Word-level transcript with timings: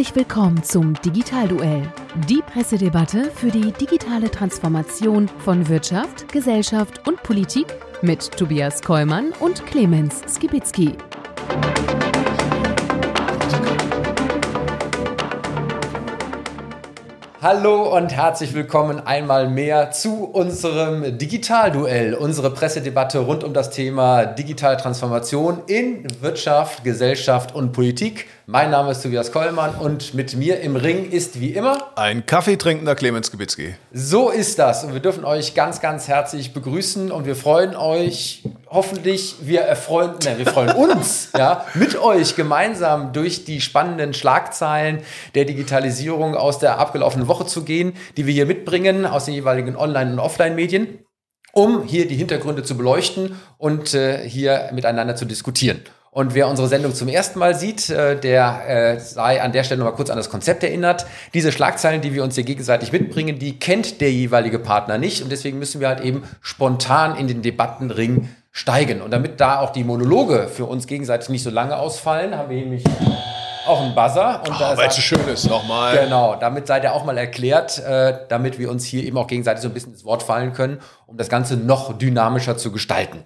Herzlich 0.00 0.16
willkommen 0.16 0.62
zum 0.62 0.94
Digitalduell, 0.94 1.82
die 2.26 2.40
Pressedebatte 2.40 3.30
für 3.30 3.50
die 3.50 3.70
digitale 3.70 4.30
Transformation 4.30 5.28
von 5.44 5.68
Wirtschaft, 5.68 6.32
Gesellschaft 6.32 7.06
und 7.06 7.22
Politik 7.22 7.66
mit 8.00 8.30
Tobias 8.34 8.80
Kollmann 8.80 9.34
und 9.40 9.66
Clemens 9.66 10.22
Skibitzky. 10.26 10.96
Hallo 17.42 17.96
und 17.96 18.12
herzlich 18.12 18.52
willkommen 18.52 19.00
einmal 19.00 19.48
mehr 19.48 19.90
zu 19.92 20.24
unserem 20.24 21.16
Digitalduell, 21.16 22.12
unsere 22.12 22.50
Pressedebatte 22.50 23.20
rund 23.20 23.44
um 23.44 23.54
das 23.54 23.70
Thema 23.70 24.26
digitale 24.26 24.76
Transformation 24.76 25.62
in 25.66 26.06
Wirtschaft, 26.20 26.84
Gesellschaft 26.84 27.54
und 27.54 27.72
Politik. 27.72 28.26
Mein 28.52 28.72
Name 28.72 28.90
ist 28.90 29.04
Tobias 29.04 29.30
Kollmann 29.30 29.76
und 29.76 30.12
mit 30.12 30.34
mir 30.34 30.58
im 30.58 30.74
Ring 30.74 31.08
ist 31.08 31.40
wie 31.40 31.50
immer 31.50 31.96
ein 31.96 32.26
Kaffeetrinkender 32.26 32.96
Clemens 32.96 33.30
Gebitzki. 33.30 33.76
So 33.92 34.30
ist 34.30 34.58
das 34.58 34.82
und 34.82 34.92
wir 34.92 34.98
dürfen 34.98 35.24
euch 35.24 35.54
ganz, 35.54 35.80
ganz 35.80 36.08
herzlich 36.08 36.52
begrüßen 36.52 37.12
und 37.12 37.26
wir 37.26 37.36
freuen 37.36 37.76
euch 37.76 38.42
hoffentlich, 38.68 39.36
wir 39.42 39.60
erfreuen, 39.60 40.14
ne, 40.24 40.36
wir 40.36 40.46
freuen 40.46 40.70
uns, 40.76 41.28
ja, 41.38 41.64
mit 41.74 41.96
euch 41.96 42.34
gemeinsam 42.34 43.12
durch 43.12 43.44
die 43.44 43.60
spannenden 43.60 44.14
Schlagzeilen 44.14 44.98
der 45.36 45.44
Digitalisierung 45.44 46.34
aus 46.34 46.58
der 46.58 46.80
abgelaufenen 46.80 47.28
Woche 47.28 47.46
zu 47.46 47.62
gehen, 47.62 47.92
die 48.16 48.26
wir 48.26 48.34
hier 48.34 48.46
mitbringen 48.46 49.06
aus 49.06 49.26
den 49.26 49.34
jeweiligen 49.34 49.76
Online- 49.76 50.14
und 50.14 50.18
Offline-Medien 50.18 50.98
um 51.52 51.82
hier 51.82 52.06
die 52.06 52.16
Hintergründe 52.16 52.62
zu 52.62 52.76
beleuchten 52.76 53.34
und 53.58 53.94
äh, 53.94 54.28
hier 54.28 54.70
miteinander 54.72 55.16
zu 55.16 55.24
diskutieren. 55.24 55.80
Und 56.12 56.34
wer 56.34 56.48
unsere 56.48 56.66
Sendung 56.66 56.92
zum 56.92 57.06
ersten 57.06 57.38
Mal 57.38 57.54
sieht, 57.54 57.88
äh, 57.88 58.18
der 58.18 58.68
äh, 58.68 59.00
sei 59.00 59.40
an 59.40 59.52
der 59.52 59.62
Stelle 59.62 59.78
nochmal 59.78 59.94
kurz 59.94 60.10
an 60.10 60.16
das 60.16 60.28
Konzept 60.28 60.64
erinnert. 60.64 61.06
Diese 61.34 61.52
Schlagzeilen, 61.52 62.00
die 62.00 62.12
wir 62.12 62.24
uns 62.24 62.34
hier 62.34 62.42
gegenseitig 62.42 62.90
mitbringen, 62.90 63.38
die 63.38 63.60
kennt 63.60 64.00
der 64.00 64.10
jeweilige 64.10 64.58
Partner 64.58 64.98
nicht. 64.98 65.22
Und 65.22 65.30
deswegen 65.30 65.60
müssen 65.60 65.80
wir 65.80 65.86
halt 65.86 66.00
eben 66.00 66.24
spontan 66.40 67.16
in 67.16 67.28
den 67.28 67.42
Debattenring 67.42 68.28
steigen. 68.50 69.02
Und 69.02 69.12
damit 69.12 69.40
da 69.40 69.60
auch 69.60 69.70
die 69.70 69.84
Monologe 69.84 70.48
für 70.48 70.64
uns 70.64 70.88
gegenseitig 70.88 71.28
nicht 71.28 71.44
so 71.44 71.50
lange 71.50 71.76
ausfallen, 71.76 72.36
haben 72.36 72.50
wir 72.50 72.56
nämlich 72.56 72.82
auch 73.68 73.80
einen 73.80 73.94
Buzzer. 73.94 74.42
Und 74.44 74.56
oh, 74.56 74.76
weil 74.76 74.88
es 74.88 74.96
so 74.96 75.02
schön 75.02 75.28
ist, 75.28 75.48
nochmal. 75.48 75.96
Genau, 75.96 76.34
damit 76.34 76.66
seid 76.66 76.82
ihr 76.82 76.92
auch 76.92 77.04
mal 77.04 77.16
erklärt, 77.18 77.78
äh, 77.78 78.26
damit 78.28 78.58
wir 78.58 78.68
uns 78.68 78.84
hier 78.84 79.04
eben 79.04 79.16
auch 79.16 79.28
gegenseitig 79.28 79.62
so 79.62 79.68
ein 79.68 79.74
bisschen 79.74 79.92
ins 79.92 80.04
Wort 80.04 80.24
fallen 80.24 80.54
können, 80.54 80.80
um 81.06 81.16
das 81.16 81.28
Ganze 81.28 81.56
noch 81.56 81.96
dynamischer 81.96 82.56
zu 82.56 82.72
gestalten. 82.72 83.22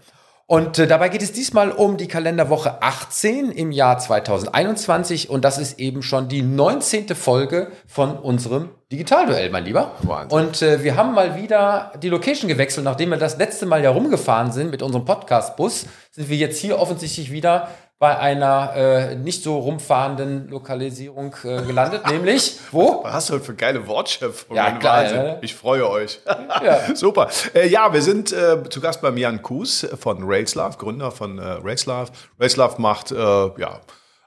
Und 0.47 0.79
äh, 0.79 0.87
dabei 0.87 1.09
geht 1.09 1.23
es 1.23 1.33
diesmal 1.33 1.71
um 1.71 1.97
die 1.97 2.07
Kalenderwoche 2.07 2.83
18 2.83 3.51
im 3.51 3.73
Jahr 3.73 3.99
2021 3.99 5.31
und 5.31 5.43
das 5.43 5.57
ist 5.57 5.79
eben 5.79 6.03
schon 6.03 6.29
die 6.29 6.43
19. 6.43 7.09
Folge 7.15 7.73
von 7.87 8.19
unserem 8.19 8.69
Digitalduell, 8.93 9.49
mein 9.49 9.65
Lieber. 9.65 9.93
Wahnsinn. 10.03 10.39
Und 10.39 10.61
äh, 10.61 10.85
wir 10.85 10.97
haben 10.97 11.15
mal 11.15 11.41
wieder 11.41 11.93
die 12.03 12.11
Location 12.11 12.49
gewechselt, 12.49 12.85
nachdem 12.85 13.11
wir 13.11 13.17
das 13.17 13.39
letzte 13.39 13.65
Mal 13.65 13.83
ja 13.83 13.91
rumgefahren 13.91 14.53
sind 14.53 14.71
mit 14.71 14.83
unserem 14.83 15.07
Podcast-Bus, 15.07 15.87
sind 16.11 16.29
wir 16.29 16.37
jetzt 16.37 16.59
hier 16.59 16.79
offensichtlich 16.79 17.33
wieder 17.33 17.69
bei 18.05 18.19
einer 18.19 18.77
äh, 18.77 19.17
nicht 19.17 19.43
so 19.43 19.59
rumfahrenden 19.61 20.51
Lokalisierung 20.51 21.35
äh, 21.43 21.63
gelandet, 21.63 22.07
nämlich 22.11 22.59
wo? 22.71 23.03
Was 23.03 23.15
hast 23.15 23.31
du 23.31 23.33
heute 23.33 23.45
für 23.45 23.55
geile 23.55 23.87
Wortschöpfungen? 23.87 24.63
Ja, 24.63 24.77
geil, 24.77 25.15
ne? 25.15 25.39
Ich 25.41 25.55
freue 25.55 25.89
euch. 25.89 26.21
Ja. 26.63 26.95
Super. 26.95 27.31
Äh, 27.55 27.67
ja, 27.69 27.95
wir 27.95 28.03
sind 28.03 28.31
äh, 28.31 28.59
zu 28.69 28.83
Gast 28.83 29.01
beim 29.01 29.17
Jan 29.17 29.41
Kues 29.41 29.89
von 29.99 30.19
Railslav, 30.23 30.77
Gründer 30.77 31.13
von 31.13 31.39
äh, 31.39 31.43
Railslav. 31.65 32.11
Railslav 32.39 32.77
macht 32.77 33.11
äh, 33.11 33.17
ja 33.17 33.81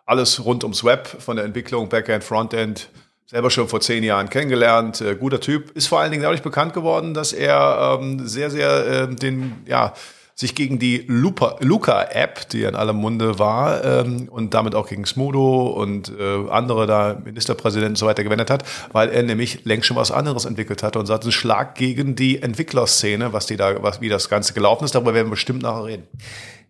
alles 0.07 0.43
rund 0.43 0.63
ums 0.63 0.83
Web, 0.83 1.07
von 1.07 1.35
der 1.35 1.45
Entwicklung, 1.45 1.87
Backend, 1.87 2.23
Frontend. 2.23 2.89
Selber 3.27 3.51
schon 3.51 3.67
vor 3.67 3.81
zehn 3.81 4.03
Jahren 4.03 4.27
kennengelernt, 4.31 5.01
äh, 5.01 5.13
guter 5.13 5.39
Typ. 5.39 5.69
Ist 5.77 5.85
vor 5.85 5.99
allen 5.99 6.09
Dingen 6.09 6.23
dadurch 6.23 6.41
bekannt 6.41 6.73
geworden, 6.73 7.13
dass 7.13 7.31
er 7.31 7.99
ähm, 8.01 8.27
sehr, 8.27 8.49
sehr 8.49 9.05
den, 9.05 9.57
ja, 9.67 9.93
sich 10.39 10.53
gegen 10.53 10.77
die 10.77 11.03
Luca-App, 11.07 12.49
die 12.49 12.63
in 12.63 12.75
allem 12.75 12.97
Munde 12.97 13.39
war, 13.39 13.83
ähm, 13.83 14.29
und 14.29 14.53
damit 14.53 14.75
auch 14.75 14.87
gegen 14.87 15.03
Smudo 15.03 15.65
und 15.65 16.11
äh, 16.17 16.49
andere 16.51 16.85
da 16.85 17.19
Ministerpräsidenten 17.25 17.93
und 17.93 17.97
so 17.97 18.05
weiter 18.05 18.23
gewendet 18.23 18.51
hat, 18.51 18.63
weil 18.91 19.09
er 19.09 19.23
nämlich 19.23 19.65
längst 19.65 19.87
schon 19.87 19.97
was 19.97 20.11
anderes 20.11 20.45
entwickelt 20.45 20.83
hatte 20.83 20.99
und 20.99 21.09
hat 21.09 21.23
einen 21.23 21.31
Schlag 21.31 21.73
gegen 21.73 22.15
die 22.15 22.39
Entwicklerszene, 22.39 23.33
was 23.33 23.47
die 23.47 23.57
da, 23.57 23.81
was, 23.81 23.99
wie 23.99 24.09
das 24.09 24.29
Ganze 24.29 24.53
gelaufen 24.53 24.85
ist. 24.85 24.93
Darüber 24.93 25.15
werden 25.15 25.27
wir 25.27 25.31
bestimmt 25.31 25.63
nachher 25.63 25.85
reden. 25.85 26.07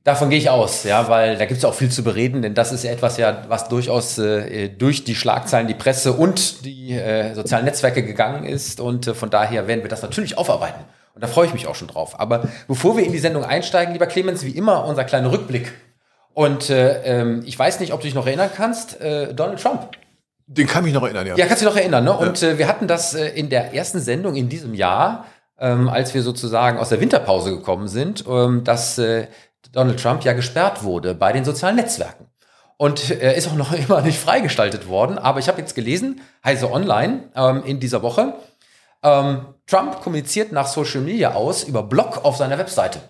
Davon 0.06 0.30
gehe 0.30 0.40
ich 0.40 0.50
aus, 0.50 0.86
ja, 0.86 1.10
weil 1.10 1.38
da 1.38 1.44
gibt 1.44 1.58
es 1.58 1.66
auch 1.66 1.74
viel 1.74 1.90
zu 1.90 2.02
bereden, 2.02 2.42
denn 2.42 2.54
das 2.54 2.72
ist 2.72 2.86
ja 2.86 2.92
etwas 2.92 3.18
ja, 3.18 3.44
was 3.50 3.68
durchaus 3.68 4.18
äh, 4.18 4.70
durch 4.70 5.04
die 5.04 5.16
Schlagzeilen, 5.16 5.68
die 5.68 5.74
Presse 5.74 6.14
und 6.14 6.64
die 6.64 6.94
äh, 6.94 7.34
sozialen 7.34 7.66
Netzwerke 7.66 8.02
gegangen 8.04 8.46
ist 8.46 8.80
und 8.80 9.08
äh, 9.08 9.14
von 9.14 9.30
daher 9.30 9.68
werden 9.68 9.82
wir 9.82 9.90
das 9.90 10.04
natürlich 10.04 10.38
aufarbeiten. 10.38 10.86
Und 11.18 11.24
da 11.24 11.28
freue 11.28 11.48
ich 11.48 11.54
mich 11.54 11.66
auch 11.66 11.74
schon 11.74 11.88
drauf. 11.88 12.20
Aber 12.20 12.48
bevor 12.68 12.96
wir 12.96 13.04
in 13.04 13.12
die 13.12 13.18
Sendung 13.18 13.44
einsteigen, 13.44 13.92
lieber 13.92 14.06
Clemens, 14.06 14.46
wie 14.46 14.52
immer 14.52 14.86
unser 14.86 15.04
kleiner 15.04 15.32
Rückblick. 15.32 15.74
Und 16.36 16.70
äh, 16.70 17.02
ähm, 17.06 17.42
ich 17.44 17.58
weiß 17.58 17.80
nicht, 17.80 17.92
ob 17.92 18.02
du 18.02 18.06
dich 18.06 18.14
noch 18.14 18.28
erinnern 18.28 18.52
kannst, 18.56 19.02
äh, 19.02 19.34
Donald 19.34 19.60
Trump. 19.60 19.90
Den 20.46 20.68
kann 20.68 20.86
ich 20.86 20.94
noch 20.94 21.02
erinnern, 21.02 21.26
ja. 21.26 21.36
Ja, 21.36 21.48
kannst 21.48 21.64
du 21.64 21.66
dich 21.66 21.74
noch 21.74 21.82
erinnern, 21.82 22.04
ne? 22.04 22.16
Und 22.16 22.44
äh, 22.44 22.60
wir 22.60 22.68
hatten 22.68 22.88
das 22.88 23.16
äh, 23.16 23.30
in 23.30 23.50
der 23.50 23.74
ersten 23.74 24.00
Sendung 24.00 24.36
in 24.36 24.48
diesem 24.48 24.76
Jahr, 24.76 25.26
ähm, 25.58 25.90
als 25.90 26.14
wir 26.14 26.22
sozusagen 26.22 26.78
aus 26.78 26.90
der 26.90 27.02
Winterpause 27.02 27.50
gekommen 27.50 27.88
sind, 27.88 28.24
ähm, 28.30 28.64
dass 28.64 29.00
äh, 29.00 29.26
Donald 29.72 30.00
Trump 30.00 30.24
ja 30.24 30.34
gesperrt 30.34 30.84
wurde 30.84 31.16
bei 31.16 31.34
den 31.34 31.46
sozialen 31.46 31.78
Netzwerken. 31.78 32.28
Und 32.78 33.10
er 33.10 33.34
ist 33.34 33.48
auch 33.48 33.56
noch 33.56 33.74
immer 33.90 34.02
nicht 34.02 34.20
freigestaltet 34.20 34.88
worden. 34.88 35.18
Aber 35.18 35.40
ich 35.40 35.48
habe 35.48 35.60
jetzt 35.60 35.74
gelesen, 35.74 36.22
Heise 36.46 36.72
Online 36.72 37.24
ähm, 37.36 37.64
in 37.66 37.80
dieser 37.80 38.04
Woche, 38.04 38.36
ähm, 39.04 39.46
Trump 39.66 40.02
kommuniziert 40.02 40.52
nach 40.52 40.68
Social 40.68 41.02
Media 41.02 41.34
aus 41.34 41.64
über 41.64 41.84
Blog 41.84 42.24
auf 42.24 42.38
seiner 42.38 42.58
Webseite. 42.58 43.02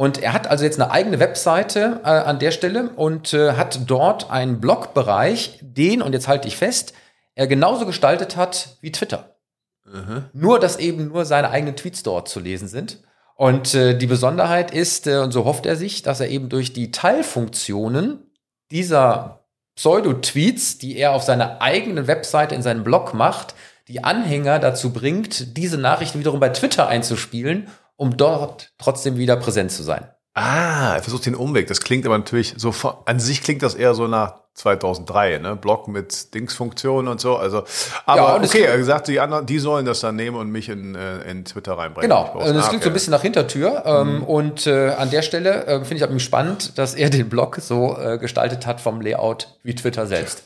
Und 0.00 0.22
er 0.22 0.32
hat 0.32 0.46
also 0.46 0.64
jetzt 0.64 0.80
eine 0.80 0.90
eigene 0.90 1.20
Webseite 1.20 2.00
äh, 2.04 2.08
an 2.08 2.38
der 2.38 2.52
Stelle 2.52 2.88
und 2.96 3.34
äh, 3.34 3.52
hat 3.52 3.80
dort 3.86 4.30
einen 4.30 4.58
Blogbereich, 4.58 5.58
den, 5.60 6.00
und 6.00 6.14
jetzt 6.14 6.26
halte 6.26 6.48
ich 6.48 6.56
fest, 6.56 6.94
er 7.34 7.46
genauso 7.46 7.84
gestaltet 7.84 8.34
hat 8.34 8.78
wie 8.80 8.92
Twitter. 8.92 9.36
Mhm. 9.84 10.24
Nur, 10.32 10.58
dass 10.58 10.78
eben 10.78 11.08
nur 11.08 11.26
seine 11.26 11.50
eigenen 11.50 11.76
Tweets 11.76 12.02
dort 12.02 12.30
zu 12.30 12.40
lesen 12.40 12.66
sind. 12.66 13.02
Und 13.36 13.74
äh, 13.74 13.94
die 13.94 14.06
Besonderheit 14.06 14.70
ist, 14.70 15.06
äh, 15.06 15.18
und 15.18 15.32
so 15.32 15.44
hofft 15.44 15.66
er 15.66 15.76
sich, 15.76 16.02
dass 16.02 16.20
er 16.20 16.28
eben 16.28 16.48
durch 16.48 16.72
die 16.72 16.92
Teilfunktionen 16.92 18.30
dieser 18.70 19.44
Pseudo-Tweets, 19.76 20.78
die 20.78 20.96
er 20.96 21.12
auf 21.12 21.24
seiner 21.24 21.60
eigenen 21.60 22.06
Webseite 22.06 22.54
in 22.54 22.62
seinem 22.62 22.84
Blog 22.84 23.12
macht, 23.12 23.54
die 23.90 24.04
Anhänger 24.04 24.60
dazu 24.60 24.92
bringt, 24.92 25.56
diese 25.56 25.76
Nachrichten 25.76 26.20
wiederum 26.20 26.38
bei 26.38 26.50
Twitter 26.50 26.86
einzuspielen, 26.86 27.68
um 27.96 28.16
dort 28.16 28.72
trotzdem 28.78 29.16
wieder 29.16 29.36
präsent 29.36 29.72
zu 29.72 29.82
sein. 29.82 30.08
Ah, 30.32 30.94
er 30.94 31.02
versucht 31.02 31.26
den 31.26 31.34
Umweg. 31.34 31.66
Das 31.66 31.80
klingt 31.80 32.06
aber 32.06 32.16
natürlich 32.16 32.54
so, 32.56 32.72
an 33.04 33.18
sich 33.18 33.42
klingt 33.42 33.62
das 33.62 33.74
eher 33.74 33.94
so 33.94 34.06
nach 34.06 34.34
2003, 34.54 35.38
ne? 35.38 35.56
Blog 35.56 35.88
mit 35.88 36.32
Dingsfunktionen 36.34 37.10
und 37.10 37.20
so. 37.20 37.36
Also, 37.36 37.64
aber 38.06 38.20
ja, 38.20 38.36
okay, 38.36 38.62
er 38.62 38.78
gesagt, 38.78 39.08
die 39.08 39.18
anderen, 39.18 39.46
die 39.46 39.58
sollen 39.58 39.86
das 39.86 40.00
dann 40.00 40.14
nehmen 40.14 40.36
und 40.36 40.50
mich 40.50 40.68
in, 40.68 40.94
äh, 40.94 41.22
in 41.28 41.44
Twitter 41.44 41.76
reinbringen. 41.76 42.08
Genau, 42.08 42.32
und 42.32 42.54
das 42.54 42.68
klingt 42.68 42.84
so 42.84 42.90
ein 42.90 42.92
bisschen 42.92 43.10
nach 43.10 43.22
Hintertür. 43.22 43.82
Ähm, 43.84 44.18
mhm. 44.18 44.22
Und 44.22 44.66
äh, 44.68 44.90
an 44.90 45.10
der 45.10 45.22
Stelle 45.22 45.66
äh, 45.66 45.84
finde 45.84 45.96
ich 45.96 46.02
halt 46.02 46.22
spannend, 46.22 46.78
dass 46.78 46.94
er 46.94 47.10
den 47.10 47.28
Blog 47.28 47.58
so 47.60 47.98
äh, 47.98 48.18
gestaltet 48.18 48.66
hat 48.66 48.80
vom 48.80 49.00
Layout 49.00 49.48
wie 49.64 49.74
Twitter 49.74 50.06
selbst. 50.06 50.44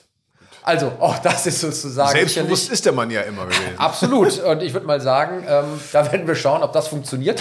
Also, 0.64 0.92
auch 0.98 1.18
das 1.18 1.46
ist 1.46 1.60
sozusagen. 1.60 2.12
Selbstbewusst 2.12 2.72
ist 2.72 2.86
der 2.86 2.92
Mann 2.92 3.10
ja 3.10 3.20
immer 3.20 3.44
gewesen. 3.44 3.60
Absolut. 3.76 4.38
Und 4.42 4.62
ich 4.62 4.72
würde 4.72 4.86
mal 4.86 4.98
sagen, 4.98 5.44
ähm, 5.46 5.78
da 5.92 6.10
werden 6.10 6.26
wir 6.26 6.34
schauen, 6.34 6.62
ob 6.62 6.72
das 6.72 6.88
funktioniert 6.88 7.38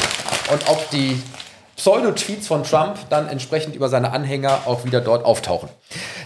und 0.51 0.69
ob 0.69 0.89
die 0.89 1.21
Pseudo-Tweets 1.77 2.47
von 2.47 2.63
Trump 2.63 2.97
dann 3.09 3.29
entsprechend 3.29 3.75
über 3.75 3.87
seine 3.87 4.11
Anhänger 4.11 4.63
auch 4.65 4.83
wieder 4.83 4.99
dort 4.99 5.23
auftauchen. 5.23 5.69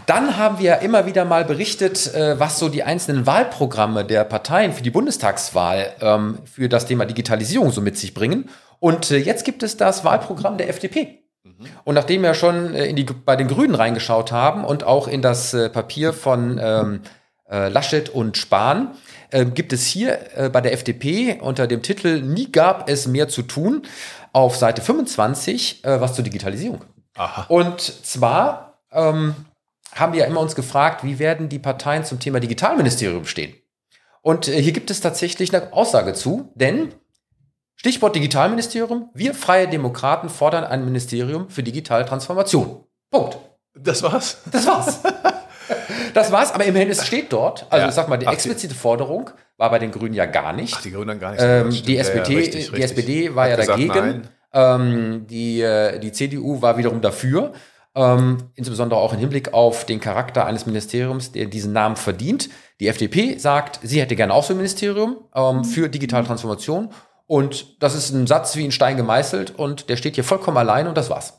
Dann 0.07 0.37
haben 0.37 0.57
wir 0.57 0.79
immer 0.79 1.05
wieder 1.05 1.23
mal 1.23 1.45
berichtet, 1.45 2.13
äh, 2.15 2.39
was 2.39 2.57
so 2.57 2.67
die 2.67 2.81
einzelnen 2.81 3.27
Wahlprogramme 3.27 4.03
der 4.03 4.23
Parteien 4.23 4.73
für 4.73 4.81
die 4.81 4.89
Bundestagswahl 4.89 5.93
ähm, 6.01 6.39
für 6.51 6.67
das 6.67 6.87
Thema 6.87 7.05
Digitalisierung 7.05 7.71
so 7.71 7.81
mit 7.81 7.95
sich 7.97 8.15
bringen. 8.15 8.49
Und 8.79 9.11
äh, 9.11 9.17
jetzt 9.17 9.45
gibt 9.45 9.61
es 9.61 9.77
das 9.77 10.03
Wahlprogramm 10.03 10.57
der 10.57 10.69
FDP. 10.69 11.26
Und 11.83 11.95
nachdem 11.95 12.23
wir 12.23 12.33
schon 12.33 12.73
äh, 12.73 12.85
in 12.85 12.95
die, 12.95 13.03
bei 13.03 13.35
den 13.35 13.47
Grünen 13.47 13.75
reingeschaut 13.75 14.31
haben 14.31 14.65
und 14.65 14.83
auch 14.83 15.07
in 15.07 15.21
das 15.21 15.53
äh, 15.53 15.69
Papier 15.69 16.13
von 16.13 16.59
ähm, 16.61 17.01
äh, 17.49 17.69
Laschet 17.69 18.09
und 18.09 18.37
Spahn, 18.37 18.91
äh, 19.31 19.45
gibt 19.45 19.73
es 19.73 19.85
hier 19.85 20.19
äh, 20.35 20.49
bei 20.49 20.61
der 20.61 20.73
FDP 20.73 21.39
unter 21.41 21.67
dem 21.67 21.81
Titel 21.81 22.21
Nie 22.21 22.51
gab 22.51 22.89
es 22.89 23.07
mehr 23.07 23.27
zu 23.27 23.41
tun 23.41 23.83
auf 24.33 24.55
Seite 24.55 24.81
25 24.81 25.83
äh, 25.83 26.01
was 26.01 26.13
zur 26.13 26.23
Digitalisierung. 26.23 26.83
Aha. 27.15 27.45
Und 27.47 27.81
zwar 27.81 28.79
ähm, 28.91 29.35
haben 29.93 30.13
wir 30.13 30.21
ja 30.21 30.25
immer 30.25 30.41
uns 30.41 30.55
gefragt, 30.55 31.03
wie 31.03 31.19
werden 31.19 31.49
die 31.49 31.59
Parteien 31.59 32.03
zum 32.03 32.19
Thema 32.19 32.39
Digitalministerium 32.39 33.25
stehen? 33.25 33.55
Und 34.21 34.45
hier 34.45 34.73
gibt 34.73 34.91
es 34.91 34.99
tatsächlich 34.99 35.55
eine 35.55 35.71
Aussage 35.71 36.13
zu, 36.13 36.51
denn 36.53 36.93
Stichwort 37.77 38.15
Digitalministerium. 38.15 39.09
Wir 39.13 39.35
Freie 39.35 39.67
Demokraten 39.67 40.29
fordern 40.29 40.63
ein 40.63 40.83
Ministerium 40.83 41.47
für 41.47 41.61
digitale 41.61 42.05
Transformation. 42.05 42.83
Punkt. 43.11 43.37
Das 43.75 44.01
war's? 44.01 44.39
Das 44.51 44.65
war's. 44.65 44.99
das 46.15 46.31
war's, 46.31 46.51
aber 46.51 46.65
immerhin, 46.65 46.89
es 46.89 47.05
steht 47.05 47.31
dort. 47.31 47.67
Also 47.69 47.83
ja. 47.83 47.89
ich 47.89 47.93
sag 47.93 48.09
mal, 48.09 48.17
die 48.17 48.25
explizite 48.25 48.73
Forderung 48.73 49.29
war 49.57 49.69
bei 49.69 49.77
den 49.77 49.91
Grünen 49.91 50.15
ja 50.15 50.25
gar 50.25 50.53
nicht. 50.53 50.73
Ach, 50.75 50.81
die 50.81 50.91
Grünen 50.91 51.19
gar 51.19 51.31
nicht. 51.31 51.43
Ähm, 51.43 51.69
die 51.69 51.97
SPD, 51.97 52.33
ja, 52.33 52.39
richtig, 52.39 52.71
die 52.71 52.81
SPD 52.81 53.35
war 53.35 53.43
Hat 53.43 53.51
ja 53.51 53.55
gesagt, 53.57 53.79
dagegen. 53.79 54.29
Ähm, 54.53 55.27
die, 55.29 55.61
äh, 55.61 55.99
die 55.99 56.11
CDU 56.11 56.59
war 56.63 56.79
wiederum 56.79 56.99
dafür. 57.01 57.53
Ähm, 57.93 58.37
insbesondere 58.55 58.99
auch 58.99 59.13
im 59.13 59.19
Hinblick 59.19 59.53
auf 59.53 59.85
den 59.85 59.99
Charakter 59.99 60.45
eines 60.47 60.65
Ministeriums, 60.65 61.31
der 61.31 61.45
diesen 61.45 61.73
Namen 61.73 61.95
verdient. 61.95 62.49
Die 62.79 62.87
FDP 62.87 63.37
sagt, 63.37 63.79
sie 63.83 64.01
hätte 64.01 64.15
gerne 64.15 64.33
auch 64.33 64.43
so 64.43 64.53
ein 64.53 64.57
Ministerium 64.57 65.17
ähm, 65.35 65.63
für 65.63 65.89
digitale 65.89 66.25
Transformation. 66.25 66.89
Und 67.27 67.81
das 67.83 67.93
ist 67.93 68.09
ein 68.11 68.25
Satz 68.25 68.55
wie 68.55 68.63
ein 68.63 68.71
Stein 68.71 68.97
gemeißelt 68.97 69.57
und 69.57 69.89
der 69.89 69.97
steht 69.97 70.15
hier 70.15 70.23
vollkommen 70.23 70.57
allein 70.57 70.87
und 70.87 70.97
das 70.97 71.09
war's. 71.09 71.33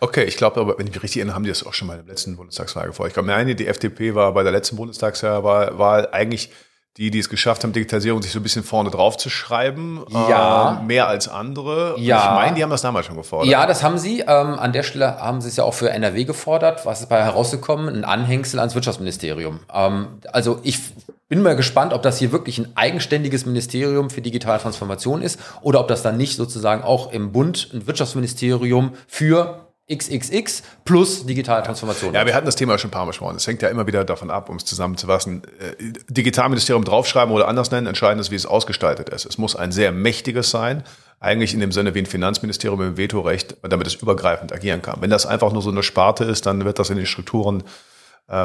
Okay, 0.00 0.24
ich 0.24 0.36
glaube 0.36 0.60
aber, 0.60 0.78
wenn 0.78 0.86
ich 0.86 0.92
mich 0.92 1.02
richtig 1.02 1.20
erinnere, 1.20 1.34
haben 1.34 1.44
die 1.44 1.48
das 1.48 1.64
auch 1.66 1.74
schon 1.74 1.88
mal 1.88 1.98
in 1.98 2.04
der 2.04 2.12
letzten 2.12 2.36
Bundestagswahl 2.36 2.86
gefordert. 2.86 3.10
Ich 3.10 3.14
glaube, 3.14 3.28
meine, 3.28 3.54
die 3.54 3.66
FDP 3.66 4.14
war 4.14 4.32
bei 4.34 4.42
der 4.42 4.52
letzten 4.52 4.76
Bundestagswahl 4.76 6.08
eigentlich 6.12 6.50
die, 6.98 7.10
die 7.10 7.18
es 7.18 7.30
geschafft 7.30 7.64
haben, 7.64 7.72
Digitalisierung 7.72 8.20
sich 8.20 8.32
so 8.32 8.38
ein 8.38 8.42
bisschen 8.42 8.64
vorne 8.64 8.90
drauf 8.90 9.16
zu 9.16 9.30
schreiben. 9.30 10.04
Ja. 10.10 10.80
Äh, 10.80 10.84
mehr 10.84 11.08
als 11.08 11.26
andere. 11.26 11.94
Ja. 11.98 12.18
Ich 12.18 12.30
meine, 12.42 12.56
die 12.56 12.62
haben 12.62 12.70
das 12.70 12.82
damals 12.82 13.06
schon 13.06 13.16
gefordert. 13.16 13.48
Ja, 13.48 13.66
das 13.66 13.82
haben 13.82 13.96
sie. 13.96 14.20
Ähm, 14.20 14.58
an 14.58 14.72
der 14.72 14.82
Stelle 14.82 15.18
haben 15.18 15.40
sie 15.40 15.48
es 15.48 15.56
ja 15.56 15.64
auch 15.64 15.72
für 15.72 15.90
NRW 15.90 16.24
gefordert. 16.24 16.84
Was 16.84 17.00
ist 17.00 17.08
bei 17.08 17.22
herausgekommen? 17.22 17.88
Ein 17.88 18.04
Anhängsel 18.04 18.58
ans 18.58 18.74
Wirtschaftsministerium. 18.74 19.60
Ähm, 19.72 20.08
also 20.32 20.60
ich 20.62 20.80
bin 21.28 21.42
mal 21.42 21.56
gespannt, 21.56 21.94
ob 21.94 22.02
das 22.02 22.18
hier 22.18 22.30
wirklich 22.30 22.58
ein 22.58 22.76
eigenständiges 22.76 23.46
Ministerium 23.46 24.10
für 24.10 24.20
digitale 24.20 24.60
Transformation 24.60 25.22
ist 25.22 25.40
oder 25.62 25.80
ob 25.80 25.88
das 25.88 26.02
dann 26.02 26.18
nicht 26.18 26.36
sozusagen 26.36 26.82
auch 26.82 27.10
im 27.10 27.32
Bund 27.32 27.70
ein 27.72 27.86
Wirtschaftsministerium 27.86 28.92
für 29.06 29.71
XXX 29.96 30.62
plus 30.84 31.26
digitale 31.26 31.62
Transformation. 31.62 32.14
Ja, 32.14 32.26
wir 32.26 32.34
hatten 32.34 32.46
das 32.46 32.56
Thema 32.56 32.78
schon 32.78 32.88
ein 32.88 32.92
paar 32.92 33.02
Mal 33.02 33.10
besprochen. 33.10 33.36
Es 33.36 33.46
hängt 33.46 33.62
ja 33.62 33.68
immer 33.68 33.86
wieder 33.86 34.04
davon 34.04 34.30
ab, 34.30 34.48
um 34.48 34.56
es 34.56 34.64
zusammenzufassen. 34.64 35.42
Äh, 35.58 35.92
Digitalministerium 36.08 36.84
draufschreiben 36.84 37.32
oder 37.34 37.48
anders 37.48 37.70
nennen, 37.70 37.86
entscheidend 37.86 38.20
ist, 38.20 38.30
wie 38.30 38.36
es 38.36 38.46
ausgestaltet 38.46 39.08
ist. 39.08 39.26
Es 39.26 39.38
muss 39.38 39.56
ein 39.56 39.72
sehr 39.72 39.92
mächtiges 39.92 40.50
sein, 40.50 40.82
eigentlich 41.20 41.54
in 41.54 41.60
dem 41.60 41.72
Sinne 41.72 41.94
wie 41.94 42.00
ein 42.00 42.06
Finanzministerium 42.06 42.78
mit 42.80 42.88
dem 42.88 42.96
Vetorecht, 42.96 43.56
damit 43.62 43.86
es 43.86 43.94
übergreifend 43.94 44.52
agieren 44.52 44.82
kann. 44.82 45.00
Wenn 45.00 45.10
das 45.10 45.24
einfach 45.26 45.52
nur 45.52 45.62
so 45.62 45.70
eine 45.70 45.82
Sparte 45.82 46.24
ist, 46.24 46.46
dann 46.46 46.64
wird 46.64 46.78
das 46.78 46.90
in 46.90 46.96
den 46.96 47.06
Strukturen 47.06 47.62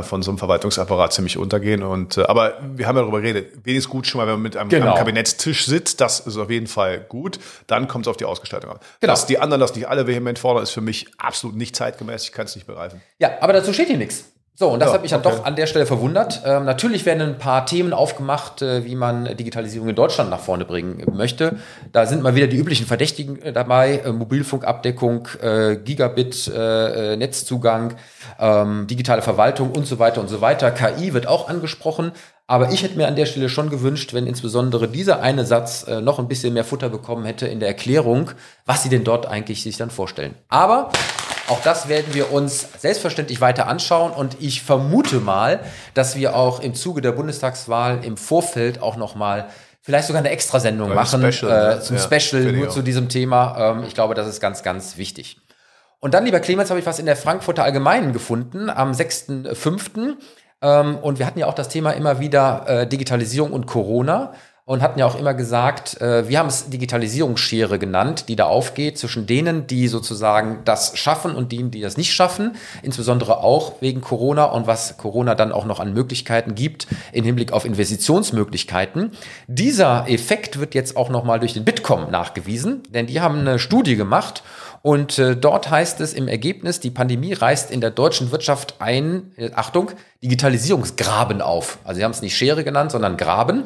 von 0.04 0.22
so 0.22 0.32
einem 0.32 0.38
Verwaltungsapparat 0.38 1.14
ziemlich 1.14 1.38
untergehen. 1.38 1.82
Und, 1.82 2.18
äh, 2.18 2.24
aber 2.24 2.60
wir 2.76 2.88
haben 2.88 2.96
ja 2.96 3.04
darüber 3.04 3.22
geredet, 3.22 3.54
wenigstens 3.64 3.90
gut 3.90 4.08
schon 4.08 4.20
mal, 4.20 4.28
wenn 4.28 4.36
man 4.36 4.42
mit 4.44 4.58
einem, 4.58 4.70
genau. 4.70 4.96
Kabinettstisch 4.96 5.66
sitzt, 5.66 6.02
das 6.02 6.20
ist 6.20 6.38
auf 6.38 6.50
jeden 6.50 6.68
Fall 6.68 7.00
gut. 7.00 7.40
Dann 7.68 7.88
kommt 7.88 8.06
es 8.06 8.10
auf 8.10 8.18
die 8.18 8.26
Ausgestaltung 8.26 8.72
an. 8.72 8.80
Genau. 9.00 9.14
Dass 9.14 9.26
die 9.26 9.40
anderen 9.40 9.62
das 9.62 9.76
nicht 9.76 9.88
alle 9.88 10.08
vehement 10.08 10.40
fordern, 10.40 10.64
ist 10.64 10.72
für 10.72 10.82
mich 10.82 11.08
absolut 11.18 11.56
nicht 11.56 11.76
zeitgemäß. 11.76 12.24
Ich 12.24 12.32
kann 12.32 12.46
es 12.46 12.56
nicht 12.56 12.68
begreifen. 12.68 13.02
Ja, 13.20 13.32
aber 13.42 13.54
dazu 13.54 13.74
steht 13.74 13.88
hier 13.88 13.98
nichts. 13.98 14.26
So, 14.60 14.70
und 14.70 14.80
das 14.80 14.90
ja, 14.90 14.96
hat 14.96 15.04
mich 15.04 15.12
dann 15.12 15.24
okay. 15.24 15.36
doch 15.38 15.46
an 15.46 15.56
der 15.56 15.68
Stelle 15.68 15.86
verwundert. 15.86 16.42
Ähm, 16.44 16.66
natürlich 16.66 17.06
werden 17.06 17.22
ein 17.22 17.38
paar 17.38 17.68
Themen 17.68 17.94
aufgemacht, 17.94 18.64
äh, 18.64 18.86
wie 18.86 18.96
man 18.96 19.38
Digitalisierung 19.38 19.88
in 19.88 19.96
Deutschland 19.96 20.32
nach 20.32 20.40
vorne 20.40 20.66
bringen 20.66 21.06
möchte. 21.14 21.58
Da 21.92 22.08
sind 22.08 22.24
mal 22.24 22.34
wieder 22.34 22.48
die 22.48 22.58
üblichen 22.58 22.88
Verdächtigen 22.88 23.40
äh, 23.40 23.54
dabei. 23.54 24.00
Äh, 24.04 24.12
Mobilfunkabdeckung, 24.14 25.28
äh, 25.44 25.76
Gigabit, 25.76 26.48
äh, 26.48 27.14
äh, 27.14 27.18
Netzzugang, 27.18 27.98
ähm, 28.40 28.88
digitale 28.88 29.22
Verwaltung 29.22 29.70
und 29.74 29.86
so 29.86 30.00
weiter 30.00 30.22
und 30.22 30.28
so 30.28 30.42
weiter. 30.42 30.72
KI 30.72 31.14
wird 31.14 31.28
auch 31.28 31.50
angesprochen. 31.50 32.12
Aber 32.48 32.72
ich 32.72 32.82
hätte 32.82 32.98
mir 32.98 33.08
an 33.08 33.16
der 33.16 33.28
Stelle 33.28 33.50
schon 33.50 33.70
gewünscht, 33.70 34.16
wenn 34.16 34.26
insbesondere 34.26 34.88
dieser 34.88 35.22
eine 35.22 35.46
Satz 35.46 35.86
noch 35.86 36.18
ein 36.18 36.30
bisschen 36.30 36.54
mehr 36.54 36.64
Futter 36.64 36.88
bekommen 36.88 37.26
hätte 37.26 37.46
in 37.46 37.60
der 37.60 37.68
Erklärung, 37.68 38.32
was 38.66 38.84
sie 38.84 38.90
denn 38.90 39.04
dort 39.04 39.26
eigentlich 39.26 39.64
sich 39.64 39.76
dann 39.76 39.90
vorstellen. 39.90 40.34
Aber 40.48 40.90
auch 41.48 41.62
das 41.62 41.88
werden 41.88 42.14
wir 42.14 42.32
uns 42.32 42.68
selbstverständlich 42.78 43.42
weiter 43.42 43.68
anschauen 43.68 44.12
und 44.12 44.38
ich 44.40 44.62
vermute 44.62 45.20
mal, 45.20 45.62
dass 45.94 46.16
wir 46.16 46.36
auch 46.36 46.60
im 46.60 46.76
Zuge 46.76 47.02
der 47.02 47.14
Bundestagswahl 47.14 48.04
im 48.04 48.18
Vorfeld 48.18 48.82
auch 48.82 48.98
noch 48.98 49.16
mal 49.16 49.48
vielleicht 49.82 50.08
sogar 50.08 50.20
eine 50.20 50.30
Extrasendung 50.32 50.94
machen 50.94 51.32
Special, 51.32 51.78
äh, 51.78 51.82
zum 51.82 51.96
ja, 51.96 52.02
Special 52.02 52.52
nur 52.52 52.70
zu 52.70 52.82
diesem 52.82 53.08
Thema. 53.08 53.78
Ähm, 53.78 53.84
ich 53.88 53.94
glaube, 53.94 54.16
das 54.16 54.28
ist 54.28 54.42
ganz, 54.42 54.62
ganz 54.62 54.98
wichtig. 54.98 55.38
Und 56.00 56.14
dann, 56.14 56.26
lieber 56.26 56.42
Clemens, 56.42 56.70
habe 56.70 56.80
ich 56.80 56.86
was 56.86 57.00
in 57.00 57.06
der 57.06 57.16
Frankfurter 57.16 57.64
Allgemeinen 57.64 58.12
gefunden 58.12 58.70
am 58.70 58.92
6.5. 58.92 60.16
Ähm, 60.62 60.98
und 60.98 61.20
wir 61.20 61.26
hatten 61.26 61.40
ja 61.40 61.48
auch 61.48 61.54
das 61.54 61.70
Thema 61.70 61.92
immer 61.92 62.20
wieder 62.20 62.66
äh, 62.68 62.88
Digitalisierung 62.88 63.54
und 63.54 63.66
Corona 63.66 64.34
und 64.68 64.82
hatten 64.82 65.00
ja 65.00 65.06
auch 65.06 65.18
immer 65.18 65.34
gesagt, 65.34 66.00
äh, 66.02 66.28
wir 66.28 66.40
haben 66.40 66.48
es 66.48 66.70
Digitalisierungsschere 66.70 67.80
genannt, 67.80 68.26
die 68.28 68.36
da 68.36 68.48
aufgeht 68.48 68.98
zwischen 68.98 69.26
denen, 69.26 69.66
die 69.66 69.88
sozusagen 69.88 70.60
das 70.66 70.98
schaffen 70.98 71.36
und 71.36 71.54
denen, 71.54 71.72
die 71.72 71.80
das 71.80 71.96
nicht 71.96 72.14
schaffen, 72.14 72.58
insbesondere 72.84 73.38
auch 73.38 73.82
wegen 73.82 74.02
Corona 74.02 74.44
und 74.44 74.68
was 74.68 74.98
Corona 74.98 75.36
dann 75.36 75.54
auch 75.54 75.64
noch 75.64 75.80
an 75.80 75.94
Möglichkeiten 75.94 76.54
gibt 76.54 76.88
im 77.14 77.24
Hinblick 77.24 77.54
auf 77.54 77.64
Investitionsmöglichkeiten. 77.64 79.12
Dieser 79.48 80.10
Effekt 80.10 80.60
wird 80.60 80.76
jetzt 80.76 80.98
auch 80.98 81.10
nochmal 81.10 81.40
durch 81.40 81.54
den 81.54 81.64
Bitkom 81.64 82.12
nachgewiesen, 82.12 82.84
denn 82.90 83.08
die 83.08 83.22
haben 83.22 83.40
eine 83.40 83.60
Studie 83.60 83.96
gemacht 83.96 84.44
und 84.82 85.18
äh, 85.18 85.38
dort 85.38 85.72
heißt 85.72 86.02
es 86.02 86.14
im 86.14 86.28
Ergebnis, 86.28 86.82
die 86.82 86.92
Pandemie 86.92 87.32
reißt 87.32 87.72
in 87.72 87.80
der 87.80 87.92
deutschen 87.92 88.32
Wirtschaft 88.34 88.76
ein, 88.80 89.32
äh, 89.38 89.50
Achtung, 89.56 89.92
Digitalisierungsgraben 90.22 91.42
auf. 91.42 91.78
Also 91.86 92.00
sie 92.00 92.04
haben 92.04 92.12
es 92.12 92.22
nicht 92.22 92.36
Schere 92.36 92.66
genannt, 92.66 92.92
sondern 92.92 93.16
Graben. 93.16 93.64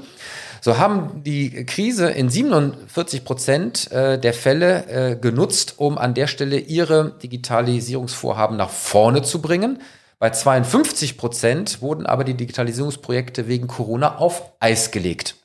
So 0.63 0.77
haben 0.77 1.23
die 1.23 1.65
Krise 1.65 2.11
in 2.11 2.29
47 2.29 3.25
Prozent 3.25 3.91
äh, 3.91 4.19
der 4.19 4.33
Fälle 4.33 4.85
äh, 4.85 5.15
genutzt, 5.15 5.75
um 5.77 5.97
an 5.97 6.13
der 6.13 6.27
Stelle 6.27 6.59
ihre 6.59 7.17
Digitalisierungsvorhaben 7.23 8.57
nach 8.57 8.69
vorne 8.69 9.23
zu 9.23 9.41
bringen. 9.41 9.81
Bei 10.19 10.29
52 10.29 11.17
Prozent 11.17 11.81
wurden 11.81 12.05
aber 12.05 12.23
die 12.23 12.35
Digitalisierungsprojekte 12.35 13.47
wegen 13.47 13.65
Corona 13.65 14.17
auf 14.17 14.51
Eis 14.59 14.91
gelegt. 14.91 15.35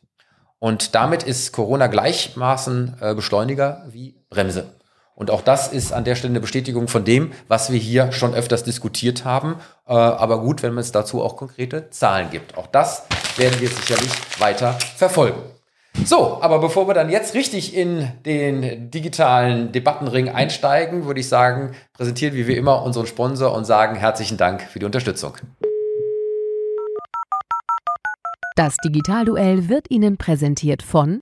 Und 0.59 0.95
damit 0.95 1.23
ist 1.23 1.53
Corona 1.53 1.87
gleichmaßen 1.87 2.97
äh, 3.01 3.15
Beschleuniger 3.15 3.87
wie 3.89 4.17
Bremse. 4.29 4.67
Und 5.17 5.31
auch 5.31 5.41
das 5.41 5.73
ist 5.73 5.93
an 5.93 6.05
der 6.05 6.15
Stelle 6.15 6.33
eine 6.33 6.41
Bestätigung 6.41 6.89
von 6.89 7.05
dem, 7.05 7.33
was 7.49 7.73
wir 7.73 7.79
hier 7.79 8.13
schon 8.13 8.35
öfters 8.35 8.65
diskutiert 8.65 9.25
haben. 9.25 9.57
Äh, 9.89 9.95
aber 9.95 10.41
gut, 10.41 10.63
wenn 10.63 10.77
es 10.77 10.93
dazu 10.93 11.23
auch 11.23 11.37
konkrete 11.37 11.89
Zahlen 11.91 12.31
gibt. 12.31 12.57
Auch 12.57 12.67
das 12.67 13.05
werden 13.37 13.59
wir 13.59 13.69
sicherlich 13.69 14.13
weiter 14.39 14.75
verfolgen. 14.97 15.41
So, 16.05 16.43
aber 16.43 16.59
bevor 16.59 16.87
wir 16.87 16.93
dann 16.93 17.09
jetzt 17.09 17.35
richtig 17.35 17.75
in 17.75 18.13
den 18.27 18.91
digitalen 18.91 19.73
Debattenring 19.73 20.29
einsteigen, 20.29 21.07
würde 21.07 21.21
ich 21.21 21.29
sagen, 21.29 21.75
präsentieren 21.95 22.35
wir 22.35 22.47
wie 22.47 22.57
immer 22.57 22.83
unseren 22.83 23.07
Sponsor 23.07 23.55
und 23.55 23.65
sagen 23.65 23.97
herzlichen 23.97 24.37
Dank 24.37 24.61
für 24.61 24.79
die 24.79 24.85
Unterstützung. 24.85 25.39
Das 28.55 28.77
Digitalduell 28.85 29.71
wird 29.71 29.91
Ihnen 29.91 30.19
präsentiert 30.19 30.83
von 30.83 31.21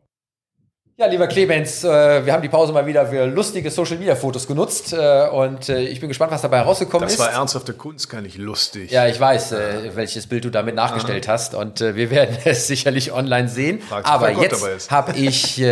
Ja, 1.00 1.06
lieber 1.06 1.28
Clemens, 1.28 1.84
äh, 1.84 2.26
wir 2.26 2.32
haben 2.32 2.42
die 2.42 2.48
Pause 2.48 2.72
mal 2.72 2.84
wieder 2.84 3.06
für 3.06 3.24
lustige 3.24 3.70
Social-Media-Fotos 3.70 4.48
genutzt 4.48 4.92
äh, 4.92 5.28
und 5.28 5.68
äh, 5.68 5.82
ich 5.82 6.00
bin 6.00 6.08
gespannt, 6.08 6.32
was 6.32 6.42
dabei 6.42 6.56
herausgekommen 6.56 7.06
ist. 7.06 7.20
Das 7.20 7.24
war 7.24 7.32
ernsthafte 7.32 7.72
Kunst, 7.72 8.10
kann 8.10 8.24
ich 8.24 8.36
lustig. 8.36 8.90
Ja, 8.90 9.06
ich 9.06 9.20
weiß, 9.20 9.52
äh, 9.52 9.94
welches 9.94 10.26
Bild 10.26 10.44
du 10.44 10.50
damit 10.50 10.74
nachgestellt 10.74 11.28
Aha. 11.28 11.34
hast 11.34 11.54
und 11.54 11.78
wir 11.78 12.10
werden 12.10 12.36
es 12.44 12.66
sicherlich 12.66 13.12
online 13.12 13.48
sehen. 13.48 13.80
Fragst 13.80 14.10
Aber 14.10 14.32
jetzt 14.32 14.90
habe 14.90 15.12
ich 15.12 15.62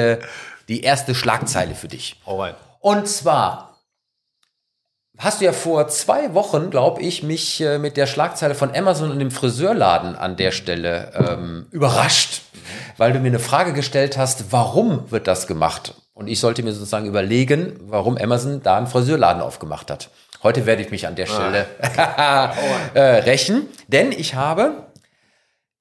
die 0.68 0.80
erste 0.82 1.12
Schlagzeile 1.12 1.74
für 1.74 1.88
dich. 1.88 2.20
Hau 2.24 2.40
rein. 2.40 2.54
Und 2.78 3.08
zwar 3.08 3.65
hast 5.18 5.40
du 5.40 5.46
ja 5.46 5.52
vor 5.52 5.88
zwei 5.88 6.34
Wochen, 6.34 6.70
glaube 6.70 7.02
ich, 7.02 7.22
mich 7.22 7.64
mit 7.80 7.96
der 7.96 8.06
Schlagzeile 8.06 8.54
von 8.54 8.74
Amazon 8.74 9.10
und 9.10 9.18
dem 9.18 9.30
Friseurladen 9.30 10.14
an 10.14 10.36
der 10.36 10.50
Stelle 10.52 11.12
ähm, 11.14 11.66
überrascht 11.70 12.42
weil 12.96 13.12
du 13.12 13.18
mir 13.18 13.28
eine 13.28 13.38
Frage 13.38 13.72
gestellt 13.72 14.16
hast, 14.16 14.52
warum 14.52 15.10
wird 15.10 15.26
das 15.26 15.46
gemacht? 15.46 15.94
Und 16.14 16.28
ich 16.28 16.40
sollte 16.40 16.62
mir 16.62 16.72
sozusagen 16.72 17.06
überlegen, 17.06 17.78
warum 17.82 18.16
Amazon 18.16 18.62
da 18.62 18.78
einen 18.78 18.86
Friseurladen 18.86 19.42
aufgemacht 19.42 19.90
hat. 19.90 20.10
Heute 20.42 20.66
werde 20.66 20.82
ich 20.82 20.90
mich 20.90 21.06
an 21.06 21.16
der 21.16 21.26
Stelle 21.26 21.66
ah. 21.96 22.54
äh, 22.94 23.00
rächen, 23.00 23.68
denn 23.88 24.12
ich 24.12 24.34
habe 24.34 24.86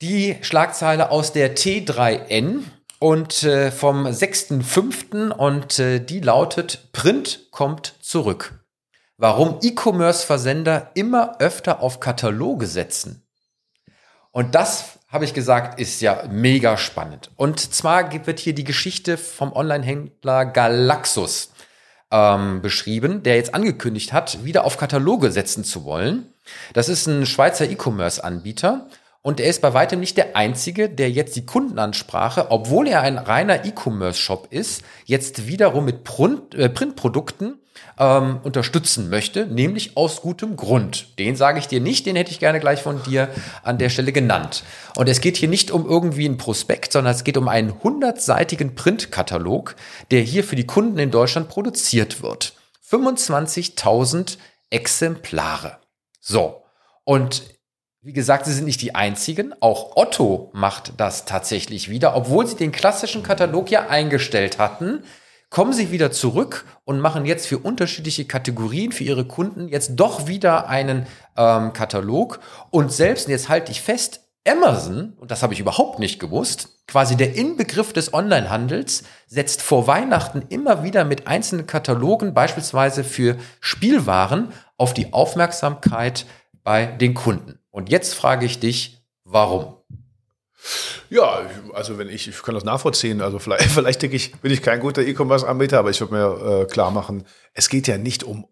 die 0.02 0.38
Schlagzeile 0.42 1.12
aus 1.12 1.32
der 1.32 1.56
T3N 1.56 2.64
und 3.00 3.44
äh, 3.44 3.72
vom 3.72 4.06
6.5. 4.06 5.32
und 5.32 5.80
äh, 5.80 6.00
die 6.00 6.20
lautet 6.20 6.92
Print 6.92 7.48
kommt 7.52 7.94
zurück. 8.02 8.65
Warum 9.18 9.60
E-Commerce-Versender 9.62 10.92
immer 10.94 11.40
öfter 11.40 11.82
auf 11.82 12.02
Kataloge 12.02 12.68
setzen. 12.68 13.24
Und 14.32 14.56
das 14.56 15.00
habe 15.08 15.24
ich 15.24 15.34
gesagt, 15.34 15.80
ist 15.80 16.02
ja 16.02 16.24
mega 16.30 16.76
spannend. 16.76 17.32
Und 17.38 17.60
zwar 17.74 18.12
wird 18.12 18.40
hier 18.40 18.54
die 18.54 18.66
Geschichte 18.66 19.18
vom 19.18 19.54
Online-Händler 19.54 20.46
Galaxus 20.48 21.52
ähm, 22.12 22.62
beschrieben, 22.62 23.24
der 23.24 23.38
jetzt 23.38 23.54
angekündigt 23.56 24.12
hat, 24.12 24.44
wieder 24.44 24.66
auf 24.66 24.76
Kataloge 24.76 25.32
setzen 25.32 25.64
zu 25.64 25.86
wollen. 25.86 26.34
Das 26.74 26.90
ist 26.90 27.08
ein 27.08 27.26
Schweizer 27.26 27.70
E-Commerce-Anbieter 27.70 28.88
und 29.22 29.40
er 29.40 29.50
ist 29.50 29.62
bei 29.62 29.74
weitem 29.74 30.02
nicht 30.02 30.18
der 30.18 30.36
einzige, 30.36 30.90
der 30.90 31.10
jetzt 31.10 31.38
die 31.38 31.46
Kundenansprache, 31.46 32.52
obwohl 32.52 32.90
er 32.90 33.00
ein 33.02 33.18
reiner 33.18 33.64
E-Commerce-Shop 33.64 34.48
ist, 34.50 34.84
jetzt 35.06 35.48
wiederum 35.48 35.86
mit 35.86 36.02
äh, 36.56 36.70
Printprodukten 36.70 37.60
ähm, 37.98 38.40
unterstützen 38.44 39.10
möchte, 39.10 39.46
nämlich 39.46 39.98
aus 39.98 40.22
gutem 40.22 40.56
Grund. 40.56 41.18
Den 41.20 41.36
sage 41.36 41.60
ich 41.60 41.68
dir 41.68 41.82
nicht, 41.82 42.06
den 42.06 42.16
hätte 42.16 42.32
ich 42.32 42.40
gerne 42.40 42.60
gleich 42.60 42.82
von 42.82 43.02
dir 43.04 43.30
an 43.64 43.78
der 43.78 43.90
Stelle 43.90 44.12
genannt. 44.12 44.64
Und 44.96 45.08
es 45.10 45.22
geht 45.22 45.38
hier 45.38 45.50
nicht 45.50 45.72
um 45.72 45.86
irgendwie 45.86 46.28
ein 46.28 46.38
Prospekt, 46.38 46.92
sondern 46.92 47.14
es 47.14 47.24
geht 47.24 47.38
um 47.38 47.48
einen 47.48 47.82
hundertseitigen 47.84 48.76
Printkatalog, 48.76 49.76
der 50.12 50.22
hier 50.22 50.44
für 50.44 50.56
die 50.56 50.68
Kunden 50.68 51.00
in 51.00 51.12
Deutschland 51.12 51.50
produziert 51.50 52.22
wird. 52.22 52.54
25.000 52.90 54.38
Exemplare. 54.70 55.78
So. 56.20 56.64
Und 57.04 57.44
wie 58.02 58.14
gesagt, 58.14 58.46
sie 58.46 58.54
sind 58.54 58.66
nicht 58.66 58.82
die 58.82 58.94
einzigen. 58.94 59.54
Auch 59.62 59.96
Otto 59.96 60.52
macht 60.54 60.94
das 60.98 61.26
tatsächlich 61.26 61.90
wieder, 61.90 62.16
obwohl 62.16 62.46
sie 62.46 62.56
den 62.56 62.72
klassischen 62.72 63.24
Katalog 63.24 63.72
ja 63.72 63.88
eingestellt 63.88 64.60
hatten. 64.60 65.04
Kommen 65.56 65.72
sie 65.72 65.90
wieder 65.90 66.12
zurück 66.12 66.66
und 66.84 67.00
machen 67.00 67.24
jetzt 67.26 67.48
für 67.48 67.60
unterschiedliche 67.60 68.26
Kategorien 68.26 68.92
für 68.92 69.06
ihre 69.06 69.24
Kunden 69.24 69.70
jetzt 69.70 69.92
doch 69.96 70.28
wieder 70.28 70.68
einen 70.68 71.08
ähm, 71.38 71.72
Katalog. 71.72 72.42
Und 72.72 72.92
selbst, 72.92 73.28
und 73.28 73.32
jetzt 73.32 73.48
halte 73.48 73.72
ich 73.72 73.82
fest, 73.82 74.20
Amazon, 74.46 75.14
und 75.16 75.32
das 75.32 75.44
habe 75.44 75.54
ich 75.54 75.62
überhaupt 75.62 75.98
nicht 75.98 76.20
gewusst, 76.20 76.84
quasi 76.88 77.16
der 77.16 77.36
Inbegriff 77.36 77.94
des 77.94 78.14
Onlinehandels, 78.14 79.06
setzt 79.28 79.62
vor 79.62 79.88
Weihnachten 79.88 80.44
immer 80.50 80.84
wieder 80.84 81.06
mit 81.06 81.26
einzelnen 81.26 81.68
Katalogen, 81.68 82.34
beispielsweise 82.34 83.06
für 83.06 83.38
Spielwaren, 83.62 84.52
auf 84.76 84.94
die 84.94 85.14
Aufmerksamkeit 85.14 86.26
bei 86.66 86.86
den 86.86 87.14
Kunden. 87.14 87.60
Und 87.70 87.90
jetzt 87.90 88.14
frage 88.14 88.46
ich 88.46 88.60
dich, 88.60 89.06
warum? 89.24 89.78
Ja, 91.10 91.42
also 91.74 91.98
wenn 91.98 92.10
ich, 92.10 92.28
ich 92.28 92.42
kann 92.42 92.56
das 92.56 92.64
nachvollziehen, 92.64 93.22
also 93.22 93.40
vielleicht, 93.40 93.64
vielleicht 93.72 94.02
denke 94.02 94.16
ich, 94.16 94.34
bin 94.38 94.52
ich 94.52 94.62
kein 94.62 94.80
guter 94.80 95.02
E-Commerce-Anbieter, 95.02 95.80
aber 95.80 95.90
ich 95.90 96.00
würde 96.02 96.14
mir 96.14 96.62
äh, 96.62 96.66
klar 96.66 96.92
machen, 96.92 97.26
es 97.54 97.70
geht 97.70 97.88
ja 97.88 97.98
nicht 97.98 98.24
um 98.24 98.46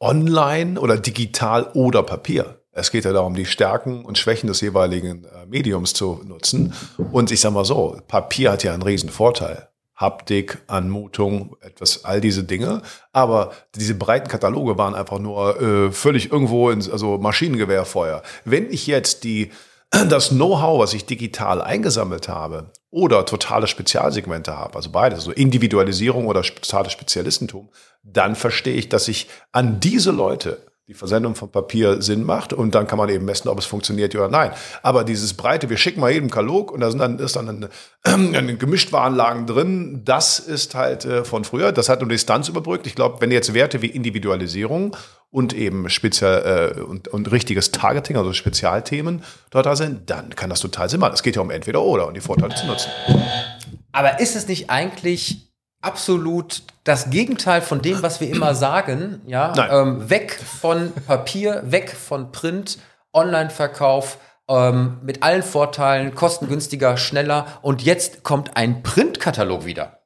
online 0.00 0.78
oder 0.78 0.96
digital 0.98 1.70
oder 1.74 2.02
Papier. 2.02 2.60
Es 2.72 2.90
geht 2.90 3.04
ja 3.04 3.12
darum, 3.12 3.34
die 3.34 3.46
Stärken 3.46 4.04
und 4.04 4.18
Schwächen 4.18 4.48
des 4.48 4.60
jeweiligen 4.60 5.24
äh, 5.24 5.46
Mediums 5.46 5.94
zu 5.94 6.20
nutzen. 6.24 6.74
Und 7.12 7.30
ich 7.30 7.40
sage 7.40 7.54
mal 7.54 7.64
so, 7.64 8.00
Papier 8.08 8.52
hat 8.52 8.64
ja 8.64 8.74
einen 8.74 8.82
riesen 8.82 9.10
Vorteil. 9.10 9.68
Haptik, 9.94 10.58
Anmutung, 10.66 11.56
etwas, 11.60 12.04
all 12.04 12.20
diese 12.20 12.42
Dinge. 12.42 12.82
Aber 13.12 13.52
diese 13.76 13.94
breiten 13.94 14.26
Kataloge 14.26 14.76
waren 14.76 14.94
einfach 14.94 15.20
nur 15.20 15.60
äh, 15.60 15.92
völlig 15.92 16.32
irgendwo 16.32 16.70
ins, 16.70 16.90
also 16.90 17.16
Maschinengewehrfeuer. 17.18 18.22
Wenn 18.44 18.70
ich 18.72 18.88
jetzt 18.88 19.22
die, 19.22 19.52
das 20.08 20.30
Know-how, 20.30 20.80
was 20.80 20.94
ich 20.94 21.06
digital 21.06 21.62
eingesammelt 21.62 22.28
habe, 22.28 22.70
oder 22.90 23.26
totale 23.26 23.66
Spezialsegmente 23.66 24.56
habe, 24.56 24.76
also 24.76 24.90
beides, 24.90 25.20
also 25.20 25.32
Individualisierung 25.32 26.26
oder 26.26 26.42
totales 26.42 26.92
Spezialistentum, 26.92 27.68
dann 28.04 28.36
verstehe 28.36 28.74
ich, 28.74 28.88
dass 28.88 29.08
ich 29.08 29.28
an 29.50 29.80
diese 29.80 30.12
Leute 30.12 30.58
die 30.86 30.94
Versendung 30.94 31.34
von 31.34 31.50
Papier 31.50 32.02
Sinn 32.02 32.24
macht 32.24 32.52
und 32.52 32.74
dann 32.74 32.86
kann 32.86 32.98
man 32.98 33.08
eben 33.08 33.24
messen, 33.24 33.48
ob 33.48 33.58
es 33.58 33.64
funktioniert 33.64 34.14
oder 34.14 34.28
nein. 34.28 34.50
Aber 34.82 35.02
dieses 35.02 35.32
breite, 35.32 35.70
wir 35.70 35.78
schicken 35.78 35.98
mal 35.98 36.12
jedem 36.12 36.30
Kalog 36.30 36.70
und 36.70 36.80
da 36.80 36.90
sind 36.90 37.00
dann, 37.00 37.18
ist 37.18 37.36
dann 37.36 37.48
eine, 37.48 37.70
eine 38.36 38.56
Gemischtwarenlagen 38.56 39.46
drin, 39.46 40.02
das 40.04 40.38
ist 40.38 40.74
halt 40.74 41.06
äh, 41.06 41.24
von 41.24 41.44
früher, 41.44 41.72
das 41.72 41.88
hat 41.88 42.00
eine 42.00 42.08
Distanz 42.08 42.48
überbrückt. 42.50 42.86
Ich 42.86 42.94
glaube, 42.94 43.20
wenn 43.20 43.30
jetzt 43.30 43.54
Werte 43.54 43.80
wie 43.80 43.86
Individualisierung 43.86 44.94
und 45.34 45.52
eben 45.52 45.90
speziell 45.90 46.76
äh, 46.76 46.80
und, 46.80 47.08
und 47.08 47.32
richtiges 47.32 47.72
Targeting, 47.72 48.16
also 48.16 48.32
Spezialthemen 48.32 49.24
dort 49.50 49.66
da 49.66 49.74
sind, 49.74 50.08
dann 50.08 50.30
kann 50.36 50.48
das 50.48 50.60
total 50.60 50.88
Sinn 50.88 51.00
machen. 51.00 51.12
Es 51.12 51.24
geht 51.24 51.34
ja 51.34 51.42
um 51.42 51.50
entweder 51.50 51.82
oder 51.82 52.06
und 52.06 52.14
die 52.14 52.20
Vorteile 52.20 52.54
zu 52.54 52.64
nutzen. 52.68 52.88
Aber 53.90 54.20
ist 54.20 54.36
es 54.36 54.46
nicht 54.46 54.70
eigentlich 54.70 55.52
absolut 55.80 56.62
das 56.84 57.10
Gegenteil 57.10 57.62
von 57.62 57.82
dem, 57.82 58.00
was 58.00 58.20
wir 58.20 58.30
immer 58.30 58.54
sagen. 58.54 59.22
Ja, 59.26 59.82
ähm, 59.82 60.08
weg 60.08 60.38
von 60.60 60.92
Papier, 61.04 61.64
weg 61.66 61.90
von 61.90 62.30
Print, 62.30 62.78
Online-Verkauf. 63.12 64.18
Ähm, 64.46 64.98
mit 65.02 65.24
allen 65.24 65.42
Vorteilen, 65.42 66.14
kostengünstiger, 66.14 66.96
schneller. 66.96 67.46
Und 67.62 67.82
jetzt 67.82 68.22
kommt 68.22 68.56
ein 68.56 68.84
Printkatalog 68.84 69.64
wieder. 69.64 70.03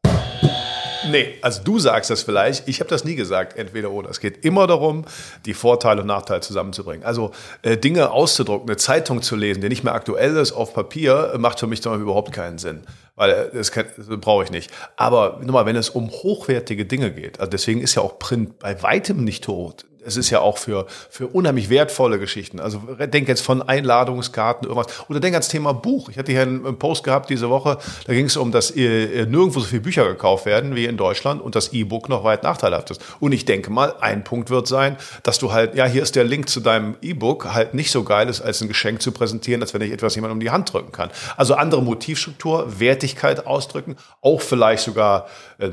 Nee, 1.10 1.34
also 1.42 1.62
du 1.62 1.78
sagst 1.78 2.10
das 2.10 2.22
vielleicht. 2.22 2.68
Ich 2.68 2.80
habe 2.80 2.90
das 2.90 3.04
nie 3.04 3.14
gesagt, 3.14 3.56
entweder 3.56 3.90
oder. 3.90 4.10
Es 4.10 4.20
geht 4.20 4.44
immer 4.44 4.66
darum, 4.66 5.04
die 5.46 5.54
Vorteile 5.54 6.02
und 6.02 6.06
Nachteile 6.06 6.40
zusammenzubringen. 6.40 7.04
Also 7.04 7.32
äh, 7.62 7.76
Dinge 7.76 8.10
auszudrucken, 8.10 8.68
eine 8.68 8.76
Zeitung 8.76 9.22
zu 9.22 9.36
lesen, 9.36 9.60
die 9.60 9.68
nicht 9.68 9.84
mehr 9.84 9.94
aktuell 9.94 10.36
ist 10.36 10.52
auf 10.52 10.74
Papier, 10.74 11.34
macht 11.38 11.60
für 11.60 11.66
mich 11.66 11.80
Beispiel 11.82 12.02
überhaupt 12.02 12.32
keinen 12.32 12.58
Sinn. 12.58 12.82
Weil 13.16 13.30
äh, 13.30 13.50
das, 13.52 13.70
das 13.70 13.90
brauche 14.20 14.44
ich 14.44 14.50
nicht. 14.50 14.70
Aber 14.96 15.40
nochmal, 15.42 15.66
wenn 15.66 15.76
es 15.76 15.90
um 15.90 16.10
hochwertige 16.10 16.84
Dinge 16.84 17.10
geht, 17.12 17.40
also 17.40 17.50
deswegen 17.50 17.80
ist 17.80 17.94
ja 17.94 18.02
auch 18.02 18.18
Print 18.18 18.58
bei 18.58 18.82
weitem 18.82 19.24
nicht 19.24 19.44
tot 19.44 19.84
es 20.04 20.16
ist 20.16 20.30
ja 20.30 20.40
auch 20.40 20.58
für, 20.58 20.86
für 21.10 21.26
unheimlich 21.26 21.70
wertvolle 21.70 22.18
Geschichten. 22.18 22.60
Also 22.60 22.78
denk 22.78 23.28
jetzt 23.28 23.42
von 23.42 23.62
Einladungskarten, 23.62 24.68
irgendwas. 24.68 25.08
Oder 25.08 25.20
denk 25.20 25.34
ans 25.34 25.48
Thema 25.48 25.72
Buch. 25.72 26.08
Ich 26.08 26.18
hatte 26.18 26.32
hier 26.32 26.42
einen 26.42 26.78
Post 26.78 27.04
gehabt 27.04 27.30
diese 27.30 27.50
Woche, 27.50 27.78
da 28.06 28.12
ging 28.12 28.26
es 28.26 28.36
um, 28.36 28.52
dass 28.52 28.70
äh, 28.70 29.26
nirgendwo 29.26 29.60
so 29.60 29.66
viele 29.66 29.82
Bücher 29.82 30.06
gekauft 30.08 30.46
werden 30.46 30.74
wie 30.74 30.86
in 30.86 30.96
Deutschland 30.96 31.42
und 31.42 31.54
das 31.54 31.72
E-Book 31.72 32.08
noch 32.08 32.24
weit 32.24 32.42
nachteilhaft 32.42 32.90
ist. 32.90 33.04
Und 33.20 33.32
ich 33.32 33.44
denke 33.44 33.70
mal, 33.70 33.94
ein 34.00 34.24
Punkt 34.24 34.50
wird 34.50 34.66
sein, 34.66 34.96
dass 35.22 35.38
du 35.38 35.52
halt, 35.52 35.74
ja, 35.74 35.86
hier 35.86 36.02
ist 36.02 36.16
der 36.16 36.24
Link 36.24 36.48
zu 36.48 36.60
deinem 36.60 36.96
E-Book, 37.02 37.52
halt 37.52 37.74
nicht 37.74 37.90
so 37.90 38.04
geil 38.04 38.28
ist, 38.28 38.40
als 38.40 38.60
ein 38.60 38.68
Geschenk 38.68 39.02
zu 39.02 39.12
präsentieren, 39.12 39.60
als 39.62 39.74
wenn 39.74 39.82
ich 39.82 39.92
etwas 39.92 40.14
jemand 40.14 40.32
um 40.32 40.40
die 40.40 40.50
Hand 40.50 40.72
drücken 40.72 40.92
kann. 40.92 41.10
Also 41.36 41.54
andere 41.54 41.82
Motivstruktur, 41.82 42.80
Wertigkeit 42.80 43.46
ausdrücken, 43.46 43.96
auch 44.22 44.40
vielleicht 44.40 44.84
sogar 44.84 45.26
äh, 45.58 45.70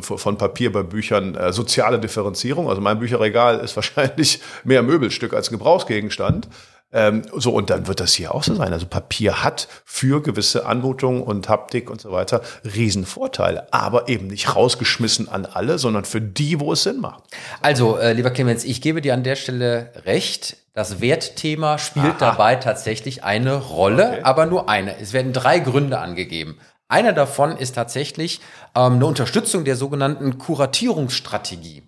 von 0.00 0.36
Papier 0.36 0.72
bei 0.72 0.82
Büchern 0.82 1.34
äh, 1.34 1.52
soziale 1.52 1.98
Differenzierung. 1.98 2.68
Also 2.68 2.80
mein 2.80 2.98
Bücherregal 2.98 3.60
ist 3.60 3.77
wahrscheinlich 3.78 4.40
mehr 4.64 4.82
Möbelstück 4.82 5.32
als 5.32 5.50
Gebrauchsgegenstand. 5.50 6.48
Ähm, 6.90 7.22
so, 7.36 7.52
und 7.52 7.68
dann 7.68 7.86
wird 7.86 8.00
das 8.00 8.14
hier 8.14 8.34
auch 8.34 8.42
so 8.42 8.54
sein. 8.54 8.72
Also 8.72 8.86
Papier 8.86 9.44
hat 9.44 9.68
für 9.84 10.22
gewisse 10.22 10.64
Anmutungen 10.64 11.22
und 11.22 11.48
Haptik 11.48 11.90
und 11.90 12.00
so 12.00 12.12
weiter 12.12 12.40
Riesenvorteile, 12.64 13.72
aber 13.72 14.08
eben 14.08 14.28
nicht 14.28 14.56
rausgeschmissen 14.56 15.28
an 15.28 15.44
alle, 15.44 15.78
sondern 15.78 16.06
für 16.06 16.22
die, 16.22 16.60
wo 16.60 16.72
es 16.72 16.84
Sinn 16.84 17.00
macht. 17.00 17.24
Also, 17.60 17.98
äh, 17.98 18.14
lieber 18.14 18.30
Clemens, 18.30 18.64
ich 18.64 18.80
gebe 18.80 19.02
dir 19.02 19.12
an 19.12 19.22
der 19.22 19.36
Stelle 19.36 19.92
recht. 20.06 20.56
Das 20.72 21.00
Wertthema 21.00 21.76
spielt 21.76 22.06
Aha. 22.06 22.30
dabei 22.32 22.56
tatsächlich 22.56 23.22
eine 23.22 23.56
Rolle, 23.56 24.08
okay. 24.12 24.20
aber 24.22 24.46
nur 24.46 24.70
eine. 24.70 24.98
Es 24.98 25.12
werden 25.12 25.32
drei 25.32 25.58
Gründe 25.58 25.98
angegeben. 25.98 26.58
Einer 26.88 27.12
davon 27.12 27.58
ist 27.58 27.74
tatsächlich 27.74 28.40
ähm, 28.74 28.94
eine 28.94 29.06
Unterstützung 29.06 29.64
der 29.64 29.76
sogenannten 29.76 30.38
Kuratierungsstrategie 30.38 31.82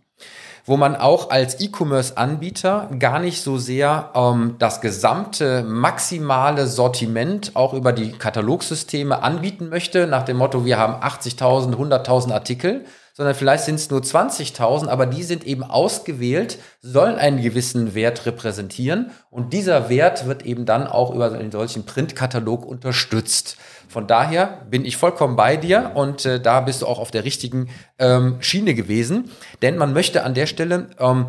wo 0.66 0.76
man 0.76 0.96
auch 0.96 1.30
als 1.30 1.60
E-Commerce-Anbieter 1.60 2.90
gar 2.98 3.18
nicht 3.18 3.42
so 3.42 3.58
sehr 3.58 4.10
ähm, 4.14 4.56
das 4.58 4.80
gesamte 4.80 5.62
maximale 5.62 6.66
Sortiment 6.66 7.52
auch 7.54 7.74
über 7.74 7.92
die 7.92 8.12
Katalogsysteme 8.12 9.22
anbieten 9.22 9.68
möchte, 9.68 10.06
nach 10.06 10.24
dem 10.24 10.36
Motto, 10.36 10.64
wir 10.64 10.78
haben 10.78 11.02
80.000, 11.02 11.74
100.000 11.76 12.32
Artikel, 12.32 12.84
sondern 13.14 13.34
vielleicht 13.34 13.64
sind 13.64 13.76
es 13.76 13.90
nur 13.90 14.00
20.000, 14.00 14.88
aber 14.88 15.06
die 15.06 15.22
sind 15.22 15.44
eben 15.44 15.62
ausgewählt, 15.62 16.58
sollen 16.80 17.16
einen 17.16 17.42
gewissen 17.42 17.94
Wert 17.94 18.26
repräsentieren 18.26 19.10
und 19.30 19.52
dieser 19.52 19.88
Wert 19.88 20.26
wird 20.26 20.44
eben 20.44 20.66
dann 20.66 20.86
auch 20.86 21.14
über 21.14 21.32
einen 21.32 21.52
solchen 21.52 21.84
Printkatalog 21.84 22.64
unterstützt. 22.64 23.56
Von 23.88 24.06
daher 24.06 24.62
bin 24.70 24.84
ich 24.84 24.96
vollkommen 24.96 25.34
bei 25.34 25.56
dir 25.56 25.92
und 25.94 26.24
äh, 26.24 26.40
da 26.40 26.60
bist 26.60 26.82
du 26.82 26.86
auch 26.86 27.00
auf 27.00 27.10
der 27.10 27.24
richtigen 27.24 27.68
ähm, 27.98 28.36
Schiene 28.38 28.74
gewesen. 28.74 29.32
Denn 29.62 29.76
man 29.76 29.92
möchte 29.92 30.22
an 30.22 30.34
der 30.34 30.46
Stelle 30.46 30.90
ähm, 31.00 31.26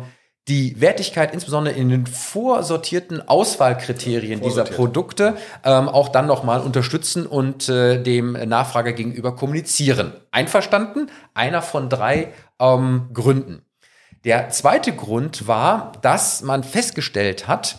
die 0.48 0.80
Wertigkeit 0.80 1.32
insbesondere 1.32 1.74
in 1.76 1.88
den 1.88 2.06
vorsortierten 2.06 3.26
Auswahlkriterien 3.28 4.40
dieser 4.40 4.64
Produkte 4.64 5.36
ähm, 5.64 5.88
auch 5.88 6.08
dann 6.08 6.26
nochmal 6.26 6.60
unterstützen 6.60 7.26
und 7.26 7.68
äh, 7.68 8.02
dem 8.02 8.32
Nachfrager 8.32 8.92
gegenüber 8.92 9.36
kommunizieren. 9.36 10.14
Einverstanden? 10.32 11.10
Einer 11.34 11.62
von 11.62 11.88
drei 11.88 12.32
ähm, 12.58 13.10
Gründen. 13.12 13.62
Der 14.24 14.50
zweite 14.50 14.92
Grund 14.92 15.46
war, 15.46 15.92
dass 16.02 16.42
man 16.42 16.64
festgestellt 16.64 17.46
hat, 17.46 17.78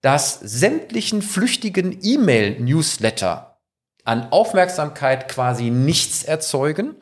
dass 0.00 0.38
sämtlichen 0.40 1.22
flüchtigen 1.22 1.98
E-Mail-Newsletter 2.02 3.58
an 4.04 4.28
Aufmerksamkeit 4.30 5.28
quasi 5.28 5.70
nichts 5.70 6.24
erzeugen 6.24 6.96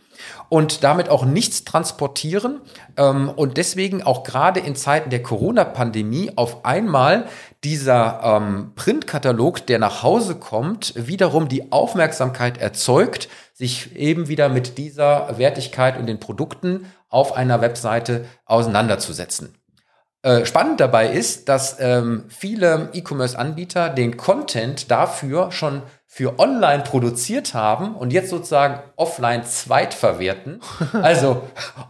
und 0.48 0.84
damit 0.84 1.08
auch 1.08 1.24
nichts 1.24 1.64
transportieren 1.64 2.60
ähm, 2.96 3.28
und 3.28 3.56
deswegen 3.56 4.02
auch 4.02 4.22
gerade 4.22 4.60
in 4.60 4.76
Zeiten 4.76 5.10
der 5.10 5.22
Corona-Pandemie 5.22 6.32
auf 6.36 6.64
einmal 6.64 7.26
dieser 7.64 8.20
ähm, 8.22 8.72
Printkatalog, 8.76 9.66
der 9.66 9.78
nach 9.78 10.02
Hause 10.02 10.36
kommt, 10.36 10.92
wiederum 10.96 11.48
die 11.48 11.72
Aufmerksamkeit 11.72 12.58
erzeugt, 12.58 13.28
sich 13.52 13.96
eben 13.96 14.28
wieder 14.28 14.48
mit 14.48 14.78
dieser 14.78 15.38
Wertigkeit 15.38 15.98
und 15.98 16.06
den 16.06 16.20
Produkten 16.20 16.86
auf 17.08 17.32
einer 17.34 17.60
Webseite 17.60 18.26
auseinanderzusetzen. 18.44 19.54
Äh, 20.26 20.44
spannend 20.44 20.80
dabei 20.80 21.08
ist, 21.12 21.48
dass 21.48 21.76
ähm, 21.78 22.24
viele 22.26 22.90
E-Commerce-Anbieter 22.92 23.90
den 23.90 24.16
Content 24.16 24.90
dafür 24.90 25.52
schon 25.52 25.82
für 26.08 26.40
online 26.40 26.82
produziert 26.82 27.54
haben 27.54 27.94
und 27.94 28.12
jetzt 28.12 28.30
sozusagen 28.30 28.80
offline 28.96 29.44
zweitverwerten. 29.44 30.60
Also 30.94 31.42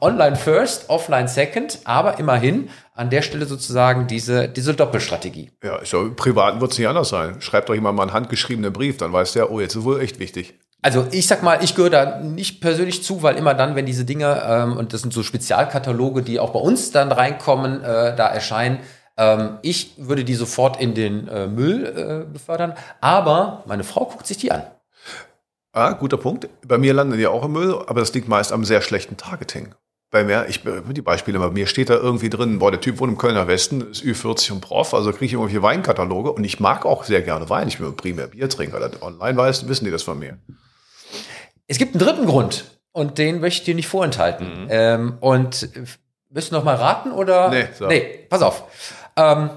online 0.02 0.36
first, 0.36 0.90
offline 0.90 1.28
second, 1.28 1.78
aber 1.84 2.18
immerhin 2.18 2.68
an 2.92 3.08
der 3.08 3.22
Stelle 3.22 3.46
sozusagen 3.46 4.06
diese, 4.06 4.50
diese 4.50 4.74
Doppelstrategie. 4.74 5.52
Ja, 5.64 5.82
so, 5.82 6.02
im 6.02 6.16
Privaten 6.16 6.60
wird 6.60 6.72
es 6.72 6.78
nicht 6.78 6.88
anders 6.88 7.08
sein. 7.08 7.40
Schreibt 7.40 7.70
doch 7.70 7.74
jemand 7.74 7.96
mal 7.96 8.02
einen 8.02 8.12
handgeschriebenen 8.12 8.70
Brief, 8.70 8.98
dann 8.98 9.14
weiß 9.14 9.32
der, 9.32 9.50
oh, 9.50 9.60
jetzt 9.60 9.76
ist 9.76 9.84
wohl 9.84 10.02
echt 10.02 10.18
wichtig. 10.18 10.58
Also 10.86 11.04
ich 11.10 11.26
sag 11.26 11.42
mal, 11.42 11.64
ich 11.64 11.74
gehöre 11.74 11.90
da 11.90 12.20
nicht 12.20 12.60
persönlich 12.60 13.02
zu, 13.02 13.20
weil 13.24 13.34
immer 13.34 13.54
dann, 13.54 13.74
wenn 13.74 13.86
diese 13.86 14.04
Dinge, 14.04 14.40
ähm, 14.46 14.76
und 14.76 14.92
das 14.92 15.00
sind 15.00 15.12
so 15.12 15.24
Spezialkataloge, 15.24 16.22
die 16.22 16.38
auch 16.38 16.50
bei 16.50 16.60
uns 16.60 16.92
dann 16.92 17.10
reinkommen, 17.10 17.82
äh, 17.82 18.14
da 18.14 18.28
erscheinen, 18.28 18.78
ähm, 19.16 19.58
ich 19.62 19.94
würde 19.96 20.22
die 20.22 20.36
sofort 20.36 20.80
in 20.80 20.94
den 20.94 21.26
äh, 21.26 21.48
Müll 21.48 21.86
äh, 21.86 22.32
befördern. 22.32 22.74
Aber 23.00 23.64
meine 23.66 23.82
Frau 23.82 24.04
guckt 24.04 24.28
sich 24.28 24.36
die 24.36 24.52
an. 24.52 24.62
Ah, 25.72 25.90
guter 25.90 26.18
Punkt. 26.18 26.48
Bei 26.64 26.78
mir 26.78 26.94
landen 26.94 27.18
die 27.18 27.26
auch 27.26 27.44
im 27.44 27.54
Müll, 27.54 27.74
aber 27.88 27.98
das 27.98 28.14
liegt 28.14 28.28
meist 28.28 28.52
am 28.52 28.64
sehr 28.64 28.80
schlechten 28.80 29.16
Targeting. 29.16 29.74
Bei 30.12 30.22
mir, 30.22 30.46
ich 30.48 30.60
die 30.62 31.02
Beispiele, 31.02 31.40
bei 31.40 31.50
mir 31.50 31.66
steht 31.66 31.90
da 31.90 31.94
irgendwie 31.94 32.30
drin, 32.30 32.60
boah, 32.60 32.70
der 32.70 32.80
Typ 32.80 33.00
wohnt 33.00 33.10
im 33.10 33.18
Kölner 33.18 33.48
Westen, 33.48 33.90
ist 33.90 34.04
Ü40 34.04 34.52
und 34.52 34.60
Prof, 34.60 34.94
also 34.94 35.10
kriege 35.10 35.24
ich 35.24 35.32
irgendwelche 35.32 35.62
Weinkataloge 35.62 36.30
und 36.30 36.44
ich 36.44 36.60
mag 36.60 36.86
auch 36.86 37.02
sehr 37.02 37.22
gerne 37.22 37.50
Wein. 37.50 37.66
Ich 37.66 37.78
bin 37.78 37.96
primär 37.96 38.28
Biertrinker. 38.28 38.88
Online 39.00 39.36
wissen 39.36 39.84
die 39.84 39.90
das 39.90 40.04
von 40.04 40.20
mir. 40.20 40.38
Es 41.66 41.78
gibt 41.78 41.94
einen 41.94 42.04
dritten 42.04 42.26
Grund 42.26 42.64
und 42.92 43.18
den 43.18 43.40
möchte 43.40 43.60
ich 43.60 43.64
dir 43.64 43.74
nicht 43.74 43.88
vorenthalten. 43.88 44.64
Mhm. 44.64 44.68
Ähm, 44.70 45.18
und 45.20 45.68
willst 46.30 46.50
du 46.50 46.54
noch 46.54 46.64
mal 46.64 46.76
raten 46.76 47.12
oder? 47.12 47.50
Nee, 47.50 47.68
so. 47.76 47.86
nee 47.86 48.26
pass 48.28 48.42
auf. 48.42 48.64
Ähm, 49.16 49.50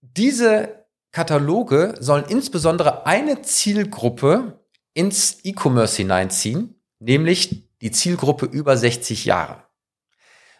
diese 0.00 0.86
Kataloge 1.12 1.94
sollen 1.98 2.24
insbesondere 2.28 3.06
eine 3.06 3.42
Zielgruppe 3.42 4.60
ins 4.94 5.38
E-Commerce 5.44 5.96
hineinziehen, 5.96 6.80
nämlich 6.98 7.70
die 7.80 7.90
Zielgruppe 7.90 8.46
über 8.46 8.76
60 8.76 9.24
Jahre. 9.24 9.62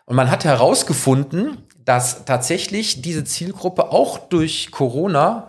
Und 0.05 0.17
man 0.17 0.31
hat 0.31 0.45
herausgefunden, 0.45 1.67
dass 1.85 2.25
tatsächlich 2.25 3.03
diese 3.03 3.25
Zielgruppe 3.25 3.91
auch 3.91 4.19
durch 4.19 4.71
Corona 4.71 5.49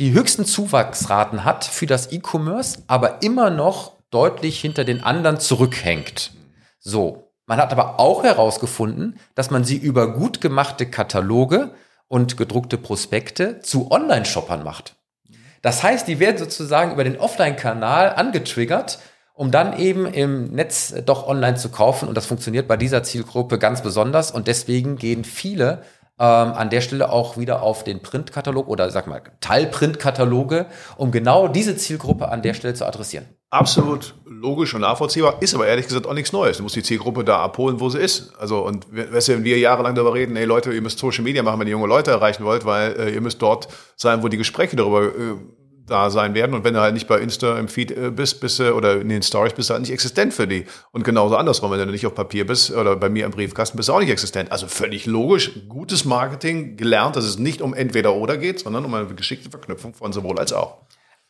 die 0.00 0.12
höchsten 0.12 0.44
Zuwachsraten 0.44 1.44
hat 1.44 1.64
für 1.64 1.86
das 1.86 2.10
E-Commerce, 2.10 2.82
aber 2.86 3.22
immer 3.22 3.50
noch 3.50 3.91
deutlich 4.12 4.60
hinter 4.60 4.84
den 4.84 5.02
anderen 5.02 5.40
zurückhängt. 5.40 6.32
So. 6.78 7.28
Man 7.46 7.58
hat 7.58 7.72
aber 7.72 7.98
auch 7.98 8.22
herausgefunden, 8.22 9.18
dass 9.34 9.50
man 9.50 9.64
sie 9.64 9.76
über 9.76 10.14
gut 10.14 10.40
gemachte 10.40 10.86
Kataloge 10.86 11.74
und 12.06 12.36
gedruckte 12.36 12.78
Prospekte 12.78 13.60
zu 13.60 13.90
Online-Shoppern 13.90 14.62
macht. 14.62 14.94
Das 15.60 15.82
heißt, 15.82 16.06
die 16.06 16.20
werden 16.20 16.38
sozusagen 16.38 16.92
über 16.92 17.04
den 17.04 17.18
Offline-Kanal 17.18 18.14
angetriggert, 18.14 19.00
um 19.34 19.50
dann 19.50 19.78
eben 19.78 20.06
im 20.06 20.52
Netz 20.52 20.94
doch 21.04 21.26
online 21.26 21.56
zu 21.56 21.70
kaufen. 21.70 22.08
Und 22.08 22.16
das 22.16 22.26
funktioniert 22.26 22.68
bei 22.68 22.76
dieser 22.76 23.02
Zielgruppe 23.02 23.58
ganz 23.58 23.82
besonders. 23.82 24.30
Und 24.30 24.46
deswegen 24.46 24.96
gehen 24.96 25.24
viele 25.24 25.82
ähm, 26.18 26.52
an 26.52 26.70
der 26.70 26.80
Stelle 26.80 27.10
auch 27.10 27.38
wieder 27.38 27.62
auf 27.62 27.82
den 27.82 28.02
Printkatalog 28.02 28.68
oder 28.68 28.90
sag 28.90 29.06
mal 29.06 29.22
Teilprintkataloge, 29.40 30.66
um 30.96 31.10
genau 31.10 31.48
diese 31.48 31.76
Zielgruppe 31.76 32.28
an 32.28 32.42
der 32.42 32.54
Stelle 32.54 32.74
zu 32.74 32.86
adressieren. 32.86 33.26
Absolut 33.52 34.14
logisch 34.24 34.72
und 34.72 34.80
nachvollziehbar, 34.80 35.42
ist 35.42 35.54
aber 35.54 35.66
ehrlich 35.66 35.86
gesagt 35.86 36.06
auch 36.06 36.14
nichts 36.14 36.32
Neues. 36.32 36.56
Du 36.56 36.62
musst 36.62 36.74
die 36.74 36.82
Zielgruppe 36.82 37.22
da 37.22 37.40
abholen, 37.40 37.80
wo 37.80 37.90
sie 37.90 37.98
ist. 37.98 38.32
Also, 38.38 38.64
und 38.64 38.86
weißt 38.90 39.28
du, 39.28 39.32
wenn 39.34 39.44
wir 39.44 39.58
jahrelang 39.58 39.94
darüber 39.94 40.14
reden, 40.14 40.36
hey 40.36 40.46
Leute, 40.46 40.72
ihr 40.72 40.80
müsst 40.80 40.98
Social 40.98 41.22
Media 41.22 41.42
machen, 41.42 41.60
wenn 41.60 41.66
ihr 41.66 41.72
junge 41.72 41.86
Leute 41.86 42.12
erreichen 42.12 42.44
wollt, 42.44 42.64
weil 42.64 42.98
äh, 42.98 43.10
ihr 43.10 43.20
müsst 43.20 43.42
dort 43.42 43.68
sein, 43.94 44.22
wo 44.22 44.28
die 44.28 44.38
Gespräche 44.38 44.74
darüber 44.74 45.04
äh, 45.04 45.34
da 45.86 46.08
sein 46.08 46.32
werden. 46.32 46.54
Und 46.54 46.64
wenn 46.64 46.72
du 46.72 46.80
halt 46.80 46.94
nicht 46.94 47.06
bei 47.06 47.18
Insta 47.18 47.58
im 47.58 47.68
Feed 47.68 47.90
äh, 47.90 48.10
bist, 48.10 48.40
bist 48.40 48.58
du, 48.58 48.72
oder 48.72 49.02
in 49.02 49.10
den 49.10 49.22
Stories 49.22 49.52
bist 49.52 49.68
du 49.68 49.74
halt 49.74 49.82
nicht 49.82 49.92
existent 49.92 50.32
für 50.32 50.46
die. 50.46 50.64
Und 50.92 51.04
genauso 51.04 51.36
andersrum, 51.36 51.70
wenn 51.72 51.78
du 51.78 51.84
nicht 51.84 52.06
auf 52.06 52.14
Papier 52.14 52.46
bist 52.46 52.70
oder 52.70 52.96
bei 52.96 53.10
mir 53.10 53.26
im 53.26 53.32
Briefkasten 53.32 53.76
bist 53.76 53.90
du 53.90 53.92
auch 53.92 54.00
nicht 54.00 54.08
existent. 54.08 54.50
Also 54.50 54.66
völlig 54.66 55.04
logisch, 55.04 55.50
gutes 55.68 56.06
Marketing, 56.06 56.78
gelernt, 56.78 57.16
dass 57.16 57.26
es 57.26 57.38
nicht 57.38 57.60
um 57.60 57.74
entweder 57.74 58.14
oder 58.14 58.38
geht, 58.38 58.60
sondern 58.60 58.86
um 58.86 58.94
eine 58.94 59.08
geschickte 59.08 59.50
Verknüpfung 59.50 59.92
von 59.92 60.14
sowohl 60.14 60.38
als 60.38 60.54
auch. 60.54 60.78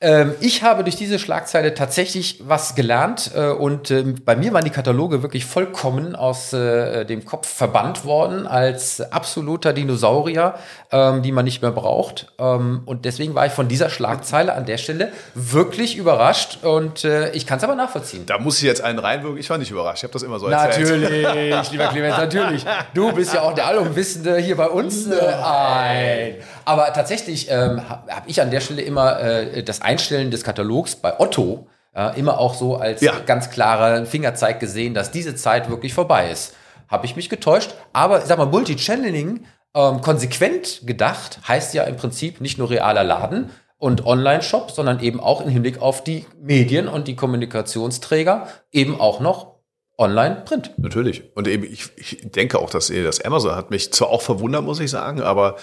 Ähm, 0.03 0.35
ich 0.41 0.65
habe 0.65 0.83
durch 0.83 0.97
diese 0.97 1.21
Schlagzeile 1.21 1.75
tatsächlich 1.75 2.43
was 2.45 2.75
gelernt 2.75 3.31
äh, 3.37 3.51
und 3.51 3.93
äh, 3.93 4.03
bei 4.03 4.35
mir 4.35 4.53
waren 4.53 4.65
die 4.65 4.71
Kataloge 4.71 5.23
wirklich 5.23 5.45
vollkommen 5.45 6.17
aus 6.17 6.53
äh, 6.53 7.05
dem 7.05 7.25
Kopf 7.25 7.47
verbannt 7.47 8.05
worden 8.05 8.49
als 8.49 9.01
absoluter 9.01 9.73
Dinosaurier, 9.73 10.55
ähm, 10.91 11.23
die 11.23 11.31
man 11.31 11.45
nicht 11.45 11.63
mehr 11.63 11.71
braucht. 11.71 12.33
Ähm, 12.41 12.83
und 12.85 13.05
deswegen 13.05 13.37
war 13.37 13.47
ich 13.47 13.53
von 13.53 13.69
dieser 13.69 13.91
Schlagzeile 13.91 14.55
an 14.55 14.67
der 14.67 14.79
Stelle 14.79 15.13
wirklich 15.35 15.97
überrascht 15.97 16.65
und 16.65 17.05
äh, 17.05 17.31
ich 17.31 17.47
kann 17.47 17.59
es 17.59 17.65
aber 17.65 17.77
nachvollziehen. 17.77 18.27
Da 18.27 18.39
muss 18.39 18.59
ich 18.59 18.65
jetzt 18.65 18.83
einen 18.83 18.99
reinwirken. 18.99 19.39
Ich 19.39 19.49
war 19.51 19.59
nicht 19.59 19.71
überrascht. 19.71 19.99
Ich 19.99 20.03
habe 20.03 20.15
das 20.15 20.25
immer 20.25 20.41
so 20.41 20.49
erzählt. 20.49 21.01
Natürlich, 21.01 21.71
lieber 21.71 21.87
Clemens, 21.87 22.17
natürlich. 22.17 22.67
Du 22.93 23.13
bist 23.13 23.35
ja 23.35 23.43
auch 23.43 23.55
der 23.55 23.69
Allumwissende 23.69 24.37
hier 24.39 24.57
bei 24.57 24.67
uns. 24.67 25.07
Nein. 25.07 26.35
Aber 26.65 26.93
tatsächlich 26.93 27.51
ähm, 27.51 27.89
habe 27.89 28.29
ich 28.29 28.41
an 28.41 28.51
der 28.51 28.61
Stelle 28.61 28.83
immer 28.83 29.21
äh, 29.21 29.63
das 29.63 29.83
Einstellen 29.83 30.31
des 30.31 30.45
Katalogs 30.45 30.97
bei 30.97 31.19
Otto 31.19 31.67
äh, 31.95 32.19
immer 32.19 32.39
auch 32.39 32.55
so 32.55 32.77
als 32.77 33.01
ja. 33.01 33.19
ganz 33.21 33.51
klarer 33.51 34.07
Fingerzeig 34.07 34.61
gesehen, 34.61 34.95
dass 34.95 35.11
diese 35.11 35.35
Zeit 35.35 35.69
wirklich 35.69 35.95
vorbei 35.95 36.31
ist. 36.31 36.55
Habe 36.89 37.07
ich 37.07 37.17
mich 37.17 37.29
getäuscht. 37.29 37.75
Aber 37.93 38.19
ich 38.19 38.25
sag 38.25 38.39
mal, 38.39 38.47
Multi-Channeling 38.47 39.45
ähm, 39.75 40.01
konsequent 40.01 40.83
gedacht 40.87 41.41
heißt 41.47 41.75
ja 41.75 41.85
im 41.85 41.97
Prinzip 41.97 42.41
nicht 42.41 42.59
nur 42.59 42.71
realer 42.71 43.05
Laden 43.05 43.51
und 43.79 44.07
Online-Shop, 44.07 44.71
sondern 44.71 45.01
eben 45.01 45.19
auch 45.19 45.41
im 45.41 45.49
Hinblick 45.49 45.81
auf 45.81 46.05
die 46.05 46.27
Medien 46.41 46.89
und 46.89 47.09
die 47.09 47.17
Kommunikationsträger 47.17 48.47
eben 48.71 49.01
auch 49.01 49.21
noch 49.21 49.57
Online-Print. 49.99 50.73
Natürlich. 50.79 51.35
Und 51.35 51.49
eben, 51.49 51.65
ich, 51.65 51.91
ich 51.97 52.31
denke 52.31 52.59
auch, 52.59 52.71
dass 52.71 52.89
das 52.89 53.21
Amazon 53.21 53.57
hat 53.57 53.71
mich 53.71 53.93
zwar 53.93 54.09
auch 54.09 54.23
verwundert, 54.23 54.65
muss 54.65 54.81
ich 54.81 54.91
sagen, 54.91 55.21
aber 55.21 55.57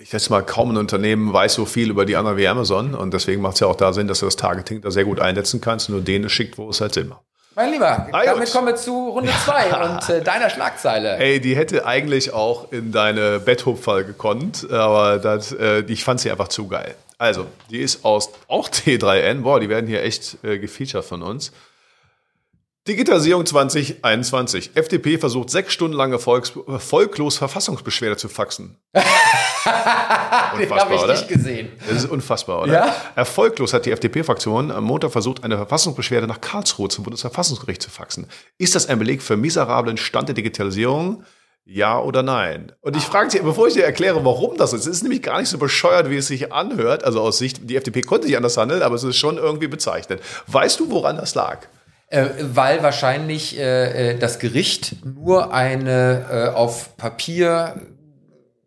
ich 0.00 0.10
schätze 0.10 0.30
mal, 0.30 0.42
kaum 0.42 0.70
ein 0.70 0.76
Unternehmen 0.76 1.32
weiß 1.32 1.54
so 1.54 1.64
viel 1.64 1.90
über 1.90 2.04
die 2.04 2.16
anderen 2.16 2.36
wie 2.36 2.46
Amazon 2.46 2.94
und 2.94 3.12
deswegen 3.12 3.42
macht 3.42 3.54
es 3.54 3.60
ja 3.60 3.66
auch 3.66 3.76
da 3.76 3.92
Sinn, 3.92 4.06
dass 4.06 4.20
du 4.20 4.26
das 4.26 4.36
Targeting 4.36 4.80
da 4.80 4.90
sehr 4.90 5.04
gut 5.04 5.20
einsetzen 5.20 5.60
kannst, 5.60 5.90
nur 5.90 6.00
denen 6.00 6.28
schickt, 6.30 6.56
wo 6.56 6.70
es 6.70 6.80
halt 6.80 6.94
Sinn 6.94 7.08
macht. 7.08 7.22
Mein 7.56 7.72
Lieber, 7.72 8.06
ah, 8.12 8.24
damit 8.24 8.52
kommen 8.52 8.68
wir 8.68 8.76
zu 8.76 9.08
Runde 9.08 9.32
2 9.44 9.68
ja. 9.68 9.84
und 9.84 10.08
äh, 10.08 10.22
deiner 10.22 10.48
Schlagzeile. 10.48 11.16
Ey, 11.16 11.40
die 11.40 11.56
hätte 11.56 11.86
eigentlich 11.86 12.32
auch 12.32 12.70
in 12.70 12.92
deine 12.92 13.40
Betthupferl 13.40 14.04
gekonnt, 14.04 14.70
aber 14.70 15.18
das, 15.18 15.50
äh, 15.50 15.80
ich 15.88 16.04
fand 16.04 16.20
sie 16.20 16.30
einfach 16.30 16.46
zu 16.46 16.68
geil. 16.68 16.94
Also, 17.18 17.46
die 17.68 17.80
ist 17.80 18.04
aus 18.04 18.30
auch 18.46 18.68
T3N. 18.68 19.42
Boah, 19.42 19.58
die 19.58 19.68
werden 19.68 19.88
hier 19.88 20.04
echt 20.04 20.38
äh, 20.44 20.60
gefeatured 20.60 21.04
von 21.04 21.22
uns. 21.22 21.50
Digitalisierung 22.88 23.44
2021. 23.44 24.70
FDP 24.74 25.18
versucht 25.18 25.50
sechs 25.50 25.74
Stunden 25.74 25.94
lange 25.94 26.18
Volks 26.18 26.54
volklos 26.78 27.36
Verfassungsbeschwerde 27.36 28.16
zu 28.16 28.30
faxen. 28.30 28.78
unfassbar, 30.54 31.04
oder? 31.04 31.12
Nicht 31.12 31.28
gesehen. 31.28 31.68
Das 31.86 32.04
ist 32.04 32.10
unfassbar, 32.10 32.62
oder? 32.62 32.72
Ja? 32.72 32.96
Erfolglos 33.14 33.74
hat 33.74 33.84
die 33.84 33.90
FDP-Fraktion 33.90 34.70
am 34.70 34.84
Montag 34.84 35.12
versucht, 35.12 35.44
eine 35.44 35.56
Verfassungsbeschwerde 35.56 36.26
nach 36.26 36.40
Karlsruhe 36.40 36.88
zum 36.88 37.04
Bundesverfassungsgericht 37.04 37.82
zu 37.82 37.90
faxen. 37.90 38.26
Ist 38.56 38.74
das 38.74 38.88
ein 38.88 38.98
Beleg 38.98 39.20
für 39.20 39.36
miserablen 39.36 39.98
Stand 39.98 40.28
der 40.28 40.34
Digitalisierung? 40.34 41.24
Ja 41.66 42.00
oder 42.00 42.22
nein? 42.22 42.72
Und 42.80 42.96
ich 42.96 43.02
frage 43.02 43.28
dich, 43.28 43.42
bevor 43.42 43.68
ich 43.68 43.74
dir 43.74 43.84
erkläre, 43.84 44.24
warum 44.24 44.56
das 44.56 44.72
ist, 44.72 44.86
es 44.86 44.96
ist 44.96 45.02
nämlich 45.02 45.20
gar 45.20 45.38
nicht 45.40 45.50
so 45.50 45.58
bescheuert, 45.58 46.08
wie 46.08 46.16
es 46.16 46.28
sich 46.28 46.54
anhört. 46.54 47.04
Also 47.04 47.20
aus 47.20 47.36
Sicht, 47.36 47.68
die 47.68 47.76
FDP 47.76 48.00
konnte 48.00 48.26
nicht 48.26 48.38
anders 48.38 48.56
handeln, 48.56 48.80
aber 48.80 48.94
es 48.94 49.04
ist 49.04 49.18
schon 49.18 49.36
irgendwie 49.36 49.68
bezeichnet. 49.68 50.22
Weißt 50.46 50.80
du, 50.80 50.90
woran 50.90 51.18
das 51.18 51.34
lag? 51.34 51.68
Äh, 52.10 52.26
weil 52.40 52.82
wahrscheinlich 52.82 53.58
äh, 53.58 54.12
äh, 54.12 54.18
das 54.18 54.38
Gericht 54.38 54.96
nur 55.04 55.52
eine 55.52 56.26
äh, 56.30 56.48
auf 56.54 56.96
Papier 56.96 57.82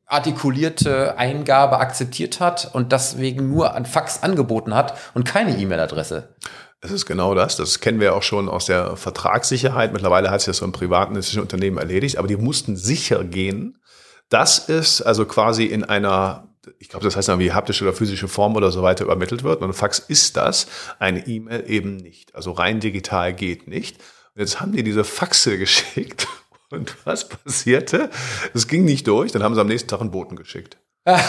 artikulierte 0.05 1.17
Eingabe 1.17 1.79
akzeptiert 1.79 2.39
hat 2.39 2.69
und 2.73 2.91
deswegen 2.91 3.49
nur 3.49 3.73
an 3.73 3.85
Fax 3.85 4.21
angeboten 4.21 4.75
hat 4.75 4.97
und 5.13 5.23
keine 5.23 5.57
E-Mail-Adresse. 5.57 6.35
Es 6.81 6.91
ist 6.91 7.05
genau 7.05 7.33
das. 7.33 7.55
Das 7.55 7.79
kennen 7.79 7.99
wir 7.99 8.15
auch 8.15 8.23
schon 8.23 8.49
aus 8.49 8.65
der 8.65 8.97
Vertragssicherheit. 8.97 9.93
Mittlerweile 9.93 10.29
hat 10.29 10.41
sich 10.41 10.47
das 10.47 10.57
so 10.57 10.65
im 10.65 10.71
privaten 10.71 11.15
Unternehmen 11.15 11.77
erledigt, 11.77 12.17
aber 12.17 12.27
die 12.27 12.37
mussten 12.37 12.75
sicher 12.75 13.23
gehen, 13.23 13.77
dass 14.29 14.67
es 14.67 15.01
also 15.01 15.25
quasi 15.25 15.65
in 15.65 15.83
einer 15.83 16.50
ich 16.79 16.89
glaube, 16.89 17.05
das 17.05 17.15
heißt 17.15 17.29
dann 17.29 17.39
wie 17.39 17.51
haptische 17.51 17.83
oder 17.83 17.93
physische 17.93 18.27
Form 18.27 18.55
oder 18.55 18.71
so 18.71 18.81
weiter 18.81 19.05
übermittelt 19.05 19.43
wird. 19.43 19.61
Und 19.61 19.73
Fax 19.73 19.99
ist 19.99 20.37
das, 20.37 20.67
eine 20.99 21.27
E-Mail 21.27 21.63
eben 21.67 21.97
nicht. 21.97 22.35
Also 22.35 22.51
rein 22.51 22.79
digital 22.79 23.33
geht 23.33 23.67
nicht. 23.67 23.97
Und 24.35 24.41
jetzt 24.41 24.61
haben 24.61 24.71
die 24.71 24.83
diese 24.83 25.03
Faxe 25.03 25.57
geschickt. 25.59 26.27
Und 26.69 26.95
was 27.05 27.27
passierte? 27.27 28.09
Es 28.53 28.67
ging 28.67 28.85
nicht 28.85 29.07
durch. 29.07 29.31
Dann 29.31 29.43
haben 29.43 29.55
sie 29.55 29.61
am 29.61 29.67
nächsten 29.67 29.89
Tag 29.89 29.99
einen 29.99 30.11
Boten 30.11 30.37
geschickt. 30.37 30.77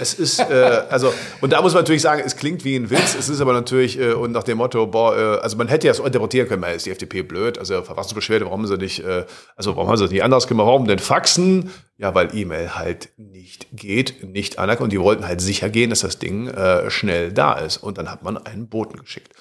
Es 0.00 0.14
ist, 0.14 0.38
äh, 0.40 0.82
also, 0.88 1.12
und 1.42 1.52
da 1.52 1.60
muss 1.60 1.74
man 1.74 1.82
natürlich 1.82 2.00
sagen, 2.00 2.22
es 2.24 2.36
klingt 2.36 2.64
wie 2.64 2.74
ein 2.74 2.88
Witz, 2.88 3.14
es 3.14 3.28
ist 3.28 3.42
aber 3.42 3.52
natürlich, 3.52 4.00
äh, 4.00 4.14
und 4.14 4.32
nach 4.32 4.44
dem 4.44 4.56
Motto, 4.56 4.86
boah, 4.86 5.14
äh, 5.14 5.40
also 5.40 5.58
man 5.58 5.68
hätte 5.68 5.86
ja 5.86 5.92
so 5.92 6.06
interpretieren 6.06 6.48
können, 6.48 6.64
ist 6.64 6.86
die 6.86 6.90
FDP 6.90 7.20
blöd, 7.20 7.58
also 7.58 7.82
Verfassungsbeschwerde, 7.82 8.46
warum 8.46 8.66
sie 8.66 8.78
nicht, 8.78 9.04
äh, 9.04 9.26
also 9.56 9.76
warum 9.76 9.88
haben 9.88 9.98
sie 9.98 10.04
das 10.04 10.10
nicht 10.10 10.24
anders 10.24 10.46
gemacht, 10.46 10.66
warum 10.68 10.86
denn 10.86 10.98
Faxen? 10.98 11.70
Ja, 11.98 12.14
weil 12.14 12.34
E-Mail 12.34 12.76
halt 12.76 13.10
nicht 13.18 13.66
geht, 13.72 14.24
nicht 14.24 14.58
anerkannt, 14.58 14.84
und 14.84 14.92
die 14.92 15.00
wollten 15.00 15.26
halt 15.26 15.42
sicher 15.42 15.68
gehen, 15.68 15.90
dass 15.90 16.00
das 16.00 16.18
Ding 16.18 16.48
äh, 16.48 16.90
schnell 16.90 17.30
da 17.30 17.52
ist. 17.52 17.76
Und 17.76 17.98
dann 17.98 18.10
hat 18.10 18.22
man 18.22 18.38
einen 18.38 18.68
Boten 18.68 18.98
geschickt. 18.98 19.34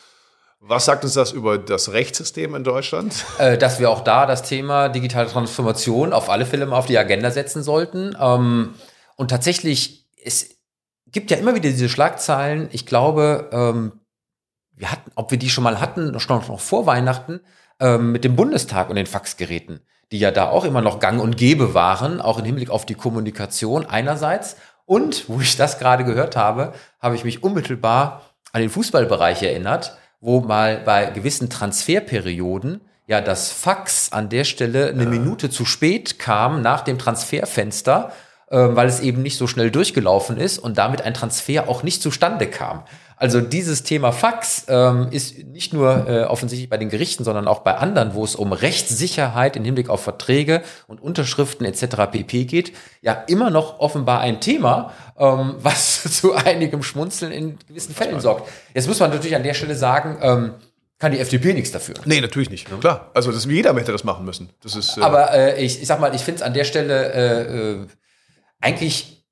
Was 0.60 0.84
sagt 0.84 1.06
uns 1.06 1.14
das 1.14 1.32
über 1.32 1.58
das 1.58 1.94
Rechtssystem 1.94 2.54
in 2.54 2.66
Deutschland? 2.66 3.14
Äh, 3.38 3.58
dass 3.58 3.80
wir 3.80 3.90
auch 3.90 4.02
da 4.02 4.26
das 4.26 4.44
Thema 4.44 4.90
digitale 4.90 5.30
Transformation 5.30 6.12
auf 6.12 6.30
alle 6.30 6.46
Fälle 6.46 6.66
mal 6.66 6.78
auf 6.78 6.86
die 6.86 6.98
Agenda 6.98 7.32
setzen 7.32 7.64
sollten. 7.64 8.14
Ähm, 8.20 8.74
und 9.20 9.30
tatsächlich, 9.30 10.08
es 10.24 10.50
gibt 11.08 11.32
ja 11.32 11.38
immer 11.38 11.56
wieder 11.56 11.70
diese 11.70 11.90
Schlagzeilen. 11.90 12.70
Ich 12.72 12.86
glaube, 12.86 13.50
ähm, 13.52 14.00
wir 14.72 14.92
hatten, 14.92 15.12
ob 15.16 15.32
wir 15.32 15.38
die 15.38 15.50
schon 15.50 15.64
mal 15.64 15.80
hatten, 15.80 16.12
noch, 16.12 16.28
noch 16.28 16.60
vor 16.60 16.86
Weihnachten, 16.86 17.42
ähm, 17.80 18.12
mit 18.12 18.24
dem 18.24 18.36
Bundestag 18.36 18.90
und 18.90 18.96
den 18.96 19.06
Faxgeräten, 19.06 19.82
die 20.12 20.20
ja 20.20 20.32
da 20.32 20.50
auch 20.50 20.66
immer 20.66 20.82
noch 20.82 21.00
gang 21.00 21.22
und 21.22 21.38
gäbe 21.38 21.74
waren, 21.74 22.22
auch 22.22 22.40
im 22.40 22.46
Hinblick 22.46 22.70
auf 22.70 22.86
die 22.86 22.96
Kommunikation 22.96 23.86
einerseits. 23.86 24.56
Und, 24.86 25.30
wo 25.30 25.40
ich 25.40 25.56
das 25.56 25.78
gerade 25.78 26.04
gehört 26.04 26.36
habe, 26.36 26.74
habe 27.00 27.16
ich 27.16 27.24
mich 27.24 27.44
unmittelbar 27.44 28.24
an 28.52 28.62
den 28.62 28.70
Fußballbereich 28.70 29.44
erinnert 29.44 29.98
wo 30.22 30.42
mal 30.42 30.78
bei 30.80 31.06
gewissen 31.06 31.50
Transferperioden 31.50 32.82
ja 33.08 33.22
das 33.22 33.52
Fax 33.52 34.12
an 34.12 34.30
der 34.30 34.44
Stelle 34.44 34.90
eine 34.90 35.06
Minute 35.06 35.50
zu 35.50 35.66
spät 35.66 36.20
kam 36.20 36.62
nach 36.62 36.82
dem 36.82 37.00
Transferfenster, 37.00 38.12
weil 38.58 38.88
es 38.88 39.00
eben 39.00 39.22
nicht 39.22 39.38
so 39.38 39.48
schnell 39.48 39.72
durchgelaufen 39.72 40.38
ist 40.38 40.58
und 40.58 40.78
damit 40.78 41.02
ein 41.02 41.14
Transfer 41.14 41.70
auch 41.70 41.84
nicht 41.84 42.02
zustande 42.02 42.48
kam. 42.48 42.84
Also 43.20 43.42
dieses 43.42 43.84
Thema 43.84 44.14
Fax 44.14 44.64
ähm, 44.70 45.10
ist 45.12 45.38
nicht 45.44 45.74
nur 45.74 46.08
äh, 46.08 46.24
offensichtlich 46.24 46.70
bei 46.70 46.78
den 46.78 46.88
Gerichten, 46.88 47.26
sondern 47.26 47.50
auch 47.50 47.60
bei 47.60 47.76
anderen, 47.76 48.14
wo 48.14 48.24
es 48.24 48.34
um 48.34 48.54
Rechtssicherheit 48.54 49.58
im 49.58 49.66
Hinblick 49.66 49.90
auf 49.90 50.02
Verträge 50.02 50.62
und 50.88 51.02
Unterschriften 51.02 51.66
etc. 51.66 52.10
pp 52.12 52.46
geht, 52.46 52.72
ja 53.02 53.12
immer 53.28 53.50
noch 53.50 53.80
offenbar 53.80 54.22
ein 54.22 54.40
Thema, 54.40 54.94
ähm, 55.18 55.56
was 55.62 56.04
zu 56.04 56.34
einigem 56.34 56.82
Schmunzeln 56.82 57.34
in 57.34 57.58
gewissen 57.68 57.94
Fällen 57.94 58.22
sorgt. 58.22 58.50
Jetzt 58.74 58.88
muss 58.88 59.02
man 59.02 59.10
natürlich 59.10 59.36
an 59.36 59.44
der 59.44 59.54
Stelle 59.54 59.76
sagen, 59.76 60.18
ähm, 60.22 60.54
kann 60.98 61.12
die 61.12 61.20
FDP 61.20 61.54
nichts 61.54 61.72
dafür. 61.72 61.96
Nee, 62.06 62.22
natürlich 62.22 62.50
nicht. 62.50 62.70
Ja. 62.70 62.78
Klar. 62.78 63.12
Also 63.14 63.34
das, 63.34 63.44
jeder 63.46 63.76
hätte 63.76 63.92
das 63.92 64.06
machen 64.06 64.24
müssen. 64.26 64.50
Das 64.64 64.78
ist, 64.78 64.98
äh 64.98 65.02
Aber 65.02 65.34
äh, 65.34 65.62
ich, 65.62 65.82
ich 65.82 65.88
sag 65.88 66.00
mal, 66.00 66.16
ich 66.16 66.22
finde 66.22 66.38
es 66.38 66.42
an 66.42 66.54
der 66.54 66.64
Stelle 66.64 67.14
äh, 67.14 67.82
äh, 67.82 67.88
eigentlich 68.60 69.26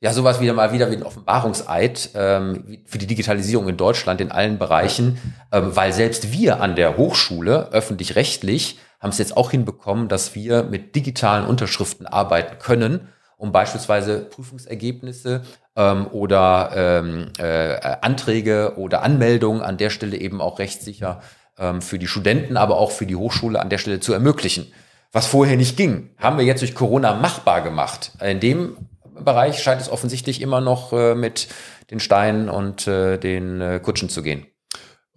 ja 0.00 0.12
sowas 0.12 0.40
wieder 0.40 0.52
mal 0.52 0.72
wieder 0.72 0.90
wie 0.90 0.96
ein 0.96 1.04
Offenbarungseid 1.04 2.10
ähm, 2.14 2.78
für 2.86 2.98
die 2.98 3.06
Digitalisierung 3.06 3.68
in 3.68 3.76
Deutschland 3.76 4.20
in 4.20 4.32
allen 4.32 4.58
Bereichen, 4.58 5.18
ähm, 5.52 5.74
weil 5.76 5.92
selbst 5.92 6.32
wir 6.32 6.60
an 6.60 6.74
der 6.74 6.96
Hochschule 6.96 7.68
öffentlich-rechtlich 7.70 8.78
haben 8.98 9.10
es 9.10 9.18
jetzt 9.18 9.36
auch 9.36 9.50
hinbekommen, 9.50 10.08
dass 10.08 10.34
wir 10.34 10.64
mit 10.64 10.94
digitalen 10.96 11.46
Unterschriften 11.46 12.06
arbeiten 12.06 12.58
können, 12.58 13.08
um 13.36 13.52
beispielsweise 13.52 14.20
Prüfungsergebnisse 14.20 15.42
ähm, 15.76 16.06
oder 16.08 16.70
ähm, 16.74 17.32
äh, 17.38 17.76
Anträge 18.00 18.74
oder 18.76 19.02
Anmeldungen 19.02 19.62
an 19.62 19.76
der 19.76 19.90
Stelle 19.90 20.16
eben 20.16 20.40
auch 20.40 20.58
rechtssicher 20.58 21.20
ähm, 21.58 21.80
für 21.80 21.98
die 21.98 22.06
Studenten, 22.08 22.56
aber 22.56 22.76
auch 22.76 22.90
für 22.90 23.06
die 23.06 23.16
Hochschule 23.16 23.60
an 23.60 23.70
der 23.70 23.78
Stelle 23.78 24.00
zu 24.00 24.12
ermöglichen. 24.12 24.72
Was 25.12 25.26
vorher 25.26 25.56
nicht 25.56 25.76
ging, 25.76 26.10
haben 26.16 26.38
wir 26.38 26.44
jetzt 26.44 26.62
durch 26.62 26.74
Corona 26.74 27.14
machbar 27.14 27.60
gemacht. 27.60 28.12
In 28.20 28.40
dem 28.40 28.76
Bereich 29.14 29.62
scheint 29.62 29.80
es 29.80 29.90
offensichtlich 29.90 30.40
immer 30.40 30.62
noch 30.62 30.92
äh, 30.94 31.14
mit 31.14 31.48
den 31.90 32.00
Steinen 32.00 32.48
und 32.48 32.86
äh, 32.86 33.18
den 33.18 33.60
äh, 33.60 33.78
Kutschen 33.78 34.08
zu 34.08 34.22
gehen. 34.22 34.46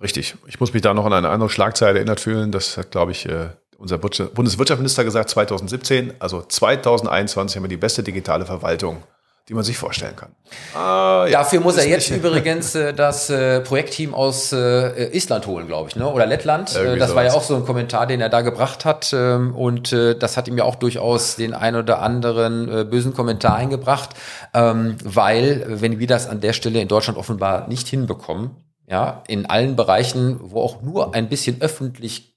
Richtig. 0.01 0.35
Ich 0.47 0.59
muss 0.59 0.73
mich 0.73 0.81
da 0.81 0.93
noch 0.93 1.05
an 1.05 1.13
eine 1.13 1.29
andere 1.29 1.49
Schlagzeile 1.49 1.99
erinnert 1.99 2.19
fühlen. 2.19 2.51
Das 2.51 2.75
hat, 2.77 2.91
glaube 2.91 3.13
ich, 3.13 3.29
unser 3.77 3.97
Bundeswirtschaftsminister 3.97 5.05
gesagt 5.05 5.29
2017. 5.29 6.15
Also 6.19 6.41
2021 6.41 7.55
haben 7.55 7.63
wir 7.63 7.69
die 7.69 7.77
beste 7.77 8.03
digitale 8.03 8.45
Verwaltung 8.45 9.03
die 9.47 9.53
man 9.53 9.63
sich 9.63 9.77
vorstellen 9.77 10.15
kann. 10.15 10.31
Ah, 10.73 11.25
ja. 11.27 11.39
Dafür 11.39 11.59
muss 11.59 11.77
er 11.77 11.87
jetzt 11.87 12.09
übrigens 12.09 12.73
äh, 12.73 12.93
das 12.93 13.29
äh, 13.29 13.61
Projektteam 13.61 14.15
aus 14.15 14.51
äh, 14.51 15.15
Island 15.15 15.45
holen, 15.45 15.67
glaube 15.67 15.89
ich, 15.89 15.95
ne? 15.95 16.11
oder 16.11 16.25
Lettland. 16.25 16.73
Irgendwie 16.75 16.97
das 16.97 17.09
sowas. 17.09 17.15
war 17.15 17.23
ja 17.25 17.33
auch 17.33 17.43
so 17.43 17.55
ein 17.55 17.63
Kommentar, 17.63 18.07
den 18.07 18.21
er 18.21 18.29
da 18.29 18.41
gebracht 18.41 18.85
hat. 18.85 19.13
Ähm, 19.13 19.55
und 19.55 19.93
äh, 19.93 20.17
das 20.17 20.35
hat 20.35 20.47
ihm 20.47 20.57
ja 20.57 20.63
auch 20.63 20.75
durchaus 20.75 21.35
den 21.35 21.53
ein 21.53 21.75
oder 21.75 22.01
anderen 22.01 22.69
äh, 22.69 22.83
bösen 22.85 23.13
Kommentar 23.13 23.55
eingebracht, 23.55 24.11
ähm, 24.53 24.97
weil, 25.03 25.65
wenn 25.67 25.99
wir 25.99 26.07
das 26.07 26.27
an 26.27 26.41
der 26.41 26.53
Stelle 26.53 26.81
in 26.81 26.87
Deutschland 26.87 27.19
offenbar 27.19 27.67
nicht 27.67 27.87
hinbekommen, 27.87 28.51
ja, 28.87 29.23
in 29.27 29.45
allen 29.45 29.75
Bereichen, 29.75 30.39
wo 30.41 30.61
auch 30.61 30.81
nur 30.81 31.13
ein 31.13 31.29
bisschen 31.29 31.61
öffentlich 31.61 32.34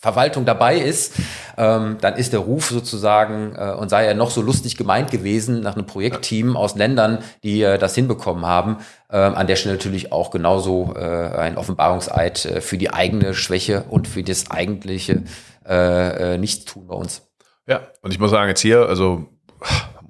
Verwaltung 0.00 0.44
dabei 0.44 0.78
ist, 0.78 1.14
ähm, 1.56 1.98
dann 2.00 2.14
ist 2.14 2.32
der 2.32 2.40
Ruf 2.40 2.66
sozusagen, 2.66 3.56
äh, 3.56 3.72
und 3.72 3.88
sei 3.88 4.04
er 4.04 4.14
noch 4.14 4.30
so 4.30 4.40
lustig 4.40 4.76
gemeint 4.76 5.10
gewesen, 5.10 5.60
nach 5.60 5.74
einem 5.74 5.86
Projektteam 5.86 6.56
aus 6.56 6.76
Ländern, 6.76 7.18
die 7.42 7.62
äh, 7.62 7.78
das 7.78 7.96
hinbekommen 7.96 8.46
haben, 8.46 8.78
äh, 9.10 9.16
an 9.16 9.48
der 9.48 9.56
Stelle 9.56 9.74
natürlich 9.74 10.12
auch 10.12 10.30
genauso 10.30 10.94
äh, 10.94 11.00
ein 11.00 11.58
Offenbarungseid 11.58 12.44
äh, 12.44 12.60
für 12.60 12.78
die 12.78 12.92
eigene 12.92 13.34
Schwäche 13.34 13.86
und 13.88 14.06
für 14.06 14.22
das 14.22 14.52
eigentliche 14.52 15.24
äh, 15.66 16.34
äh, 16.34 16.38
Nichtstun 16.38 16.86
bei 16.86 16.94
uns. 16.94 17.28
Ja, 17.66 17.88
und 18.00 18.12
ich 18.12 18.20
muss 18.20 18.30
sagen, 18.30 18.48
jetzt 18.48 18.60
hier, 18.60 18.88
also 18.88 19.26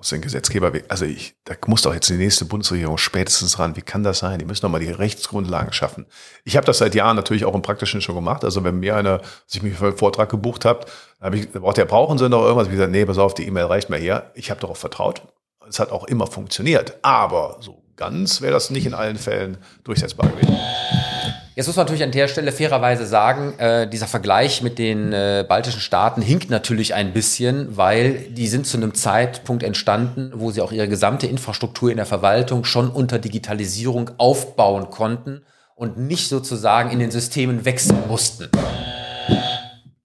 den 0.08 0.20
Gesetzgeber, 0.20 0.72
also 0.88 1.04
ich, 1.04 1.34
da 1.44 1.54
muss 1.66 1.82
doch 1.82 1.94
jetzt 1.94 2.08
die 2.08 2.14
nächste 2.14 2.44
Bundesregierung 2.44 2.98
spätestens 2.98 3.58
ran. 3.58 3.76
Wie 3.76 3.82
kann 3.82 4.02
das 4.02 4.18
sein? 4.18 4.38
Die 4.38 4.44
müssen 4.44 4.62
doch 4.62 4.70
mal 4.70 4.80
die 4.80 4.90
Rechtsgrundlagen 4.90 5.72
schaffen. 5.72 6.06
Ich 6.44 6.56
habe 6.56 6.66
das 6.66 6.78
seit 6.78 6.94
Jahren 6.94 7.16
natürlich 7.16 7.44
auch 7.44 7.54
im 7.54 7.62
Praktischen 7.62 8.00
schon 8.00 8.14
gemacht. 8.14 8.44
Also 8.44 8.64
wenn 8.64 8.80
mir 8.80 8.96
einer 8.96 9.20
sich 9.46 9.62
mich 9.62 9.74
für 9.74 9.88
einen 9.88 9.96
Vortrag 9.96 10.28
gebucht 10.28 10.64
hat, 10.64 10.86
dann 11.18 11.26
habe 11.26 11.36
ich, 11.38 11.50
braucht 11.50 11.76
der 11.76 11.84
brauchen 11.84 12.18
Sie 12.18 12.28
noch 12.28 12.42
irgendwas? 12.42 12.66
Ich 12.66 12.72
gesagt, 12.72 12.92
nee, 12.92 13.04
pass 13.04 13.18
auf, 13.18 13.34
die 13.34 13.46
E-Mail 13.46 13.64
reicht 13.64 13.90
mir 13.90 13.98
hier. 13.98 14.30
Ich 14.34 14.50
habe 14.50 14.60
darauf 14.60 14.78
vertraut. 14.78 15.22
Es 15.68 15.78
hat 15.78 15.90
auch 15.90 16.04
immer 16.04 16.26
funktioniert. 16.26 16.98
Aber 17.02 17.58
so 17.60 17.82
ganz 17.96 18.40
wäre 18.40 18.52
das 18.52 18.70
nicht 18.70 18.86
in 18.86 18.94
allen 18.94 19.16
Fällen 19.16 19.58
durchsetzbar 19.84 20.28
gewesen. 20.28 20.56
Jetzt 21.58 21.66
muss 21.66 21.74
man 21.74 21.86
natürlich 21.86 22.04
an 22.04 22.12
der 22.12 22.28
Stelle 22.28 22.52
fairerweise 22.52 23.04
sagen, 23.04 23.58
äh, 23.58 23.90
dieser 23.90 24.06
Vergleich 24.06 24.62
mit 24.62 24.78
den 24.78 25.12
äh, 25.12 25.44
baltischen 25.48 25.80
Staaten 25.80 26.22
hinkt 26.22 26.50
natürlich 26.50 26.94
ein 26.94 27.12
bisschen, 27.12 27.76
weil 27.76 28.28
die 28.30 28.46
sind 28.46 28.64
zu 28.64 28.76
einem 28.76 28.94
Zeitpunkt 28.94 29.64
entstanden, 29.64 30.30
wo 30.36 30.52
sie 30.52 30.60
auch 30.60 30.70
ihre 30.70 30.86
gesamte 30.86 31.26
Infrastruktur 31.26 31.90
in 31.90 31.96
der 31.96 32.06
Verwaltung 32.06 32.62
schon 32.62 32.88
unter 32.88 33.18
Digitalisierung 33.18 34.12
aufbauen 34.18 34.90
konnten 34.90 35.42
und 35.74 35.98
nicht 35.98 36.28
sozusagen 36.28 36.92
in 36.92 37.00
den 37.00 37.10
Systemen 37.10 37.64
wechseln 37.64 38.04
mussten. 38.06 38.48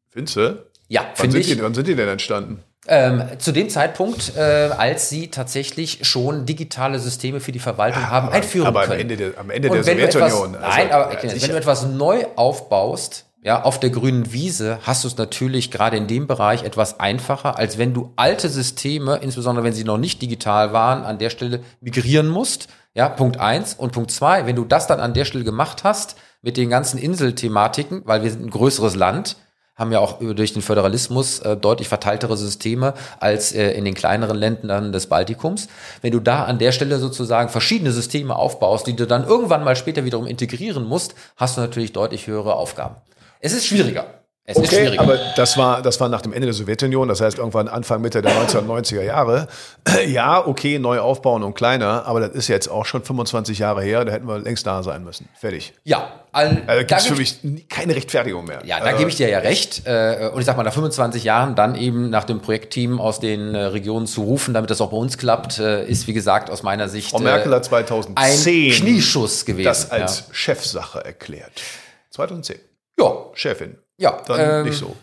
Findest 0.09 0.37
du? 0.37 0.65
Ja, 0.87 1.05
finde 1.13 1.37
ich. 1.37 1.45
Die, 1.45 1.61
wann 1.61 1.75
sind 1.75 1.87
die 1.87 1.93
denn 1.93 2.09
entstanden? 2.09 2.63
Ähm, 2.85 3.23
zu 3.37 3.53
dem 3.53 3.69
Zeitpunkt, 3.69 4.35
äh, 4.35 4.41
als 4.77 5.09
sie 5.09 5.29
tatsächlich 5.29 5.99
schon 6.05 6.45
digitale 6.45 6.99
Systeme 6.99 7.39
für 7.39 7.53
die 7.53 7.59
Verwaltung 7.59 8.01
ja, 8.01 8.09
haben 8.09 8.27
aber, 8.27 8.35
einführen 8.35 8.67
aber 8.67 8.81
können. 8.81 8.93
Am 8.93 8.99
Ende 8.99 9.17
der, 9.17 9.37
am 9.37 9.49
Ende 9.49 9.69
der 9.69 9.83
Sowjetunion. 9.83 10.55
Etwas, 10.55 10.63
also, 10.63 10.77
nein, 10.77 10.91
aber 10.91 11.13
ja, 11.13 11.41
wenn 11.41 11.49
du 11.49 11.57
etwas 11.57 11.85
neu 11.85 12.25
aufbaust, 12.35 13.25
ja, 13.41 13.61
auf 13.63 13.79
der 13.79 13.89
grünen 13.89 14.31
Wiese 14.31 14.79
hast 14.83 15.03
du 15.03 15.07
es 15.07 15.17
natürlich 15.17 15.71
gerade 15.71 15.97
in 15.97 16.07
dem 16.07 16.27
Bereich 16.27 16.63
etwas 16.63 16.99
einfacher, 16.99 17.57
als 17.57 17.77
wenn 17.77 17.93
du 17.93 18.11
alte 18.15 18.49
Systeme, 18.49 19.17
insbesondere 19.17 19.65
wenn 19.65 19.73
sie 19.73 19.83
noch 19.83 19.97
nicht 19.97 20.21
digital 20.21 20.71
waren, 20.73 21.03
an 21.03 21.17
der 21.17 21.29
Stelle 21.29 21.61
migrieren 21.81 22.27
musst. 22.27 22.67
Ja, 22.95 23.09
Punkt 23.09 23.39
eins 23.39 23.73
Und 23.73 23.91
Punkt 23.91 24.11
zwei, 24.11 24.45
wenn 24.45 24.55
du 24.55 24.65
das 24.65 24.87
dann 24.87 24.99
an 24.99 25.13
der 25.13 25.25
Stelle 25.25 25.43
gemacht 25.43 25.83
hast, 25.83 26.15
mit 26.41 26.57
den 26.57 26.69
ganzen 26.69 26.97
Inselthematiken, 26.97 28.01
weil 28.05 28.23
wir 28.23 28.31
sind 28.31 28.45
ein 28.45 28.49
größeres 28.49 28.95
Land, 28.95 29.37
haben 29.75 29.91
ja 29.91 29.99
auch 29.99 30.19
durch 30.19 30.53
den 30.53 30.61
Föderalismus 30.61 31.39
äh, 31.39 31.57
deutlich 31.57 31.87
verteiltere 31.87 32.37
Systeme 32.37 32.93
als 33.19 33.53
äh, 33.53 33.71
in 33.71 33.85
den 33.85 33.93
kleineren 33.93 34.37
Ländern 34.37 34.91
des 34.91 35.07
Baltikums. 35.07 35.67
Wenn 36.01 36.11
du 36.11 36.19
da 36.19 36.43
an 36.43 36.59
der 36.59 36.71
Stelle 36.71 36.99
sozusagen 36.99 37.49
verschiedene 37.49 37.91
Systeme 37.91 38.35
aufbaust, 38.35 38.87
die 38.87 38.95
du 38.95 39.07
dann 39.07 39.25
irgendwann 39.25 39.63
mal 39.63 39.75
später 39.75 40.05
wiederum 40.05 40.27
integrieren 40.27 40.83
musst, 40.83 41.15
hast 41.35 41.57
du 41.57 41.61
natürlich 41.61 41.93
deutlich 41.93 42.27
höhere 42.27 42.55
Aufgaben. 42.55 42.95
Es 43.39 43.53
ist 43.53 43.65
schwieriger. 43.65 44.22
Es 44.45 44.57
okay, 44.57 44.65
ist 44.65 44.75
schwierig. 44.75 44.99
Aber 44.99 45.17
das 45.37 45.57
war, 45.57 45.81
das 45.81 46.01
war 46.01 46.09
nach 46.09 46.21
dem 46.21 46.33
Ende 46.33 46.47
der 46.47 46.53
Sowjetunion, 46.53 47.07
das 47.07 47.21
heißt 47.21 47.37
irgendwann 47.37 47.69
Anfang, 47.69 48.01
Mitte 48.01 48.21
der 48.21 48.33
1990er 48.33 49.01
Jahre. 49.01 49.47
Ja, 50.07 50.45
okay, 50.45 50.79
neu 50.79 50.99
aufbauen 50.99 51.43
und 51.43 51.53
kleiner, 51.53 52.05
aber 52.05 52.19
das 52.19 52.31
ist 52.31 52.47
jetzt 52.47 52.67
auch 52.67 52.85
schon 52.85 53.03
25 53.03 53.59
Jahre 53.59 53.81
her, 53.83 54.03
da 54.03 54.11
hätten 54.11 54.27
wir 54.27 54.39
längst 54.39 54.65
da 54.67 54.83
sein 54.83 55.03
müssen. 55.03 55.29
Fertig. 55.39 55.73
Ja. 55.83 56.11
Also, 56.31 56.57
da 56.65 56.77
gibt 56.79 56.91
es 56.91 57.05
für 57.05 57.15
mich 57.15 57.69
keine 57.69 57.95
Rechtfertigung 57.95 58.43
mehr. 58.45 58.61
Ja, 58.65 58.79
da 58.79 58.91
äh, 58.91 58.97
gebe 58.97 59.09
ich 59.09 59.15
dir 59.15 59.29
ja 59.29 59.39
recht. 59.39 59.83
Äh, 59.85 60.29
und 60.33 60.39
ich 60.39 60.45
sag 60.45 60.57
mal, 60.57 60.63
nach 60.63 60.73
25 60.73 61.23
Jahren 61.23 61.55
dann 61.55 61.75
eben 61.75 62.09
nach 62.09 62.23
dem 62.23 62.41
Projektteam 62.41 62.99
aus 62.99 63.19
den 63.19 63.53
äh, 63.53 63.65
Regionen 63.65 64.07
zu 64.07 64.23
rufen, 64.23 64.53
damit 64.53 64.69
das 64.69 64.81
auch 64.81 64.89
bei 64.89 64.97
uns 64.97 65.17
klappt, 65.17 65.59
ist 65.59 66.07
wie 66.07 66.13
gesagt 66.13 66.49
aus 66.49 66.63
meiner 66.63 66.89
Sicht 66.89 67.11
Frau 67.11 67.19
Merkel 67.19 67.53
hat 67.53 67.65
2010 67.65 68.15
ein 68.17 68.77
Knieschuss 68.77 69.45
gewesen. 69.45 69.65
Das 69.65 69.91
als 69.91 70.19
ja. 70.27 70.33
Chefsache 70.33 71.05
erklärt. 71.05 71.61
2010. 72.09 72.57
Ja. 72.99 73.13
Chefin. 73.33 73.77
Ja, 74.03 74.21
dann 74.27 74.39
ähm, 74.39 74.65
nicht 74.65 74.77
so. 74.77 74.95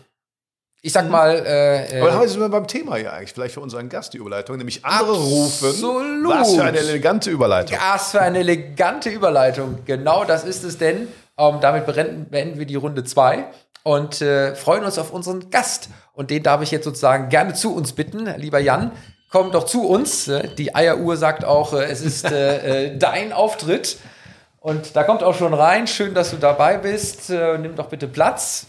Ich 0.83 0.93
sag 0.93 1.09
mal. 1.09 1.43
Äh, 1.45 1.99
Aber 1.99 2.11
dann 2.11 2.27
sind 2.27 2.39
wir 2.39 2.49
beim 2.49 2.67
Thema 2.67 2.95
hier 2.95 3.13
eigentlich, 3.13 3.33
vielleicht 3.33 3.53
für 3.55 3.59
unseren 3.59 3.89
Gast 3.89 4.13
die 4.13 4.17
Überleitung, 4.17 4.57
nämlich 4.57 4.85
andere 4.85 5.11
absolut. 5.11 5.31
rufen. 5.31 6.25
Was 6.27 6.55
für 6.55 6.63
eine 6.63 6.79
elegante 6.79 7.29
Überleitung. 7.29 7.77
Was 7.79 8.11
für 8.11 8.21
eine 8.21 8.39
elegante 8.39 9.09
Überleitung. 9.09 9.79
Genau 9.85 10.23
das 10.23 10.43
ist 10.43 10.63
es 10.63 10.77
denn. 10.77 11.07
Ähm, 11.37 11.57
damit 11.61 11.85
beenden 11.85 12.59
wir 12.59 12.65
die 12.65 12.75
Runde 12.75 13.03
zwei 13.03 13.45
und 13.83 14.21
äh, 14.21 14.55
freuen 14.55 14.83
uns 14.83 14.97
auf 14.97 15.11
unseren 15.11 15.49
Gast. 15.49 15.89
Und 16.13 16.29
den 16.29 16.43
darf 16.43 16.61
ich 16.61 16.71
jetzt 16.71 16.85
sozusagen 16.85 17.29
gerne 17.29 17.53
zu 17.53 17.73
uns 17.75 17.93
bitten. 17.93 18.25
Lieber 18.37 18.59
Jan, 18.59 18.91
komm 19.31 19.51
doch 19.51 19.65
zu 19.65 19.87
uns. 19.87 20.29
Die 20.57 20.75
Eieruhr 20.75 21.17
sagt 21.17 21.45
auch, 21.45 21.73
äh, 21.73 21.85
es 21.85 22.01
ist 22.01 22.25
äh, 22.25 22.87
äh, 22.87 22.97
dein 22.99 23.33
Auftritt. 23.33 23.97
Und 24.59 24.95
da 24.95 25.03
kommt 25.03 25.23
auch 25.23 25.35
schon 25.35 25.53
rein. 25.53 25.87
Schön, 25.87 26.13
dass 26.13 26.31
du 26.31 26.37
dabei 26.37 26.77
bist. 26.77 27.29
Äh, 27.29 27.57
nimm 27.57 27.75
doch 27.75 27.87
bitte 27.87 28.07
Platz. 28.07 28.67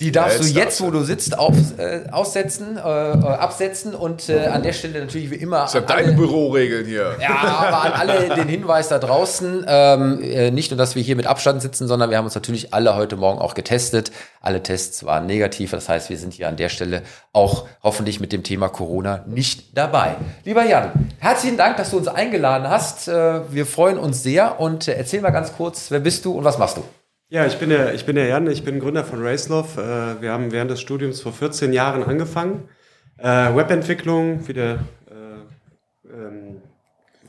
Die 0.00 0.12
darfst 0.12 0.40
du 0.40 0.44
jetzt, 0.44 0.80
wo 0.80 0.90
du 0.90 1.02
sitzt, 1.02 1.38
auf, 1.38 1.54
äh, 1.78 2.02
aussetzen, 2.10 2.76
äh, 2.76 2.80
absetzen 2.80 3.94
und 3.94 4.28
äh, 4.28 4.46
an 4.46 4.62
der 4.62 4.72
Stelle 4.72 5.00
natürlich 5.00 5.30
wie 5.30 5.36
immer. 5.36 5.62
Das 5.62 5.72
sind 5.72 5.90
deine 5.90 6.12
Büroregeln 6.12 6.86
hier. 6.86 7.16
Ja, 7.20 7.36
aber 7.36 7.82
an 7.82 7.92
alle 7.92 8.34
den 8.34 8.48
Hinweis 8.48 8.88
da 8.88 8.98
draußen, 8.98 9.64
ähm, 9.66 10.22
äh, 10.22 10.50
nicht 10.50 10.70
nur, 10.70 10.78
dass 10.78 10.94
wir 10.94 11.02
hier 11.02 11.16
mit 11.16 11.26
Abstand 11.26 11.62
sitzen, 11.62 11.88
sondern 11.88 12.10
wir 12.10 12.18
haben 12.18 12.24
uns 12.24 12.34
natürlich 12.34 12.72
alle 12.74 12.94
heute 12.94 13.16
Morgen 13.16 13.40
auch 13.40 13.54
getestet. 13.54 14.12
Alle 14.40 14.62
Tests 14.62 15.04
waren 15.04 15.26
negativ. 15.26 15.70
Das 15.70 15.88
heißt, 15.88 16.10
wir 16.10 16.18
sind 16.18 16.34
hier 16.34 16.48
an 16.48 16.56
der 16.56 16.68
Stelle 16.68 17.02
auch 17.32 17.66
hoffentlich 17.82 18.20
mit 18.20 18.32
dem 18.32 18.42
Thema 18.42 18.68
Corona 18.68 19.24
nicht 19.26 19.76
dabei. 19.76 20.16
Lieber 20.44 20.64
Jan, 20.64 21.10
herzlichen 21.18 21.56
Dank, 21.56 21.76
dass 21.76 21.90
du 21.90 21.98
uns 21.98 22.08
eingeladen 22.08 22.68
hast. 22.68 23.08
Äh, 23.08 23.40
wir 23.50 23.66
freuen 23.66 23.98
uns 23.98 24.22
sehr 24.22 24.60
und 24.60 24.86
äh, 24.88 24.92
erzähl 24.92 25.20
mal 25.20 25.30
ganz 25.30 25.54
kurz, 25.56 25.90
wer 25.90 26.00
bist 26.00 26.24
du 26.24 26.32
und 26.32 26.44
was 26.44 26.58
machst 26.58 26.76
du? 26.76 26.84
Ja, 27.32 27.46
ich 27.46 27.56
bin 27.56 27.70
der, 27.70 27.94
ich 27.94 28.04
bin 28.04 28.16
der 28.16 28.26
Jan, 28.26 28.46
ich 28.50 28.62
bin 28.62 28.78
Gründer 28.78 29.04
von 29.04 29.24
Racelove. 29.24 29.80
Äh, 29.80 30.20
wir 30.20 30.32
haben 30.32 30.52
während 30.52 30.70
des 30.70 30.82
Studiums 30.82 31.22
vor 31.22 31.32
14 31.32 31.72
Jahren 31.72 32.02
angefangen. 32.02 32.68
Äh, 33.16 33.56
Webentwicklung, 33.56 34.46
wie 34.46 34.52
der 34.52 34.80
äh, 35.10 36.12
ähm, 36.12 36.60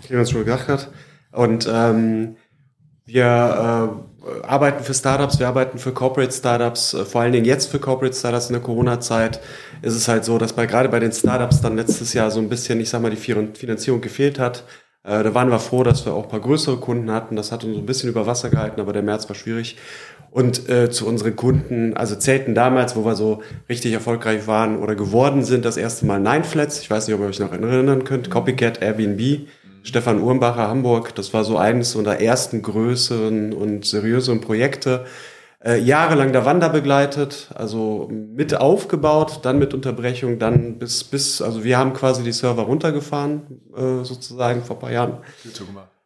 Clemens 0.05 0.31
schon 0.31 0.43
gesagt 0.43 0.67
hat. 0.67 0.91
Und 1.31 1.69
ähm, 1.71 2.35
wir 3.05 3.23
äh, 3.23 4.45
arbeiten 4.45 4.83
für 4.83 4.93
Startups, 4.93 5.39
wir 5.39 5.47
arbeiten 5.47 5.77
für 5.77 5.93
Corporate 5.93 6.33
Startups, 6.33 6.97
vor 7.09 7.21
allen 7.21 7.31
Dingen 7.31 7.45
jetzt 7.45 7.71
für 7.71 7.79
Corporate 7.79 8.13
Startups 8.13 8.47
in 8.47 8.53
der 8.55 8.61
Corona-Zeit 8.61 9.39
ist 9.83 9.95
es 9.95 10.09
halt 10.09 10.25
so, 10.25 10.37
dass 10.37 10.51
bei, 10.51 10.65
gerade 10.65 10.89
bei 10.89 10.99
den 10.99 11.13
Startups 11.13 11.61
dann 11.61 11.77
letztes 11.77 12.11
Jahr 12.13 12.29
so 12.29 12.41
ein 12.41 12.49
bisschen, 12.49 12.81
ich 12.81 12.89
sag 12.89 13.01
mal, 13.01 13.09
die 13.09 13.15
Finanzierung 13.15 14.01
gefehlt 14.01 14.37
hat. 14.37 14.65
Äh, 15.03 15.23
da 15.23 15.33
waren 15.33 15.49
wir 15.49 15.59
froh, 15.59 15.83
dass 15.83 16.05
wir 16.05 16.13
auch 16.13 16.23
ein 16.23 16.29
paar 16.29 16.39
größere 16.39 16.77
Kunden 16.77 17.11
hatten. 17.11 17.35
Das 17.35 17.51
hat 17.51 17.63
uns 17.63 17.77
ein 17.77 17.85
bisschen 17.85 18.09
über 18.09 18.25
Wasser 18.25 18.49
gehalten, 18.49 18.79
aber 18.79 18.93
der 18.93 19.03
März 19.03 19.27
war 19.27 19.35
schwierig. 19.35 19.77
Und 20.31 20.67
äh, 20.69 20.89
zu 20.89 21.05
unseren 21.07 21.35
Kunden, 21.35 21.95
also 21.95 22.15
zählten 22.15 22.55
damals, 22.55 22.95
wo 22.95 23.05
wir 23.05 23.15
so 23.15 23.43
richtig 23.69 23.93
erfolgreich 23.93 24.47
waren 24.47 24.79
oder 24.79 24.95
geworden 24.95 25.43
sind, 25.43 25.65
das 25.65 25.77
erste 25.77 26.05
Mal 26.05 26.19
Nineflats. 26.19 26.79
Ich 26.79 26.89
weiß 26.89 27.07
nicht, 27.07 27.15
ob 27.15 27.21
ihr 27.21 27.27
euch 27.27 27.39
noch 27.39 27.51
erinnern 27.51 28.03
könnt. 28.03 28.31
Copycat, 28.31 28.81
Airbnb. 28.81 29.47
Stefan 29.83 30.21
Uhrenbacher, 30.21 30.69
Hamburg. 30.69 31.13
Das 31.15 31.33
war 31.33 31.43
so 31.43 31.57
eines 31.57 31.95
unserer 31.95 32.21
ersten 32.21 32.61
größeren 32.61 33.51
und 33.51 33.85
seriösen 33.85 34.39
Projekte 34.39 35.05
äh, 35.65 35.79
jahrelang 35.79 36.33
der 36.33 36.45
Wander 36.45 36.69
begleitet, 36.69 37.49
also 37.55 38.09
mit 38.11 38.55
aufgebaut, 38.55 39.39
dann 39.43 39.59
mit 39.59 39.73
Unterbrechung, 39.73 40.39
dann 40.39 40.77
bis, 40.77 41.03
bis, 41.03 41.41
also 41.41 41.63
wir 41.63 41.77
haben 41.77 41.93
quasi 41.93 42.23
die 42.23 42.33
Server 42.33 42.63
runtergefahren, 42.63 43.61
äh, 43.75 44.03
sozusagen 44.03 44.63
vor 44.63 44.77
ein 44.77 44.79
paar 44.79 44.91
Jahren. 44.91 45.17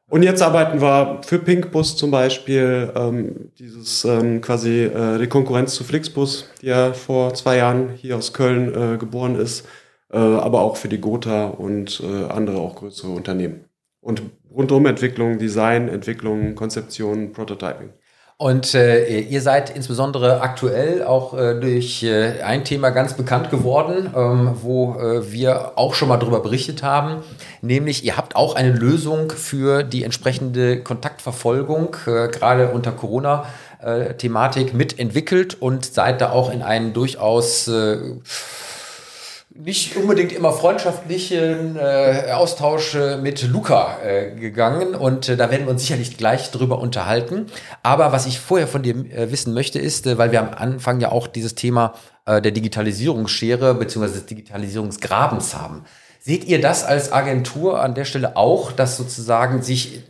Und 0.09 0.23
jetzt 0.23 0.41
arbeiten 0.41 0.79
wir 0.79 1.19
für 1.25 1.39
Pinkbus 1.39 1.97
zum 1.97 2.11
Beispiel, 2.11 2.91
ähm, 2.95 3.51
dieses 3.59 4.05
ähm, 4.05 4.39
quasi 4.39 4.83
äh, 4.83 5.17
die 5.17 5.27
Konkurrenz 5.27 5.75
zu 5.75 5.83
Flixbus, 5.83 6.49
die 6.61 6.67
ja 6.67 6.93
vor 6.93 7.33
zwei 7.33 7.57
Jahren 7.57 7.89
hier 7.89 8.15
aus 8.15 8.31
Köln 8.31 8.73
äh, 8.73 8.97
geboren 8.97 9.35
ist, 9.35 9.67
äh, 10.09 10.17
aber 10.17 10.61
auch 10.61 10.77
für 10.77 10.87
die 10.87 11.01
Gotha 11.01 11.47
und 11.47 12.01
äh, 12.01 12.25
andere 12.31 12.59
auch 12.59 12.75
größere 12.75 13.11
Unternehmen. 13.11 13.65
Und 13.99 14.21
rundum 14.49 14.85
Entwicklung, 14.85 15.39
Design, 15.39 15.89
Entwicklung, 15.89 16.55
Konzeption, 16.55 17.33
Prototyping. 17.33 17.89
Und 18.39 18.75
äh, 18.75 19.19
ihr 19.21 19.41
seid 19.41 19.71
insbesondere 19.71 20.41
aktuell 20.41 21.03
auch 21.03 21.35
äh, 21.35 21.59
durch 21.59 22.03
äh, 22.03 22.39
ein 22.43 22.63
Thema 22.63 22.91
ganz 22.91 23.15
bekannt 23.15 23.49
geworden, 23.49 24.13
ähm, 24.15 24.51
wo 24.61 24.93
äh, 24.93 25.31
wir 25.31 25.71
auch 25.75 25.95
schon 25.95 26.07
mal 26.07 26.17
darüber 26.17 26.41
berichtet 26.41 26.83
haben, 26.83 27.23
nämlich 27.63 28.05
ihr 28.05 28.15
habt 28.15 28.35
auch 28.35 28.53
eine 28.53 28.69
Lösung 28.69 29.31
für 29.31 29.81
die 29.81 30.03
entsprechende 30.03 30.83
Kontaktverfolgung, 30.83 31.95
äh, 32.05 32.27
gerade 32.27 32.69
unter 32.69 32.91
Corona-Thematik 32.91 34.71
mitentwickelt 34.71 35.59
und 35.59 35.85
seid 35.85 36.21
da 36.21 36.29
auch 36.29 36.51
in 36.51 36.61
einen 36.61 36.93
durchaus 36.93 37.67
äh, 37.67 37.97
nicht 39.59 39.95
unbedingt 39.95 40.31
immer 40.31 40.53
freundschaftlichen 40.53 41.77
äh, 41.77 42.31
Austausch 42.33 42.95
mit 43.21 43.41
Luca 43.47 43.97
äh, 44.03 44.35
gegangen 44.35 44.93
und 44.93 45.29
äh, 45.29 45.37
da 45.37 45.49
werden 45.49 45.65
wir 45.65 45.71
uns 45.71 45.81
sicherlich 45.81 46.17
gleich 46.17 46.51
drüber 46.51 46.79
unterhalten. 46.79 47.47
Aber 47.81 48.11
was 48.11 48.27
ich 48.27 48.39
vorher 48.39 48.67
von 48.67 48.83
dir 48.83 48.95
äh, 48.95 49.31
wissen 49.31 49.53
möchte, 49.53 49.79
ist, 49.79 50.05
äh, 50.05 50.17
weil 50.17 50.31
wir 50.31 50.41
am 50.41 50.53
Anfang 50.53 50.99
ja 50.99 51.11
auch 51.11 51.27
dieses 51.27 51.55
Thema 51.55 51.93
äh, 52.25 52.41
der 52.41 52.51
Digitalisierungsschere 52.51 53.73
bzw. 53.73 54.07
des 54.07 54.25
Digitalisierungsgrabens 54.27 55.55
haben. 55.55 55.85
Seht 56.19 56.45
ihr 56.45 56.61
das 56.61 56.83
als 56.83 57.11
Agentur 57.11 57.81
an 57.81 57.95
der 57.95 58.05
Stelle 58.05 58.37
auch, 58.37 58.71
dass 58.71 58.97
sozusagen 58.97 59.63
sich 59.63 59.97
äh, 59.97 60.01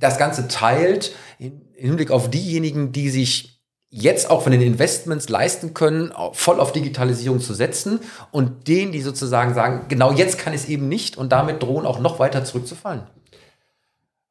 das 0.00 0.18
Ganze 0.18 0.48
teilt 0.48 1.12
im 1.38 1.60
Hinblick 1.74 2.10
auf 2.10 2.28
diejenigen, 2.28 2.92
die 2.92 3.10
sich 3.10 3.53
jetzt 3.96 4.28
auch 4.28 4.42
von 4.42 4.50
den 4.50 4.60
Investments 4.60 5.28
leisten 5.28 5.72
können, 5.72 6.12
voll 6.32 6.58
auf 6.58 6.72
Digitalisierung 6.72 7.38
zu 7.38 7.54
setzen 7.54 8.00
und 8.32 8.66
denen, 8.66 8.90
die 8.90 9.00
sozusagen 9.00 9.54
sagen, 9.54 9.86
genau 9.88 10.10
jetzt 10.10 10.36
kann 10.36 10.52
es 10.52 10.68
eben 10.68 10.88
nicht 10.88 11.16
und 11.16 11.30
damit 11.30 11.62
drohen 11.62 11.86
auch 11.86 12.00
noch 12.00 12.18
weiter 12.18 12.44
zurückzufallen? 12.44 13.02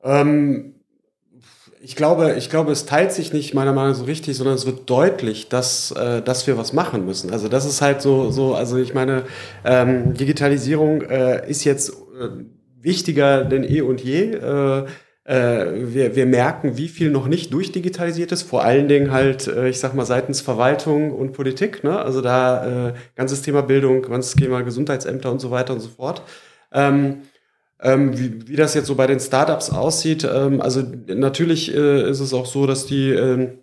Ähm, 0.04 0.76
ich 1.82 1.96
glaube, 1.96 2.36
ich 2.38 2.50
glaube, 2.50 2.74
es 2.74 2.86
teilt 2.86 3.14
sich 3.14 3.32
nicht 3.32 3.54
meiner 3.54 3.72
Meinung 3.72 3.92
nach 3.92 3.98
so 3.98 4.04
richtig, 4.04 4.36
sondern 4.36 4.56
es 4.56 4.66
wird 4.66 4.90
deutlich, 4.90 5.48
dass, 5.48 5.92
äh, 5.92 6.22
dass 6.22 6.46
wir 6.46 6.58
was 6.58 6.74
machen 6.74 7.06
müssen. 7.06 7.32
Also 7.32 7.48
das 7.48 7.64
ist 7.64 7.82
halt 7.82 8.02
so, 8.02 8.32
so 8.32 8.56
also 8.56 8.76
ich 8.78 8.94
meine, 8.94 9.24
ähm, 9.64 10.14
Digitalisierung 10.14 11.04
äh, 11.04 11.50
ist 11.50 11.64
jetzt 11.64 11.92
äh, 11.92 12.28
wichtiger 12.82 13.46
denn 13.46 13.64
eh 13.64 13.80
und 13.80 14.02
je. 14.02 14.38
Äh, 15.26 15.94
wir, 15.94 16.16
wir 16.18 16.26
merken, 16.26 16.78
wie 16.78 16.90
viel 16.90 17.10
noch 17.10 17.28
nicht 17.28 17.54
durchdigitalisiert 17.54 18.34
ist, 18.34 18.44
vor 18.44 18.64
allen 18.64 18.90
Dingen 18.90 19.12
halt, 19.12 19.48
äh, 19.48 19.70
ich 19.70 19.80
sag 19.80 19.94
mal, 19.94 20.06
seitens 20.06 20.42
Verwaltung 20.42 21.12
und 21.12 21.32
Politik, 21.32 21.84
ne? 21.84 21.98
also 22.00 22.20
da 22.22 22.90
äh, 22.90 22.94
ganzes 23.16 23.42
Thema 23.42 23.62
Bildung, 23.62 24.02
ganzes 24.02 24.34
Thema 24.34 24.62
Gesundheitsämter 24.64 25.32
und 25.32 25.40
so 25.40 25.50
weiter 25.50 25.74
und 25.74 25.80
so 25.80 25.88
fort. 25.90 26.24
Ähm, 26.74 27.22
ähm, 27.82 28.18
wie, 28.20 28.50
wie 28.50 28.56
das 28.58 28.74
jetzt 28.74 28.88
so 28.88 28.96
bei 28.96 29.08
den 29.08 29.20
Startups 29.22 29.70
aussieht, 29.70 30.28
ähm, 30.30 30.60
also 30.62 30.84
natürlich 31.08 31.74
äh, 31.74 32.10
ist 32.10 32.20
es 32.20 32.34
auch 32.34 32.46
so, 32.46 32.66
dass 32.68 32.86
die 32.86 33.12
ähm, 33.12 33.60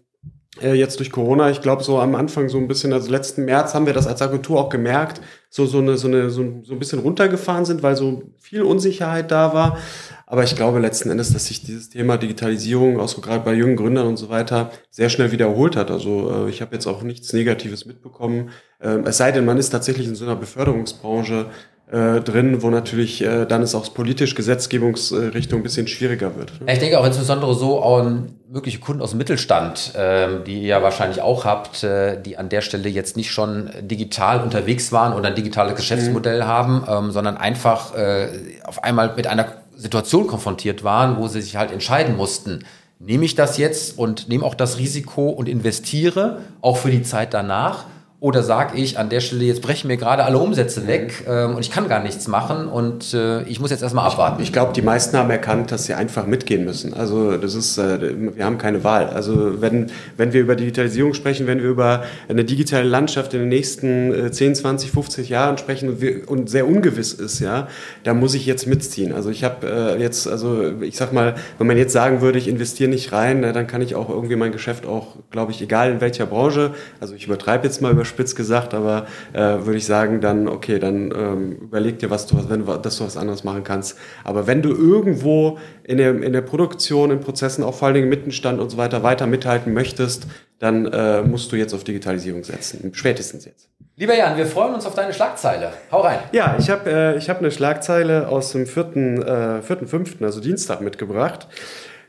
äh, 0.63 0.75
jetzt 0.75 0.99
durch 0.99 1.11
Corona, 1.11 1.51
ich 1.51 1.61
glaube 1.61 1.83
so 1.83 1.99
am 1.99 2.15
Anfang 2.15 2.49
so 2.49 2.59
ein 2.59 2.69
bisschen, 2.69 2.93
also 2.93 3.11
letzten 3.11 3.45
März 3.45 3.75
haben 3.75 3.87
wir 3.87 3.93
das 3.93 4.07
als 4.07 4.23
Agentur 4.23 4.59
auch 4.61 4.69
gemerkt, 4.69 5.21
so 5.53 5.67
so 5.67 5.79
eine 5.79 5.97
so 5.97 6.07
eine 6.07 6.31
so, 6.31 6.43
ein 6.43 6.79
bisschen 6.79 7.01
runtergefahren 7.01 7.65
sind, 7.65 7.83
weil 7.83 7.97
so 7.97 8.23
viel 8.39 8.63
Unsicherheit 8.63 9.31
da 9.31 9.53
war. 9.53 9.79
Aber 10.27 10.45
ich 10.45 10.55
glaube 10.55 10.79
letzten 10.79 11.11
Endes, 11.11 11.33
dass 11.33 11.47
sich 11.47 11.63
dieses 11.63 11.91
Thema 11.91 12.17
Digitalisierung, 12.17 13.01
auch 13.01 13.09
so 13.09 13.21
gerade 13.21 13.45
bei 13.45 13.53
jungen 13.53 13.75
Gründern 13.75 14.07
und 14.07 14.17
so 14.17 14.29
weiter, 14.29 14.71
sehr 14.89 15.11
schnell 15.11 15.33
wiederholt 15.33 15.75
hat. 15.75 15.91
Also 15.91 16.47
äh, 16.47 16.51
ich 16.51 16.63
habe 16.63 16.75
jetzt 16.75 16.87
auch 16.87 17.03
nichts 17.03 17.33
Negatives 17.33 17.85
mitbekommen. 17.85 18.51
Ähm, 18.81 19.05
es 19.07 19.17
sei 19.17 19.33
denn, 19.33 19.45
man 19.45 19.59
ist 19.59 19.71
tatsächlich 19.71 20.07
in 20.07 20.15
so 20.15 20.25
einer 20.25 20.37
Beförderungsbranche 20.37 21.47
äh, 21.91 22.21
drin, 22.21 22.63
wo 22.63 22.71
natürlich 22.71 23.21
äh, 23.21 23.47
dann 23.47 23.63
es 23.63 23.75
auch 23.75 23.93
politisch 23.93 24.37
Gesetzgebungsrichtung 24.37 25.59
ein 25.59 25.63
bisschen 25.65 25.89
schwieriger 25.89 26.37
wird. 26.37 26.61
Ne? 26.61 26.73
Ich 26.73 26.79
denke 26.79 27.01
auch 27.01 27.05
insbesondere 27.05 27.53
so 27.55 27.83
an 27.83 28.37
mögliche 28.49 28.79
Kunden 28.79 29.03
aus 29.03 29.11
dem 29.11 29.19
Mittelstand, 29.19 29.95
äh, 29.97 30.43
die 30.47 30.61
ihr 30.63 30.69
ja 30.69 30.83
wahrscheinlich 30.85 31.21
auch 31.21 31.45
habt, 31.45 31.83
äh, 31.83 32.21
die 32.23 32.37
an 32.39 32.49
der 32.49 32.61
Stelle 32.61 32.89
jetzt 32.89 33.17
nicht 33.17 33.33
schon 33.33 33.71
digital 33.81 34.41
unterwegs 34.41 34.93
waren 34.93 35.15
oder 35.15 35.31
ein 35.31 35.35
digitales 35.35 35.75
Geschäftsmodell 35.75 36.43
mhm. 36.43 36.47
haben, 36.47 36.85
ähm, 36.89 37.11
sondern 37.11 37.37
einfach 37.37 37.95
äh, 37.97 38.29
auf 38.65 38.85
einmal 38.85 39.15
mit 39.17 39.27
einer 39.27 39.47
Situation 39.75 40.29
konfrontiert 40.29 40.85
waren, 40.85 41.17
wo 41.17 41.27
sie 41.27 41.41
sich 41.41 41.57
halt 41.57 41.73
entscheiden 41.73 42.17
mussten, 42.17 42.65
nehme 43.01 43.25
ich 43.25 43.35
das 43.35 43.59
jetzt 43.59 43.99
und 43.99 44.29
nehme 44.29 44.45
auch 44.45 44.55
das 44.55 44.79
Risiko 44.79 45.31
und 45.31 45.49
investiere, 45.49 46.39
auch 46.61 46.77
für 46.77 46.91
die 46.91 47.03
Zeit 47.03 47.35
danach, 47.35 47.87
Oder 48.23 48.43
sage 48.43 48.77
ich 48.77 48.99
an 48.99 49.09
der 49.09 49.21
Stelle, 49.21 49.45
jetzt 49.45 49.63
brechen 49.63 49.89
mir 49.89 49.97
gerade 49.97 50.25
alle 50.25 50.37
Umsätze 50.37 50.87
weg 50.87 51.25
ähm, 51.27 51.55
und 51.55 51.63
ich 51.63 51.71
kann 51.71 51.89
gar 51.89 52.03
nichts 52.03 52.29
machen 52.29 52.69
und 52.69 53.15
äh, 53.15 53.43
ich 53.45 53.61
muss 53.61 53.71
jetzt 53.71 53.83
erstmal 53.83 54.05
abwarten. 54.07 54.43
Ich, 54.43 54.49
ich 54.49 54.53
glaube, 54.53 54.75
die 54.75 54.83
meisten 54.83 55.17
haben 55.17 55.31
erkannt, 55.31 55.73
dass 55.73 55.87
sie 55.87 55.95
einfach 55.95 56.27
mitgehen 56.27 56.67
müssen. 56.67 56.93
Also 56.93 57.39
das 57.39 57.55
ist, 57.55 57.79
äh, 57.79 58.37
wir 58.37 58.45
haben 58.45 58.59
keine 58.59 58.85
Wahl. 58.85 59.09
Also 59.09 59.63
wenn, 59.63 59.87
wenn 60.19 60.35
wir 60.35 60.43
über 60.43 60.55
Digitalisierung 60.55 61.15
sprechen, 61.15 61.47
wenn 61.47 61.63
wir 61.63 61.71
über 61.71 62.03
eine 62.29 62.45
digitale 62.45 62.87
Landschaft 62.87 63.33
in 63.33 63.41
den 63.41 63.49
nächsten 63.49 64.13
äh, 64.27 64.31
10, 64.31 64.55
20, 64.55 64.91
50 64.91 65.31
Jahren 65.31 65.57
sprechen 65.57 65.89
und, 65.89 66.01
wir, 66.03 66.29
und 66.29 66.51
sehr 66.51 66.69
ungewiss 66.69 67.15
ist, 67.15 67.41
ja, 67.41 67.69
da 68.05 68.13
muss 68.13 68.35
ich 68.35 68.45
jetzt 68.45 68.67
mitziehen. 68.67 69.15
Also 69.15 69.31
ich 69.31 69.45
habe 69.45 69.67
äh, 69.67 69.99
jetzt, 69.99 70.29
also 70.29 70.73
ich 70.83 70.99
sag 70.99 71.15
mal, 71.15 71.37
wenn 71.57 71.67
man 71.67 71.79
jetzt 71.79 71.95
sagen 71.95 72.21
würde, 72.21 72.39
ich 72.39 72.49
investiere 72.49 72.91
nicht 72.91 73.13
rein, 73.13 73.41
na, 73.41 73.53
dann 73.53 73.67
kann 73.67 73.81
ich 73.81 73.95
auch 73.95 74.11
irgendwie 74.11 74.37
mein 74.37 74.53
Geschäft 74.53 74.85
auch, 74.85 75.17
glaube 75.31 75.53
ich, 75.53 75.63
egal 75.63 75.91
in 75.91 76.03
welcher 76.03 76.27
Branche, 76.27 76.73
also 77.01 77.15
ich 77.15 77.25
übertreibe 77.25 77.65
jetzt 77.67 77.81
mal 77.81 77.93
über 77.93 78.05
spitz 78.11 78.35
gesagt, 78.35 78.75
aber 78.75 79.07
äh, 79.33 79.41
würde 79.41 79.77
ich 79.77 79.87
sagen, 79.87 80.21
dann, 80.21 80.49
okay, 80.49 80.79
dann 80.79 81.13
ähm, 81.17 81.53
überleg 81.53 81.99
dir, 81.99 82.11
was 82.11 82.27
du, 82.27 82.37
wenn, 82.49 82.67
dass 82.83 82.99
du 82.99 83.05
was 83.05 83.17
anderes 83.17 83.43
machen 83.43 83.65
kannst. 83.65 83.97
Aber 84.25 84.47
wenn 84.47 84.61
du 84.61 84.71
irgendwo 84.71 85.59
in 85.85 85.97
der, 85.97 86.23
in 86.23 86.33
der 86.33 86.43
Produktion, 86.43 87.11
in 87.11 87.21
Prozessen, 87.21 87.65
auch 87.65 87.75
vor 87.75 87.87
allen 87.87 87.95
Dingen 87.95 88.09
Mittenstand 88.09 88.61
und 88.61 88.71
so 88.71 88.77
weiter, 88.77 89.03
weiter 89.03 89.27
mithalten 89.27 89.73
möchtest, 89.73 90.27
dann 90.59 90.87
äh, 90.87 91.23
musst 91.23 91.51
du 91.53 91.57
jetzt 91.57 91.73
auf 91.73 91.85
Digitalisierung 91.85 92.45
setzen. 92.45 92.91
Spätestens 92.93 93.47
jetzt. 93.47 93.71
Lieber 93.97 94.15
Jan, 94.15 94.37
wir 94.37 94.47
freuen 94.47 94.75
uns 94.75 94.87
auf 94.87 94.95
deine 94.95 95.13
Schlagzeile. 95.13 95.73
Hau 95.93 96.01
rein. 96.01 96.21
Ja, 96.33 96.57
ich 96.59 96.71
habe 96.71 96.91
äh, 96.91 97.19
ich 97.19 97.29
hab 97.29 97.41
eine 97.41 97.51
Schlagzeile 97.51 98.29
aus 98.29 98.53
dem 98.53 98.67
4., 98.67 99.61
äh, 99.61 99.63
4. 99.63 99.87
5., 99.87 100.23
also 100.23 100.41
Dienstag 100.41 100.81
mitgebracht. 100.81 101.49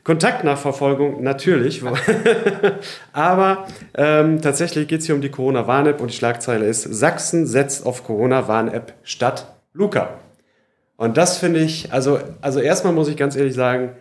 Kontaktnachverfolgung 0.04 1.22
natürlich, 1.22 1.82
aber 3.12 3.66
ähm, 3.94 4.42
tatsächlich 4.42 4.88
geht 4.88 5.00
es 5.00 5.06
hier 5.06 5.14
um 5.14 5.20
die 5.20 5.30
Corona-Warn-App 5.30 6.00
und 6.00 6.10
die 6.10 6.16
Schlagzeile 6.16 6.66
ist, 6.66 6.82
Sachsen 6.82 7.46
setzt 7.46 7.86
auf 7.86 8.04
Corona-Warn-App 8.04 8.94
statt 9.04 9.54
Luca. 9.72 10.18
Und 10.96 11.16
das 11.16 11.38
finde 11.38 11.60
ich, 11.60 11.92
also, 11.92 12.18
also 12.40 12.60
erstmal 12.60 12.92
muss 12.92 13.08
ich 13.08 13.16
ganz 13.16 13.36
ehrlich 13.36 13.54
sagen, 13.54 13.96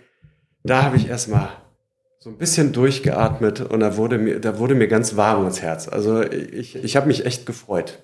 da 0.63 0.83
habe 0.83 0.97
ich 0.97 1.07
erstmal 1.07 1.49
so 2.19 2.29
ein 2.29 2.37
bisschen 2.37 2.71
durchgeatmet 2.71 3.61
und 3.61 3.79
da 3.79 3.97
wurde 3.97 4.17
mir, 4.19 4.39
da 4.39 4.59
wurde 4.59 4.75
mir 4.75 4.87
ganz 4.87 5.15
warm 5.17 5.45
ins 5.45 5.61
Herz. 5.61 5.87
Also 5.87 6.21
ich, 6.21 6.75
ich 6.75 6.95
habe 6.95 7.07
mich 7.07 7.25
echt 7.25 7.45
gefreut. 7.45 7.99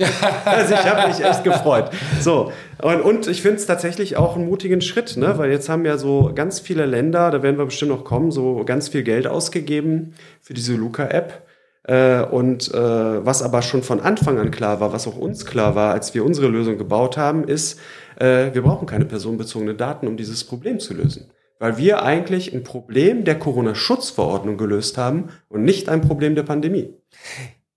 also 0.44 0.74
ich 0.74 0.84
habe 0.84 1.08
mich 1.08 1.24
echt 1.24 1.44
gefreut. 1.44 1.90
So, 2.20 2.52
und, 2.82 3.00
und 3.00 3.26
ich 3.26 3.42
finde 3.42 3.58
es 3.58 3.66
tatsächlich 3.66 4.16
auch 4.16 4.36
einen 4.36 4.46
mutigen 4.46 4.80
Schritt, 4.80 5.16
ne? 5.16 5.36
weil 5.38 5.50
jetzt 5.50 5.68
haben 5.68 5.84
ja 5.84 5.98
so 5.98 6.32
ganz 6.34 6.60
viele 6.60 6.86
Länder, 6.86 7.30
da 7.30 7.42
werden 7.42 7.58
wir 7.58 7.66
bestimmt 7.66 7.90
noch 7.90 8.04
kommen, 8.04 8.30
so 8.30 8.64
ganz 8.64 8.88
viel 8.88 9.02
Geld 9.02 9.26
ausgegeben 9.26 10.14
für 10.40 10.54
diese 10.54 10.74
Luca-App. 10.74 11.46
Äh, 11.84 12.22
und 12.22 12.72
äh, 12.72 13.26
was 13.26 13.42
aber 13.42 13.62
schon 13.62 13.82
von 13.82 14.00
Anfang 14.00 14.38
an 14.38 14.50
klar 14.50 14.80
war, 14.80 14.92
was 14.92 15.08
auch 15.08 15.16
uns 15.16 15.46
klar 15.46 15.74
war, 15.74 15.92
als 15.92 16.14
wir 16.14 16.24
unsere 16.24 16.48
Lösung 16.48 16.78
gebaut 16.78 17.16
haben, 17.16 17.44
ist, 17.44 17.80
äh, 18.18 18.52
wir 18.52 18.62
brauchen 18.62 18.86
keine 18.86 19.06
personenbezogenen 19.06 19.76
Daten, 19.76 20.06
um 20.06 20.16
dieses 20.16 20.44
Problem 20.44 20.78
zu 20.78 20.94
lösen. 20.94 21.30
Weil 21.58 21.76
wir 21.78 22.02
eigentlich 22.02 22.54
ein 22.54 22.64
Problem 22.64 23.24
der 23.24 23.38
Corona-Schutzverordnung 23.38 24.56
gelöst 24.56 24.98
haben 24.98 25.28
und 25.48 25.62
nicht 25.62 25.88
ein 25.88 26.00
Problem 26.00 26.34
der 26.34 26.42
Pandemie. 26.42 26.94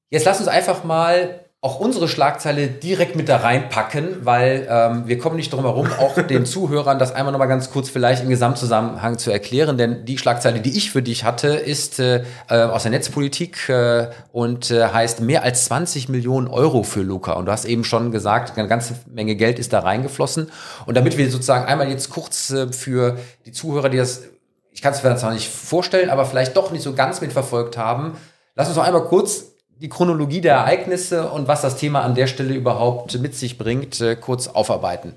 Jetzt 0.09 0.25
lass 0.25 0.39
uns 0.39 0.47
einfach 0.47 0.83
mal 0.83 1.42
auch 1.63 1.79
unsere 1.79 2.09
Schlagzeile 2.09 2.67
direkt 2.67 3.15
mit 3.15 3.29
da 3.29 3.37
reinpacken, 3.37 4.25
weil 4.25 4.67
ähm, 4.69 5.07
wir 5.07 5.17
kommen 5.17 5.37
nicht 5.37 5.53
drum 5.53 5.61
herum, 5.61 5.87
auch 5.97 6.21
den 6.29 6.45
Zuhörern 6.45 6.99
das 6.99 7.13
einmal 7.13 7.31
nochmal 7.31 7.47
ganz 7.47 7.71
kurz 7.71 7.89
vielleicht 7.89 8.21
im 8.21 8.27
Gesamtzusammenhang 8.27 9.17
zu 9.17 9.31
erklären, 9.31 9.77
denn 9.77 10.03
die 10.03 10.17
Schlagzeile, 10.17 10.59
die 10.59 10.77
ich 10.77 10.91
für 10.91 11.01
dich 11.01 11.23
hatte, 11.23 11.47
ist 11.47 12.01
äh, 12.01 12.25
äh 12.49 12.63
aus 12.63 12.83
der 12.83 12.91
Netzpolitik 12.91 13.69
äh, 13.69 14.09
und 14.33 14.71
äh, 14.71 14.89
heißt 14.89 15.21
mehr 15.21 15.43
als 15.43 15.63
20 15.63 16.09
Millionen 16.09 16.49
Euro 16.49 16.83
für 16.83 17.01
Luca. 17.01 17.31
Und 17.31 17.45
du 17.45 17.53
hast 17.53 17.63
eben 17.63 17.85
schon 17.85 18.11
gesagt, 18.11 18.57
eine 18.57 18.67
ganze 18.67 18.95
Menge 19.09 19.37
Geld 19.37 19.57
ist 19.57 19.71
da 19.71 19.79
reingeflossen. 19.79 20.51
Und 20.85 20.97
damit 20.97 21.17
wir 21.17 21.31
sozusagen 21.31 21.63
einmal 21.63 21.87
jetzt 21.87 22.09
kurz 22.09 22.49
äh, 22.49 22.73
für 22.73 23.15
die 23.45 23.53
Zuhörer, 23.53 23.87
die 23.87 23.97
das, 23.97 24.23
ich 24.71 24.81
kann 24.81 24.91
es 24.91 25.01
mir 25.01 25.15
zwar 25.15 25.31
nicht 25.31 25.47
vorstellen, 25.49 26.09
aber 26.09 26.25
vielleicht 26.25 26.57
doch 26.57 26.71
nicht 26.71 26.83
so 26.83 26.91
ganz 26.91 27.21
mitverfolgt 27.21 27.77
haben, 27.77 28.17
lass 28.55 28.67
uns 28.67 28.75
noch 28.75 28.83
einmal 28.83 29.05
kurz 29.05 29.52
die 29.83 29.89
Chronologie 29.89 30.41
der 30.41 30.55
Ereignisse 30.55 31.29
und 31.29 31.47
was 31.49 31.61
das 31.61 31.75
Thema 31.75 32.01
an 32.03 32.15
der 32.15 32.27
Stelle 32.27 32.53
überhaupt 32.53 33.19
mit 33.19 33.35
sich 33.35 33.57
bringt, 33.57 33.99
äh, 33.99 34.15
kurz 34.15 34.47
aufarbeiten. 34.47 35.11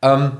Ähm, 0.00 0.38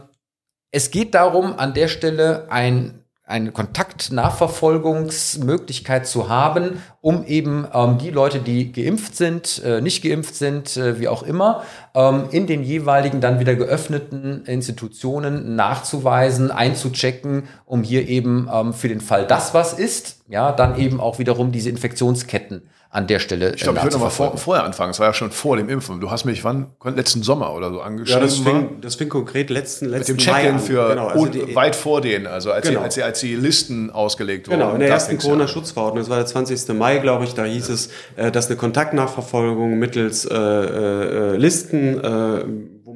es 0.70 0.90
geht 0.90 1.14
darum, 1.14 1.58
an 1.58 1.74
der 1.74 1.88
Stelle 1.88 2.46
ein, 2.48 3.04
eine 3.24 3.52
Kontaktnachverfolgungsmöglichkeit 3.52 6.06
zu 6.06 6.30
haben, 6.30 6.82
um 7.02 7.26
eben 7.26 7.68
ähm, 7.74 7.98
die 7.98 8.08
Leute, 8.08 8.38
die 8.38 8.72
geimpft 8.72 9.14
sind, 9.14 9.62
äh, 9.62 9.82
nicht 9.82 10.02
geimpft 10.02 10.36
sind, 10.36 10.78
äh, 10.78 10.98
wie 10.98 11.08
auch 11.08 11.22
immer, 11.22 11.62
ähm, 11.94 12.28
in 12.30 12.46
den 12.46 12.62
jeweiligen 12.62 13.20
dann 13.20 13.40
wieder 13.40 13.56
geöffneten 13.56 14.46
Institutionen 14.46 15.54
nachzuweisen, 15.54 16.50
einzuchecken, 16.50 17.42
um 17.66 17.82
hier 17.82 18.08
eben 18.08 18.48
ähm, 18.50 18.72
für 18.72 18.88
den 18.88 19.02
Fall 19.02 19.26
das 19.26 19.52
was 19.52 19.74
ist, 19.74 20.22
ja, 20.28 20.52
dann 20.52 20.78
eben 20.78 20.98
auch 20.98 21.18
wiederum 21.18 21.52
diese 21.52 21.68
Infektionsketten 21.68 22.70
an 22.96 23.06
der 23.06 23.18
Stelle. 23.18 23.54
Ich 23.54 23.62
glaube, 23.62 23.76
ich 23.76 23.84
würde 23.84 23.96
noch 23.96 24.04
mal 24.04 24.10
vor, 24.10 24.38
vorher 24.38 24.64
anfangen. 24.64 24.90
Es 24.90 24.98
war 24.98 25.08
ja 25.08 25.12
schon 25.12 25.30
vor 25.30 25.58
dem 25.58 25.68
Impfen. 25.68 26.00
Du 26.00 26.10
hast 26.10 26.24
mich 26.24 26.44
wann 26.44 26.68
letzten 26.82 27.22
Sommer 27.22 27.52
oder 27.52 27.70
so 27.70 27.82
angeschrieben. 27.82 28.22
Ja, 28.22 28.26
das 28.26 28.38
fing, 28.38 28.80
das 28.80 28.94
fing 28.94 29.10
konkret 29.10 29.50
letzten 29.50 29.90
letzten 29.90 30.14
Mit 30.14 30.22
dem 30.22 30.24
Check-in 30.24 30.58
für 30.58 30.88
genau, 30.88 31.08
also 31.08 31.26
die, 31.26 31.54
weit 31.54 31.76
vor 31.76 32.00
denen, 32.00 32.26
also 32.26 32.52
als, 32.52 32.66
genau. 32.66 32.80
die, 32.80 32.84
als, 32.84 32.94
die, 32.94 33.02
als 33.02 33.20
die 33.20 33.34
Listen 33.34 33.90
ausgelegt 33.90 34.48
wurden. 34.48 34.60
Genau, 34.60 34.72
in 34.72 34.80
der 34.80 34.88
ersten 34.88 35.18
Corona-Schutzverordnung, 35.18 36.00
das 36.02 36.08
war 36.08 36.16
der 36.16 36.24
20. 36.24 36.74
Mai, 36.74 36.96
glaube 36.96 37.24
ich, 37.24 37.34
da 37.34 37.44
hieß 37.44 37.68
ja. 37.68 37.74
es, 37.74 37.90
äh, 38.16 38.32
dass 38.32 38.46
eine 38.46 38.56
Kontaktnachverfolgung 38.56 39.78
mittels 39.78 40.24
äh, 40.24 40.34
äh, 40.34 41.36
Listen 41.36 42.02
äh, 42.02 42.44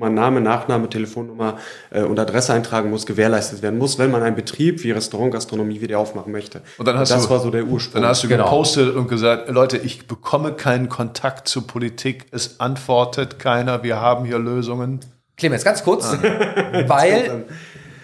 man 0.00 0.14
Name, 0.14 0.40
Nachname, 0.40 0.88
Telefonnummer 0.88 1.58
äh, 1.90 2.02
und 2.02 2.18
Adresse 2.18 2.52
eintragen 2.52 2.90
muss, 2.90 3.06
gewährleistet 3.06 3.62
werden 3.62 3.78
muss, 3.78 3.98
wenn 3.98 4.10
man 4.10 4.22
einen 4.22 4.34
Betrieb 4.34 4.82
wie 4.82 4.90
Restaurant, 4.90 5.32
Gastronomie 5.32 5.80
wieder 5.80 5.98
aufmachen 5.98 6.32
möchte. 6.32 6.62
Und 6.78 6.88
dann 6.88 6.98
hast 6.98 7.10
und 7.10 7.18
das 7.18 7.26
du, 7.26 7.30
war 7.30 7.40
so 7.40 7.50
der 7.50 7.64
Ursprung. 7.64 8.02
Dann 8.02 8.10
hast 8.10 8.24
du 8.24 8.28
genau. 8.28 8.44
gepostet 8.44 8.96
und 8.96 9.08
gesagt, 9.08 9.48
Leute, 9.48 9.76
ich 9.76 10.06
bekomme 10.06 10.52
keinen 10.52 10.88
Kontakt 10.88 11.46
zur 11.46 11.66
Politik, 11.66 12.26
es 12.32 12.58
antwortet 12.58 13.38
keiner, 13.38 13.82
wir 13.82 14.00
haben 14.00 14.24
hier 14.24 14.38
Lösungen. 14.38 15.00
Clemens, 15.36 15.64
ganz 15.64 15.84
kurz, 15.84 16.06
ah. 16.06 16.18
weil 16.86 17.44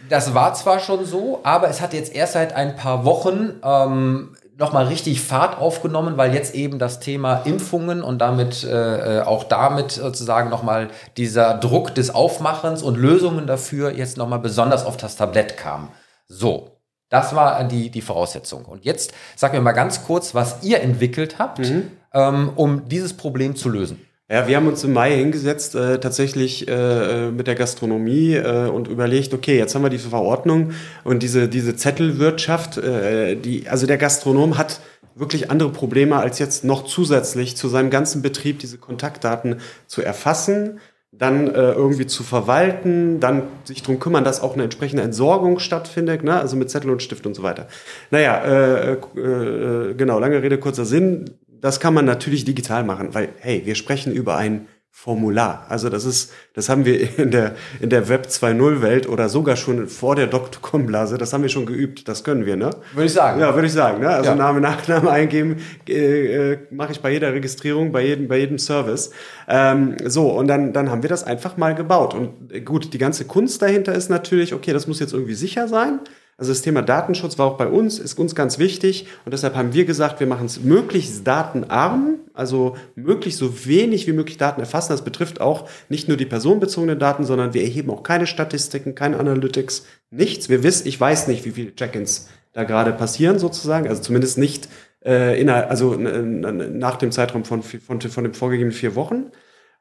das 0.08 0.34
war 0.34 0.54
zwar 0.54 0.78
schon 0.78 1.04
so, 1.04 1.40
aber 1.42 1.68
es 1.68 1.80
hat 1.80 1.92
jetzt 1.92 2.14
erst 2.14 2.34
seit 2.34 2.54
ein 2.54 2.76
paar 2.76 3.04
Wochen 3.04 3.54
ähm, 3.62 4.36
nochmal 4.58 4.86
richtig 4.86 5.20
Fahrt 5.20 5.58
aufgenommen, 5.58 6.16
weil 6.16 6.34
jetzt 6.34 6.54
eben 6.54 6.78
das 6.78 7.00
Thema 7.00 7.42
Impfungen 7.44 8.02
und 8.02 8.18
damit 8.18 8.64
äh, 8.64 9.20
auch 9.24 9.44
damit 9.44 9.92
sozusagen 9.92 10.48
nochmal 10.48 10.88
dieser 11.16 11.54
Druck 11.54 11.94
des 11.94 12.14
Aufmachens 12.14 12.82
und 12.82 12.96
Lösungen 12.96 13.46
dafür 13.46 13.92
jetzt 13.92 14.16
nochmal 14.16 14.38
besonders 14.38 14.84
auf 14.86 14.96
das 14.96 15.16
Tablett 15.16 15.56
kam. 15.56 15.90
So, 16.26 16.70
das 17.10 17.36
war 17.36 17.62
die, 17.64 17.90
die 17.90 18.00
Voraussetzung. 18.00 18.64
Und 18.64 18.84
jetzt 18.84 19.12
sag 19.36 19.52
mir 19.52 19.60
mal 19.60 19.72
ganz 19.72 20.04
kurz, 20.04 20.34
was 20.34 20.62
ihr 20.62 20.80
entwickelt 20.80 21.38
habt, 21.38 21.58
mhm. 21.58 21.92
ähm, 22.12 22.50
um 22.56 22.88
dieses 22.88 23.14
Problem 23.14 23.56
zu 23.56 23.68
lösen. 23.68 24.05
Ja, 24.28 24.48
wir 24.48 24.56
haben 24.56 24.66
uns 24.66 24.82
im 24.82 24.92
Mai 24.92 25.14
hingesetzt, 25.14 25.76
äh, 25.76 26.00
tatsächlich 26.00 26.66
äh, 26.66 27.30
mit 27.30 27.46
der 27.46 27.54
Gastronomie 27.54 28.34
äh, 28.34 28.66
und 28.66 28.88
überlegt, 28.88 29.32
okay, 29.32 29.56
jetzt 29.56 29.76
haben 29.76 29.82
wir 29.82 29.88
diese 29.88 30.08
Verordnung 30.08 30.72
und 31.04 31.22
diese, 31.22 31.48
diese 31.48 31.76
Zettelwirtschaft, 31.76 32.76
äh, 32.76 33.36
die, 33.36 33.68
also 33.68 33.86
der 33.86 33.98
Gastronom 33.98 34.58
hat 34.58 34.80
wirklich 35.14 35.48
andere 35.52 35.70
Probleme, 35.70 36.16
als 36.16 36.40
jetzt 36.40 36.64
noch 36.64 36.86
zusätzlich 36.86 37.56
zu 37.56 37.68
seinem 37.68 37.88
ganzen 37.88 38.20
Betrieb 38.20 38.58
diese 38.58 38.78
Kontaktdaten 38.78 39.60
zu 39.86 40.02
erfassen, 40.02 40.80
dann 41.12 41.46
äh, 41.46 41.72
irgendwie 41.72 42.06
zu 42.06 42.24
verwalten, 42.24 43.20
dann 43.20 43.44
sich 43.62 43.84
drum 43.84 44.00
kümmern, 44.00 44.24
dass 44.24 44.42
auch 44.42 44.54
eine 44.54 44.64
entsprechende 44.64 45.04
Entsorgung 45.04 45.60
stattfindet, 45.60 46.24
ne? 46.24 46.38
also 46.38 46.56
mit 46.56 46.68
Zettel 46.68 46.90
und 46.90 47.00
Stift 47.00 47.26
und 47.26 47.34
so 47.34 47.44
weiter. 47.44 47.68
Naja, 48.10 48.44
äh, 48.44 48.92
äh, 48.92 49.94
genau, 49.94 50.18
lange 50.18 50.42
Rede, 50.42 50.58
kurzer 50.58 50.84
Sinn 50.84 51.30
das 51.60 51.80
kann 51.80 51.94
man 51.94 52.04
natürlich 52.04 52.44
digital 52.44 52.84
machen, 52.84 53.14
weil, 53.14 53.30
hey, 53.38 53.62
wir 53.64 53.74
sprechen 53.74 54.12
über 54.12 54.36
ein 54.36 54.68
Formular. 54.98 55.66
Also 55.68 55.90
das 55.90 56.06
ist, 56.06 56.32
das 56.54 56.70
haben 56.70 56.86
wir 56.86 57.18
in 57.18 57.30
der, 57.30 57.54
in 57.80 57.90
der 57.90 58.08
Web 58.08 58.28
2.0 58.28 58.80
Welt 58.80 59.06
oder 59.06 59.28
sogar 59.28 59.54
schon 59.54 59.88
vor 59.88 60.16
der 60.16 60.26
Dotcom-Blase, 60.26 61.18
das 61.18 61.34
haben 61.34 61.42
wir 61.42 61.50
schon 61.50 61.66
geübt, 61.66 62.08
das 62.08 62.24
können 62.24 62.46
wir, 62.46 62.56
ne? 62.56 62.70
Würde 62.94 63.04
ich 63.04 63.12
sagen. 63.12 63.38
Ja, 63.38 63.54
würde 63.54 63.66
ich 63.66 63.74
sagen, 63.74 64.00
ne? 64.00 64.08
Also 64.08 64.30
ja. 64.30 64.36
Name, 64.36 64.62
Nachname 64.62 65.10
eingeben, 65.10 65.56
äh, 65.86 66.52
äh, 66.52 66.58
mache 66.70 66.92
ich 66.92 67.00
bei 67.00 67.12
jeder 67.12 67.34
Registrierung, 67.34 67.92
bei 67.92 68.06
jedem, 68.06 68.26
bei 68.26 68.38
jedem 68.38 68.58
Service. 68.58 69.10
Ähm, 69.46 69.96
so, 70.02 70.30
und 70.30 70.48
dann, 70.48 70.72
dann 70.72 70.90
haben 70.90 71.02
wir 71.02 71.10
das 71.10 71.24
einfach 71.24 71.58
mal 71.58 71.74
gebaut. 71.74 72.14
Und 72.14 72.64
gut, 72.64 72.94
die 72.94 72.98
ganze 72.98 73.26
Kunst 73.26 73.60
dahinter 73.60 73.94
ist 73.94 74.08
natürlich, 74.08 74.54
okay, 74.54 74.72
das 74.72 74.86
muss 74.86 74.98
jetzt 74.98 75.12
irgendwie 75.12 75.34
sicher 75.34 75.68
sein. 75.68 76.00
Also 76.38 76.52
das 76.52 76.60
Thema 76.60 76.82
Datenschutz 76.82 77.38
war 77.38 77.46
auch 77.46 77.56
bei 77.56 77.66
uns, 77.66 77.98
ist 77.98 78.18
uns 78.18 78.34
ganz 78.34 78.58
wichtig 78.58 79.06
und 79.24 79.32
deshalb 79.32 79.54
haben 79.54 79.72
wir 79.72 79.86
gesagt, 79.86 80.20
wir 80.20 80.26
machen 80.26 80.44
es 80.44 80.60
möglichst 80.60 81.26
datenarm, 81.26 82.16
also 82.34 82.76
möglichst 82.94 83.38
so 83.38 83.64
wenig 83.64 84.06
wie 84.06 84.12
möglich 84.12 84.36
Daten 84.36 84.60
erfassen. 84.60 84.92
Das 84.92 85.02
betrifft 85.02 85.40
auch 85.40 85.66
nicht 85.88 86.08
nur 86.08 86.18
die 86.18 86.26
personenbezogenen 86.26 86.98
Daten, 86.98 87.24
sondern 87.24 87.54
wir 87.54 87.62
erheben 87.62 87.90
auch 87.90 88.02
keine 88.02 88.26
Statistiken, 88.26 88.94
keine 88.94 89.18
Analytics, 89.18 89.86
nichts. 90.10 90.50
Wir 90.50 90.62
wissen, 90.62 90.86
ich 90.86 91.00
weiß 91.00 91.26
nicht, 91.28 91.46
wie 91.46 91.52
viele 91.52 91.74
Check-ins 91.74 92.28
da 92.52 92.64
gerade 92.64 92.92
passieren 92.92 93.38
sozusagen, 93.38 93.88
also 93.88 94.02
zumindest 94.02 94.36
nicht 94.36 94.68
äh, 95.06 95.40
innerhalb, 95.40 95.70
also 95.70 95.94
nach 95.94 96.96
dem 96.96 97.12
Zeitraum 97.12 97.44
von, 97.44 97.62
von, 97.62 98.00
von 98.00 98.24
den 98.24 98.34
vorgegebenen 98.34 98.76
vier 98.76 98.94
Wochen. 98.94 99.30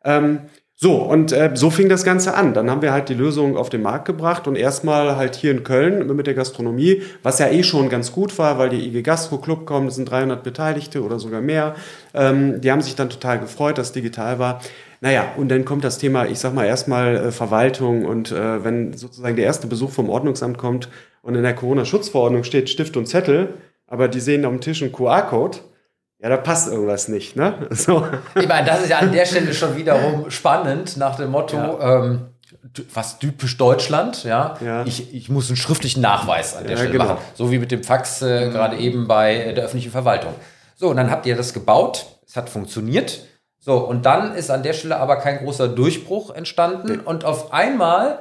Ähm, 0.06 0.41
so, 0.78 0.95
und 0.95 1.32
äh, 1.32 1.51
so 1.53 1.69
fing 1.69 1.88
das 1.88 2.03
Ganze 2.03 2.34
an. 2.34 2.53
Dann 2.53 2.69
haben 2.69 2.82
wir 2.82 2.91
halt 2.91 3.07
die 3.07 3.13
Lösung 3.13 3.55
auf 3.55 3.69
den 3.69 3.82
Markt 3.82 4.05
gebracht 4.05 4.45
und 4.45 4.57
erstmal 4.57 5.15
halt 5.15 5.36
hier 5.36 5.51
in 5.51 5.63
Köln 5.63 6.05
mit 6.13 6.28
der 6.28 6.34
Gastronomie, 6.34 7.01
was 7.23 7.39
ja 7.39 7.47
eh 7.47 7.63
schon 7.63 7.88
ganz 7.88 8.11
gut 8.11 8.38
war, 8.38 8.57
weil 8.57 8.69
die 8.69 8.86
IG 8.86 9.01
Gastro 9.01 9.38
Club 9.38 9.65
kommt, 9.65 9.93
sind 9.93 10.11
300 10.11 10.43
Beteiligte 10.43 11.01
oder 11.01 11.17
sogar 11.17 11.39
mehr. 11.39 11.76
Ähm, 12.13 12.59
die 12.59 12.71
haben 12.73 12.82
sich 12.82 12.95
dann 12.95 13.09
total 13.09 13.39
gefreut, 13.39 13.78
dass 13.78 13.93
digital 13.93 14.38
war. 14.38 14.59
Naja, 14.99 15.26
und 15.38 15.49
dann 15.49 15.63
kommt 15.63 15.86
das 15.86 15.97
Thema, 15.97 16.26
ich 16.26 16.39
sag 16.39 16.53
mal 16.53 16.65
erstmal 16.65 17.15
äh, 17.15 17.32
Verwaltung 17.32 18.03
und 18.03 18.34
äh, 18.34 18.65
wenn 18.65 18.91
sozusagen 18.93 19.38
der 19.38 19.45
erste 19.45 19.67
Besuch 19.67 19.91
vom 19.91 20.09
Ordnungsamt 20.09 20.57
kommt 20.57 20.89
und 21.21 21.36
in 21.36 21.43
der 21.43 21.55
Corona-Schutzverordnung 21.55 22.43
steht 22.43 22.69
Stift 22.69 22.97
und 22.97 23.05
Zettel, 23.05 23.53
aber 23.88 24.09
die 24.09 24.19
sehen 24.19 24.41
dem 24.41 24.59
Tisch 24.59 24.82
einen 24.82 24.91
QR-Code, 24.91 25.59
ja, 26.20 26.30
da 26.30 26.38
passt 26.38 26.68
irgendwas 26.72 27.07
nicht, 27.07 27.36
ne? 27.36 27.68
So. 27.72 28.07
Ich 28.36 28.47
meine, 28.47 28.66
das 28.66 28.84
ist 28.84 28.89
ja 28.89 28.99
an 28.99 29.11
der 29.11 29.26
Stelle 29.26 29.53
schon 29.53 29.76
wiederum 29.76 30.32
spannend, 30.32 30.97
nach 30.97 31.18
dem 31.18 31.32
Motto, 31.32 31.57
ja. 31.57 32.03
ähm, 32.03 32.28
was 32.93 33.20
typisch 33.20 33.57
Deutschland, 33.57 34.24
ja. 34.24 34.57
ja. 34.63 34.86
Ich, 34.86 35.13
ich 35.13 35.30
muss 35.30 35.49
einen 35.49 35.57
schriftlichen 35.57 36.01
Nachweis 36.01 36.55
an 36.55 36.63
der 36.63 36.72
ja, 36.72 36.78
Stelle 36.78 36.91
genau. 36.93 37.05
machen. 37.05 37.18
So 37.36 37.51
wie 37.51 37.59
mit 37.59 37.72
dem 37.72 37.84
Fax 37.84 38.22
äh, 38.22 38.47
mhm. 38.47 38.51
gerade 38.51 38.78
eben 38.78 39.07
bei 39.07 39.53
der 39.53 39.66
öffentlichen 39.66 39.91
Verwaltung. 39.91 40.34
So, 40.76 40.89
und 40.89 40.97
dann 40.97 41.11
habt 41.11 41.26
ihr 41.26 41.36
das 41.36 41.53
gebaut, 41.53 42.05
es 42.26 42.36
hat 42.36 42.49
funktioniert. 42.49 43.22
So, 43.59 43.78
und 43.78 44.05
dann 44.05 44.36
ist 44.36 44.51
an 44.51 44.63
der 44.63 44.74
Stelle 44.74 44.97
aber 44.97 45.18
kein 45.18 45.39
großer 45.39 45.68
Durchbruch 45.68 46.30
entstanden. 46.32 46.97
Nee. 46.97 46.99
Und 47.03 47.26
auf 47.26 47.51
einmal 47.51 48.20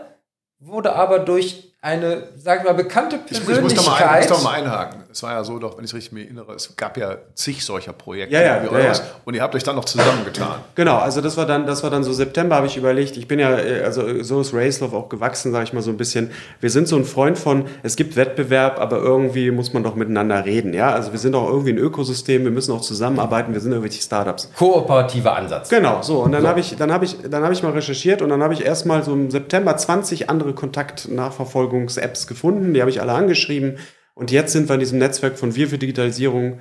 wurde 0.58 0.94
aber 0.94 1.18
durch 1.18 1.74
eine, 1.80 2.28
sag 2.36 2.60
ich 2.60 2.64
mal, 2.64 2.72
bekannte 2.72 3.18
Persönlichkeit. 3.18 3.56
Ich, 3.56 3.72
ich, 3.72 3.76
muss, 3.76 3.86
doch 3.86 4.00
mal 4.00 4.08
ein, 4.08 4.18
muss 4.20 4.28
doch 4.28 4.42
mal 4.42 4.54
einhaken. 4.54 5.03
Es 5.14 5.22
war 5.22 5.34
ja 5.34 5.44
so, 5.44 5.60
doch, 5.60 5.76
wenn 5.76 5.84
ich 5.84 5.92
es 5.92 5.94
richtig 5.94 6.12
mir 6.12 6.24
erinnere, 6.24 6.54
es 6.54 6.74
gab 6.74 6.96
ja 6.96 7.18
zig 7.34 7.64
solcher 7.64 7.92
Projekte 7.92 8.34
ja, 8.34 8.40
ja, 8.42 8.64
ja, 8.64 8.78
ja, 8.80 8.92
und 9.24 9.34
ihr 9.34 9.42
habt 9.42 9.54
euch 9.54 9.62
dann 9.62 9.76
noch 9.76 9.84
zusammengetan. 9.84 10.56
Genau, 10.74 10.98
also 10.98 11.20
das 11.20 11.36
war 11.36 11.46
dann, 11.46 11.66
das 11.68 11.84
war 11.84 11.90
dann 11.90 12.02
so 12.02 12.12
September, 12.12 12.56
habe 12.56 12.66
ich 12.66 12.76
überlegt. 12.76 13.16
Ich 13.16 13.28
bin 13.28 13.38
ja, 13.38 13.56
äh, 13.56 13.84
also 13.84 14.24
so 14.24 14.40
ist 14.40 14.52
Racelove 14.52 14.96
auch 14.96 15.08
gewachsen, 15.08 15.52
sage 15.52 15.62
ich 15.62 15.72
mal 15.72 15.82
so 15.82 15.90
ein 15.92 15.96
bisschen. 15.96 16.32
Wir 16.58 16.68
sind 16.68 16.88
so 16.88 16.96
ein 16.96 17.04
Freund 17.04 17.38
von, 17.38 17.66
es 17.84 17.94
gibt 17.94 18.16
Wettbewerb, 18.16 18.80
aber 18.80 18.96
irgendwie 18.96 19.52
muss 19.52 19.72
man 19.72 19.84
doch 19.84 19.94
miteinander 19.94 20.44
reden. 20.44 20.74
Ja, 20.74 20.90
also 20.90 21.12
wir 21.12 21.20
sind 21.20 21.36
auch 21.36 21.48
irgendwie 21.48 21.74
ein 21.74 21.78
Ökosystem, 21.78 22.42
wir 22.42 22.50
müssen 22.50 22.72
auch 22.72 22.80
zusammenarbeiten, 22.80 23.52
wir 23.52 23.60
sind 23.60 23.70
irgendwelche 23.70 24.02
Startups. 24.02 24.50
Kooperativer 24.58 25.36
Ansatz. 25.36 25.68
Genau, 25.68 26.02
so 26.02 26.24
und 26.24 26.32
dann 26.32 26.42
so. 26.42 26.48
habe 26.48 26.58
ich, 26.58 26.74
dann 26.74 26.92
habe 26.92 27.04
ich, 27.04 27.18
dann 27.30 27.44
habe 27.44 27.52
ich 27.52 27.62
mal 27.62 27.70
recherchiert 27.70 28.20
und 28.20 28.30
dann 28.30 28.42
habe 28.42 28.52
ich 28.52 28.64
erstmal 28.64 29.04
so 29.04 29.12
im 29.12 29.30
September 29.30 29.76
20 29.76 30.28
andere 30.28 30.54
Kontaktnachverfolgungs-Apps 30.54 32.26
gefunden, 32.26 32.74
die 32.74 32.80
habe 32.80 32.90
ich 32.90 33.00
alle 33.00 33.12
angeschrieben 33.12 33.78
und 34.14 34.30
jetzt 34.30 34.52
sind 34.52 34.68
wir 34.68 34.74
in 34.74 34.80
diesem 34.80 34.98
Netzwerk 34.98 35.38
von 35.38 35.54
Wir 35.54 35.68
für 35.68 35.78
Digitalisierung, 35.78 36.60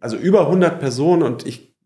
also 0.00 0.16
über 0.16 0.42
100 0.42 0.78
Personen 0.78 1.22
und 1.22 1.46
ich, 1.46 1.76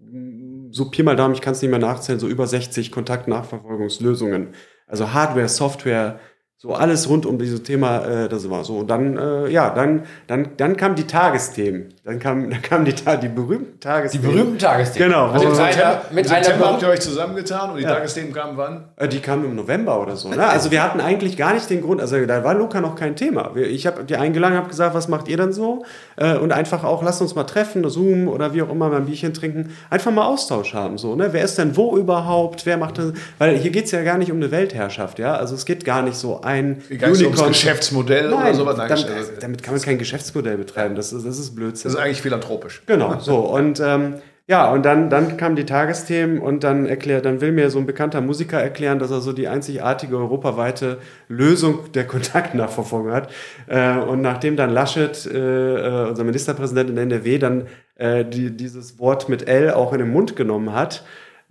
so 0.70 0.90
Pi 0.90 1.03
mal 1.03 1.16
Daumen, 1.16 1.34
ich 1.34 1.40
kann 1.40 1.53
es 1.53 1.62
nicht 1.62 1.70
mehr 1.70 1.78
nachzählen, 1.78 2.20
so 2.20 2.28
über 2.28 2.46
60 2.46 2.90
Kontaktnachverfolgungslösungen. 2.90 4.55
Also 4.86 5.12
Hardware, 5.12 5.49
Software, 5.49 6.20
so 6.61 6.75
alles 6.75 7.09
rund 7.09 7.25
um 7.25 7.39
dieses 7.39 7.63
Thema, 7.63 8.05
äh, 8.05 8.29
das 8.29 8.51
war 8.51 8.65
so. 8.65 8.79
Und 8.79 8.91
dann, 8.91 9.17
äh, 9.17 9.49
ja, 9.49 9.71
dann, 9.71 10.03
dann, 10.27 10.57
dann 10.57 10.77
kamen 10.77 10.97
die 10.97 11.07
Tagesthemen. 11.07 11.95
Dann 12.03 12.19
kamen, 12.19 12.51
dann 12.51 12.63
kamen 12.63 12.85
die, 12.85 12.95
die 12.95 13.29
berühmten 13.29 13.79
Tagesthemen. 13.79 14.27
Die 14.27 14.33
berühmten 14.35 14.59
Tagesthemen. 14.59 15.11
Genau. 15.11 15.29
Also 15.29 15.51
mit 15.51 15.61
einer, 15.61 16.01
mit 16.11 16.27
September 16.27 16.73
habt 16.73 16.83
ihr 16.83 16.89
euch 16.89 17.01
zusammengetan 17.01 17.71
und 17.71 17.77
die 17.77 17.85
ja. 17.85 17.95
Tagesthemen 17.95 18.33
kamen 18.33 18.57
wann? 18.57 18.89
Äh, 18.97 19.07
die 19.07 19.21
kamen 19.21 19.45
im 19.45 19.55
November 19.55 20.03
oder 20.03 20.17
so. 20.17 20.31
Ne? 20.31 20.49
Also 20.59 20.73
wir 20.73 20.83
hatten 20.83 21.01
eigentlich 21.01 21.37
gar 21.37 21.55
nicht 21.55 21.71
den 21.71 21.83
Grund, 21.83 22.01
also 22.01 22.27
da 22.27 22.43
war 22.43 22.55
Luca 22.55 22.81
noch 22.81 22.97
kein 22.97 23.15
Thema. 23.15 23.55
Ich 23.55 23.87
habe 23.87 24.03
die 24.03 24.17
eingeladen, 24.17 24.57
habe 24.57 24.69
gesagt, 24.69 24.95
was 24.95 25.07
macht 25.07 25.29
ihr 25.29 25.37
dann 25.37 25.53
so? 25.53 25.85
Äh, 26.17 26.37
und 26.39 26.51
einfach 26.51 26.83
auch, 26.83 27.05
lasst 27.05 27.23
uns 27.23 27.37
mal 27.37 27.45
treffen, 27.45 27.89
Zoom 27.89 28.27
oder 28.27 28.53
wie 28.55 28.63
auch 28.63 28.71
immer, 28.71 28.89
mal 28.89 28.97
ein 28.97 29.07
Bierchen 29.07 29.33
trinken. 29.33 29.77
Einfach 29.91 30.11
mal 30.11 30.25
Austausch 30.25 30.75
haben. 30.75 30.99
So, 30.99 31.15
ne? 31.15 31.29
Wer 31.33 31.45
ist 31.45 31.57
denn 31.59 31.77
wo 31.77 31.97
überhaupt? 31.97 32.67
Wer 32.67 32.79
macht 32.79 32.99
das? 32.99 33.13
Weil 33.39 33.57
hier 33.57 33.71
geht 33.71 33.85
es 33.85 33.93
ja 33.93 34.03
gar 34.03 34.19
nicht 34.19 34.33
um 34.33 34.39
eine 34.39 34.51
Weltherrschaft. 34.51 35.21
ja. 35.21 35.37
Also 35.37 35.55
es 35.55 35.65
geht 35.65 35.85
gar 35.85 36.03
nicht 36.03 36.17
so 36.17 36.41
ein 36.49 36.82
Unicorn. 36.90 37.49
Geschäftsmodell 37.49 38.30
Nein, 38.30 38.40
oder 38.40 38.55
sowas. 38.55 38.76
Nein, 38.78 38.88
damit, 38.88 39.42
damit, 39.42 39.62
kann 39.62 39.74
man 39.74 39.82
kein 39.82 39.99
Geschäftsmodell 39.99 40.57
betreiben. 40.57 40.94
Das 40.94 41.12
ist, 41.12 41.26
das 41.26 41.38
ist 41.38 41.55
Blödsinn. 41.55 41.90
Das 41.90 41.94
ist 41.94 42.01
eigentlich 42.01 42.22
philanthropisch. 42.22 42.82
Genau, 42.86 43.18
so. 43.20 43.36
Und 43.36 43.80
ähm, 43.80 44.14
ja, 44.46 44.72
und 44.72 44.86
dann, 44.86 45.11
dann 45.11 45.36
kamen 45.36 45.57
die 45.57 45.66
Tagesthemen 45.66 46.38
und 46.38 46.64
dann 46.64 46.86
erklärt, 46.86 47.26
dann 47.26 47.42
will 47.42 47.53
mir 47.53 47.68
so 47.68 47.78
ein 47.78 47.84
bekannter 47.84 48.22
Musiker 48.22 48.59
erklären, 48.59 48.99
dass 48.99 49.11
er 49.11 49.20
so 49.20 49.34
die 49.34 49.46
einzigartige 49.46 50.16
europaweite 50.16 50.96
Lösung 51.28 51.92
der 51.92 52.07
Kontaktnachverfolgung 52.07 53.12
hat. 53.12 53.30
Äh, 53.66 53.99
und 53.99 54.22
nachdem 54.22 54.57
dann 54.57 54.70
Laschet, 54.70 55.26
äh, 55.26 55.36
äh 55.36 56.09
unser 56.09 56.24
Ministerpräsident 56.24 56.88
in 56.88 56.96
der 56.96 57.05
NRW, 57.05 57.38
dann 57.38 57.66
äh, 57.96 58.24
die, 58.24 58.57
dieses 58.57 58.99
Wort 58.99 59.28
mit 59.28 59.46
L 59.46 59.72
auch 59.72 59.92
in 59.92 59.99
den 59.99 60.11
Mund 60.11 60.34
genommen 60.34 60.72
hat, 60.72 61.05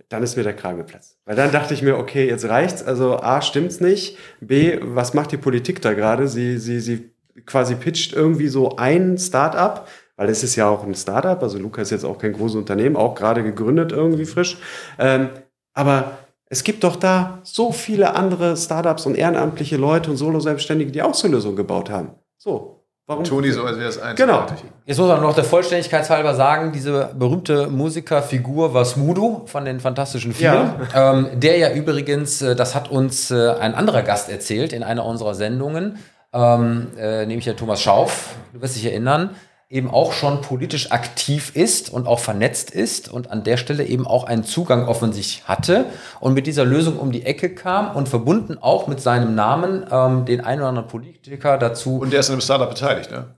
dann 0.08 0.22
ist 0.22 0.36
mir 0.36 0.42
der 0.42 0.56
Kragen 0.56 0.78
geplatzt. 0.78 1.18
Weil 1.24 1.36
dann 1.36 1.52
dachte 1.52 1.74
ich 1.74 1.82
mir, 1.82 1.98
okay, 1.98 2.26
jetzt 2.26 2.46
reicht's. 2.46 2.82
Also 2.82 3.18
A, 3.20 3.42
stimmt's 3.42 3.80
nicht. 3.80 4.16
B, 4.40 4.78
was 4.80 5.14
macht 5.14 5.32
die 5.32 5.36
Politik 5.36 5.82
da 5.82 5.92
gerade? 5.92 6.28
Sie, 6.28 6.58
sie, 6.58 6.80
sie 6.80 7.10
quasi 7.44 7.74
pitcht 7.74 8.14
irgendwie 8.14 8.48
so 8.48 8.76
ein 8.76 9.18
Start-up, 9.18 9.88
weil 10.16 10.28
es 10.28 10.42
ist 10.42 10.56
ja 10.56 10.68
auch 10.68 10.84
ein 10.84 10.94
Start-up. 10.94 11.42
Also 11.42 11.58
Luca 11.58 11.82
ist 11.82 11.90
jetzt 11.90 12.04
auch 12.04 12.18
kein 12.18 12.32
großes 12.32 12.56
Unternehmen, 12.56 12.96
auch 12.96 13.14
gerade 13.14 13.42
gegründet 13.42 13.92
irgendwie 13.92 14.24
frisch. 14.24 14.56
Ähm, 14.98 15.28
aber 15.74 16.18
es 16.46 16.64
gibt 16.64 16.84
doch 16.84 16.96
da 16.96 17.40
so 17.42 17.72
viele 17.72 18.14
andere 18.14 18.56
Startups 18.56 19.04
und 19.04 19.14
ehrenamtliche 19.14 19.76
Leute 19.76 20.10
und 20.10 20.16
Solo-Selbstständige, 20.16 20.90
die 20.90 21.02
auch 21.02 21.14
so 21.14 21.28
Lösungen 21.28 21.56
gebaut 21.56 21.90
haben. 21.90 22.12
So, 22.38 22.77
Warum? 23.08 23.24
Tun 23.24 23.42
die 23.42 23.50
so, 23.50 23.64
als 23.64 23.78
wäre 23.78 23.88
es 23.88 23.98
einzigartig. 23.98 24.58
Genau. 24.60 24.72
Jetzt 24.84 24.98
muss 24.98 25.08
man 25.08 25.22
noch 25.22 25.34
der 25.34 25.44
Vollständigkeitshalber 25.44 26.34
sagen, 26.34 26.72
diese 26.72 27.10
berühmte 27.18 27.68
Musikerfigur 27.68 28.74
war 28.74 28.84
Smudo 28.84 29.44
von 29.46 29.64
den 29.64 29.80
Fantastischen 29.80 30.34
Vier. 30.34 30.74
Ja. 30.94 31.14
Ähm, 31.14 31.28
der 31.40 31.56
ja 31.56 31.72
übrigens, 31.72 32.42
äh, 32.42 32.54
das 32.54 32.74
hat 32.74 32.90
uns 32.90 33.30
äh, 33.30 33.54
ein 33.58 33.74
anderer 33.74 34.02
Gast 34.02 34.28
erzählt 34.28 34.74
in 34.74 34.82
einer 34.82 35.06
unserer 35.06 35.34
Sendungen, 35.34 35.98
ähm, 36.34 36.88
äh, 36.98 37.24
nämlich 37.24 37.46
der 37.46 37.56
Thomas 37.56 37.80
Schauf, 37.80 38.34
du 38.52 38.60
wirst 38.60 38.76
dich 38.76 38.84
erinnern, 38.84 39.30
eben 39.70 39.90
auch 39.90 40.12
schon 40.12 40.40
politisch 40.40 40.92
aktiv 40.92 41.54
ist 41.54 41.90
und 41.90 42.06
auch 42.06 42.20
vernetzt 42.20 42.70
ist 42.70 43.10
und 43.10 43.30
an 43.30 43.44
der 43.44 43.58
Stelle 43.58 43.84
eben 43.84 44.06
auch 44.06 44.24
einen 44.24 44.44
Zugang 44.44 44.88
offensichtlich 44.88 45.46
hatte 45.46 45.86
und 46.20 46.32
mit 46.32 46.46
dieser 46.46 46.64
Lösung 46.64 46.98
um 46.98 47.12
die 47.12 47.26
Ecke 47.26 47.54
kam 47.54 47.94
und 47.94 48.08
verbunden 48.08 48.56
auch 48.58 48.86
mit 48.86 49.00
seinem 49.00 49.34
Namen 49.34 49.84
ähm, 49.90 50.24
den 50.24 50.40
einen 50.40 50.62
oder 50.62 50.70
anderen 50.70 50.88
Politiker 50.88 51.58
dazu. 51.58 51.98
Und 51.98 52.12
der 52.12 52.20
ist 52.20 52.28
in 52.28 52.34
einem 52.34 52.40
Startup 52.40 52.68
beteiligt, 52.70 53.10
ne? 53.10 53.34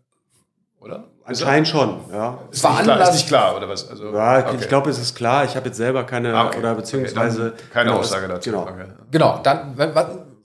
Oder? 0.80 1.04
Anscheinend 1.24 1.68
schon, 1.68 2.00
ja. 2.12 2.38
Ist 2.50 2.64
nicht, 2.64 2.82
klar, 2.82 3.00
ist 3.02 3.12
nicht 3.12 3.28
klar, 3.28 3.56
oder 3.56 3.68
was? 3.68 3.88
Also, 3.88 4.12
ja, 4.12 4.38
okay. 4.38 4.56
ich 4.60 4.68
glaube, 4.68 4.90
es 4.90 4.98
ist 4.98 5.14
klar. 5.14 5.44
Ich 5.44 5.54
habe 5.54 5.66
jetzt 5.66 5.76
selber 5.76 6.04
keine, 6.04 6.34
ah, 6.34 6.46
okay. 6.46 6.58
oder 6.58 6.74
beziehungsweise. 6.74 7.52
Okay, 7.54 7.62
keine 7.72 7.90
genau, 7.90 8.00
Aussage 8.00 8.26
dazu. 8.26 8.50
Genau, 8.50 8.68
genau 9.10 9.38
dann 9.42 9.76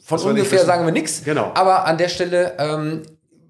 von 0.03 0.19
ungefähr 0.19 0.63
sagen 0.63 0.85
wir 0.85 0.91
nichts. 0.91 1.23
Genau. 1.23 1.51
Aber 1.55 1.85
an 1.85 1.97
der 1.97 2.09
Stelle 2.09 2.53
ähm, 2.59 3.01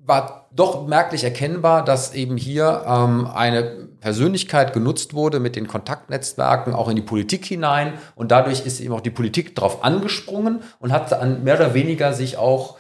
war 0.06 0.45
doch 0.56 0.88
merklich 0.88 1.24
erkennbar, 1.24 1.84
dass 1.84 2.14
eben 2.14 2.38
hier 2.38 2.84
ähm, 2.88 3.28
eine 3.28 3.64
Persönlichkeit 4.00 4.72
genutzt 4.72 5.14
wurde 5.14 5.40
mit 5.40 5.56
den 5.56 5.68
Kontaktnetzwerken 5.68 6.74
auch 6.74 6.88
in 6.88 6.96
die 6.96 7.02
Politik 7.02 7.46
hinein 7.46 7.94
und 8.16 8.32
dadurch 8.32 8.66
ist 8.66 8.80
eben 8.80 8.94
auch 8.94 9.02
die 9.02 9.10
Politik 9.10 9.56
darauf 9.56 9.84
angesprungen 9.84 10.62
und 10.80 10.92
hat 10.92 11.12
an 11.12 11.44
mehr 11.44 11.56
oder 11.56 11.74
weniger 11.74 12.14
sich 12.14 12.38
auch 12.38 12.78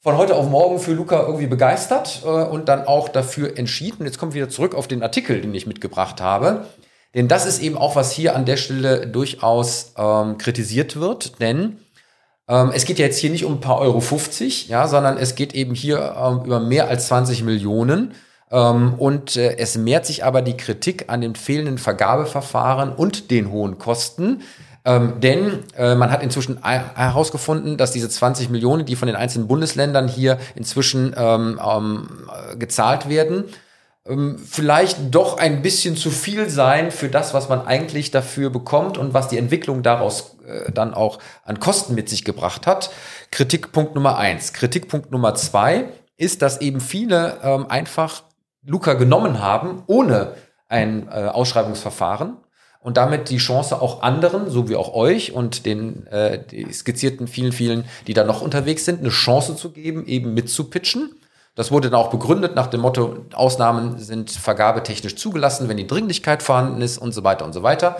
von 0.00 0.16
heute 0.16 0.34
auf 0.34 0.48
morgen 0.48 0.78
für 0.78 0.92
Luca 0.92 1.20
irgendwie 1.22 1.46
begeistert 1.46 2.22
äh, 2.24 2.28
und 2.28 2.68
dann 2.68 2.86
auch 2.86 3.08
dafür 3.08 3.58
entschieden. 3.58 4.04
Jetzt 4.04 4.18
kommen 4.18 4.32
wir 4.32 4.42
wieder 4.42 4.50
zurück 4.50 4.74
auf 4.74 4.88
den 4.88 5.02
Artikel, 5.02 5.40
den 5.40 5.54
ich 5.54 5.66
mitgebracht 5.66 6.20
habe. 6.20 6.66
Denn 7.14 7.26
das 7.26 7.46
ist 7.46 7.60
eben 7.60 7.76
auch, 7.76 7.96
was 7.96 8.12
hier 8.12 8.36
an 8.36 8.44
der 8.44 8.56
Stelle 8.56 9.06
durchaus 9.06 9.94
ähm, 9.96 10.38
kritisiert 10.38 11.00
wird, 11.00 11.40
denn 11.40 11.78
ähm, 12.48 12.72
es 12.74 12.84
geht 12.84 12.98
ja 12.98 13.04
jetzt 13.04 13.18
hier 13.18 13.30
nicht 13.30 13.44
um 13.44 13.54
ein 13.54 13.60
paar 13.60 13.78
Euro 13.78 14.00
50, 14.00 14.68
ja, 14.68 14.88
sondern 14.88 15.18
es 15.18 15.34
geht 15.34 15.54
eben 15.54 15.74
hier 15.74 16.16
ähm, 16.18 16.44
über 16.44 16.60
mehr 16.60 16.88
als 16.88 17.08
20 17.08 17.44
Millionen. 17.44 18.14
Ähm, 18.50 18.94
und 18.94 19.36
äh, 19.36 19.58
es 19.58 19.76
mehrt 19.76 20.06
sich 20.06 20.24
aber 20.24 20.40
die 20.40 20.56
Kritik 20.56 21.04
an 21.08 21.20
den 21.20 21.34
fehlenden 21.34 21.76
Vergabeverfahren 21.76 22.92
und 22.92 23.30
den 23.30 23.50
hohen 23.50 23.78
Kosten. 23.78 24.42
Ähm, 24.86 25.20
denn 25.20 25.58
äh, 25.76 25.94
man 25.94 26.10
hat 26.10 26.22
inzwischen 26.22 26.62
herausgefunden, 26.64 27.76
dass 27.76 27.90
diese 27.90 28.08
20 28.08 28.48
Millionen, 28.48 28.86
die 28.86 28.96
von 28.96 29.06
den 29.06 29.16
einzelnen 29.16 29.46
Bundesländern 29.46 30.08
hier 30.08 30.38
inzwischen 30.54 31.14
ähm, 31.14 31.60
ähm, 31.62 32.08
gezahlt 32.58 33.10
werden, 33.10 33.44
vielleicht 34.46 35.14
doch 35.14 35.38
ein 35.38 35.60
bisschen 35.60 35.96
zu 35.96 36.10
viel 36.10 36.48
sein 36.48 36.90
für 36.90 37.08
das, 37.08 37.34
was 37.34 37.48
man 37.48 37.66
eigentlich 37.66 38.10
dafür 38.10 38.50
bekommt 38.50 38.96
und 38.96 39.12
was 39.12 39.28
die 39.28 39.36
Entwicklung 39.36 39.82
daraus 39.82 40.36
äh, 40.46 40.72
dann 40.72 40.94
auch 40.94 41.18
an 41.44 41.60
Kosten 41.60 41.94
mit 41.94 42.08
sich 42.08 42.24
gebracht 42.24 42.66
hat. 42.66 42.90
Kritikpunkt 43.30 43.94
Nummer 43.94 44.16
eins. 44.16 44.52
Kritikpunkt 44.54 45.10
Nummer 45.10 45.34
zwei 45.34 45.86
ist, 46.16 46.42
dass 46.42 46.60
eben 46.60 46.80
viele 46.80 47.38
ähm, 47.42 47.66
einfach 47.68 48.22
Luca 48.64 48.94
genommen 48.94 49.40
haben, 49.40 49.82
ohne 49.86 50.34
ein 50.68 51.08
äh, 51.08 51.26
Ausschreibungsverfahren 51.26 52.36
und 52.80 52.96
damit 52.96 53.28
die 53.30 53.38
Chance 53.38 53.80
auch 53.80 54.02
anderen, 54.02 54.50
so 54.50 54.68
wie 54.68 54.76
auch 54.76 54.94
euch 54.94 55.32
und 55.32 55.66
den 55.66 56.06
äh, 56.06 56.40
skizzierten 56.72 57.26
vielen, 57.26 57.52
vielen, 57.52 57.84
die 58.06 58.14
da 58.14 58.24
noch 58.24 58.40
unterwegs 58.40 58.84
sind, 58.84 59.00
eine 59.00 59.10
Chance 59.10 59.56
zu 59.56 59.70
geben, 59.70 60.06
eben 60.06 60.34
mitzupitchen. 60.34 61.14
Das 61.58 61.72
wurde 61.72 61.90
dann 61.90 61.98
auch 61.98 62.10
begründet 62.10 62.54
nach 62.54 62.68
dem 62.68 62.82
Motto, 62.82 63.16
Ausnahmen 63.34 63.98
sind 63.98 64.30
vergabetechnisch 64.30 65.16
zugelassen, 65.16 65.68
wenn 65.68 65.76
die 65.76 65.88
Dringlichkeit 65.88 66.40
vorhanden 66.40 66.80
ist 66.80 66.98
und 66.98 67.10
so 67.10 67.24
weiter 67.24 67.44
und 67.44 67.52
so 67.52 67.64
weiter. 67.64 67.96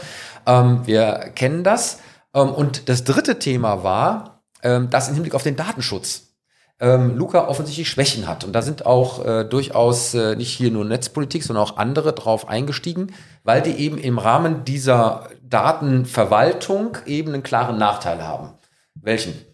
Ähm, 0.46 0.86
wir 0.86 1.32
kennen 1.34 1.64
das. 1.64 1.98
Ähm, 2.32 2.50
und 2.50 2.88
das 2.88 3.02
dritte 3.02 3.40
Thema 3.40 3.82
war, 3.82 4.44
ähm, 4.62 4.90
das 4.90 5.08
im 5.08 5.14
Hinblick 5.14 5.34
auf 5.34 5.42
den 5.42 5.56
Datenschutz 5.56 6.36
ähm, 6.78 7.16
Luca 7.16 7.48
offensichtlich 7.48 7.88
Schwächen 7.88 8.28
hat. 8.28 8.44
Und 8.44 8.52
da 8.52 8.62
sind 8.62 8.86
auch 8.86 9.26
äh, 9.26 9.42
durchaus 9.42 10.14
äh, 10.14 10.36
nicht 10.36 10.52
hier 10.56 10.70
nur 10.70 10.84
Netzpolitik, 10.84 11.42
sondern 11.42 11.64
auch 11.64 11.78
andere 11.78 12.12
drauf 12.12 12.48
eingestiegen, 12.48 13.12
weil 13.42 13.60
die 13.60 13.72
eben 13.72 13.98
im 13.98 14.18
Rahmen 14.18 14.64
dieser 14.66 15.30
Datenverwaltung 15.42 16.96
eben 17.06 17.34
einen 17.34 17.42
klaren 17.42 17.76
Nachteil 17.76 18.22
haben. 18.22 18.52
Welchen? 18.94 19.47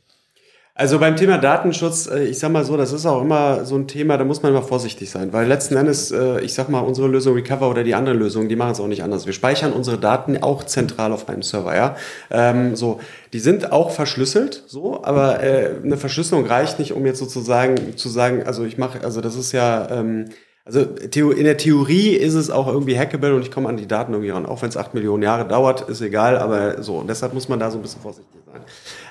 Also 0.77 0.99
beim 0.99 1.15
Thema 1.15 1.39
Datenschutz, 1.39 2.09
äh, 2.09 2.25
ich 2.25 2.41
sag 2.41 2.51
mal 2.51 2.65
so, 2.65 2.77
das 2.77 2.93
ist 2.93 3.07
auch 3.07 3.23
immer 3.23 3.65
so 3.65 3.77
ein 3.77 3.87
Thema, 3.87 4.19
da 4.19 4.25
muss 4.25 4.43
man 4.43 4.51
immer 4.51 4.63
vorsichtig 4.63 5.09
sein, 5.09 5.33
weil 5.33 5.47
letzten 5.47 5.77
Endes, 5.77 6.11
äh, 6.11 6.41
ich 6.41 6.53
sag 6.53 6.69
mal, 6.69 6.81
unsere 6.81 7.07
Lösung 7.07 7.35
Recover 7.35 7.71
oder 7.71 7.85
die 7.85 7.95
anderen 7.95 8.19
Lösungen, 8.19 8.49
die 8.49 8.57
machen 8.57 8.73
es 8.73 8.81
auch 8.81 8.89
nicht 8.89 9.05
anders. 9.05 9.25
Wir 9.25 9.33
speichern 9.33 9.73
unsere 9.73 9.99
Daten 9.99 10.43
auch 10.43 10.65
zentral 10.65 11.13
auf 11.13 11.29
einem 11.29 11.43
Server, 11.43 11.77
ja. 11.77 11.97
Ähm, 12.33 12.75
so, 12.75 12.99
die 13.33 13.39
sind 13.39 13.71
auch 13.71 13.93
verschlüsselt, 13.93 14.65
so, 14.67 15.05
aber 15.05 15.45
äh, 15.45 15.77
eine 15.85 15.97
Verschlüsselung 15.97 16.45
reicht 16.45 16.81
nicht, 16.81 16.93
um 16.93 17.07
jetzt 17.07 17.21
sozusagen 17.21 17.97
zu 17.97 18.09
sagen, 18.09 18.43
also 18.45 18.65
ich 18.65 18.77
mache, 18.77 19.05
also 19.05 19.21
das 19.21 19.37
ist 19.37 19.53
ja 19.53 19.89
ähm, 19.93 20.31
also 20.67 20.81
in 20.81 21.45
der 21.45 21.59
Theorie 21.59 22.15
ist 22.15 22.33
es 22.33 22.49
auch 22.49 22.69
irgendwie 22.69 22.99
hackable 22.99 23.35
und 23.35 23.43
ich 23.43 23.51
komme 23.51 23.69
an 23.69 23.77
die 23.77 23.87
Daten 23.87 24.13
irgendwie 24.13 24.31
ran. 24.31 24.47
Auch 24.47 24.63
wenn 24.63 24.71
es 24.71 24.79
acht 24.79 24.95
Millionen 24.95 25.23
Jahre 25.23 25.47
dauert, 25.47 25.91
ist 25.91 26.01
egal, 26.01 26.39
aber 26.39 26.83
so. 26.83 26.97
Und 26.97 27.09
deshalb 27.09 27.35
muss 27.35 27.51
man 27.51 27.59
da 27.59 27.71
so 27.71 27.79
ein 27.79 27.83
bisschen 27.83 28.01
vorsichtig 28.01 28.41
sein. 28.47 28.63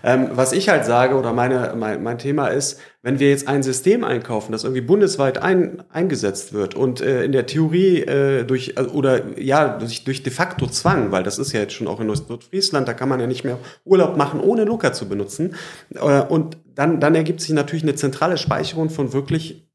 Ähm, 0.06 0.32
was 0.34 0.52
ich 0.52 0.68
halt 0.68 0.84
sage 0.84 1.16
oder 1.16 1.32
meine, 1.32 1.74
mein, 1.78 2.04
mein 2.04 2.18
Thema 2.18 2.50
ist, 2.50 2.80
wenn 3.02 3.20
wir 3.20 3.30
jetzt 3.30 3.48
ein 3.48 3.64
System 3.64 4.04
einkaufen, 4.04 4.52
das 4.52 4.66
irgendwie 4.66 4.82
bundesweit 4.82 5.38
ein, 5.38 5.82
eingesetzt 5.90 6.52
wird 6.52 6.76
und 6.76 7.00
äh, 7.00 7.24
in 7.24 7.32
der 7.32 7.46
Theorie 7.46 8.02
äh, 8.02 8.44
durch, 8.44 8.74
äh, 8.76 8.82
oder 8.82 9.40
ja, 9.40 9.78
durch, 9.78 10.04
durch 10.04 10.22
de 10.22 10.34
facto 10.34 10.68
Zwang, 10.68 11.14
weil 11.14 11.24
das 11.24 11.40
ist 11.40 11.54
ja 11.54 11.62
jetzt 11.62 11.74
schon 11.74 11.88
auch 11.88 12.02
in 12.02 12.08
Nordfriesland, 12.08 12.86
da 12.88 12.94
kann 12.94 13.08
man 13.08 13.22
ja 13.22 13.28
nicht 13.28 13.46
mehr 13.46 13.58
Urlaub 13.86 14.18
machen, 14.18 14.42
ohne 14.42 14.66
Luca 14.66 14.92
zu 14.92 15.08
benutzen. 15.08 15.56
Äh, 15.96 16.22
und 16.22 16.58
dann, 16.76 17.00
dann 17.00 17.16
ergibt 17.16 17.40
sich 17.40 17.52
natürlich 17.52 17.84
eine 17.84 17.96
zentrale 17.96 18.38
Speicherung 18.38 18.90
von 18.90 19.14
wirklich 19.14 19.70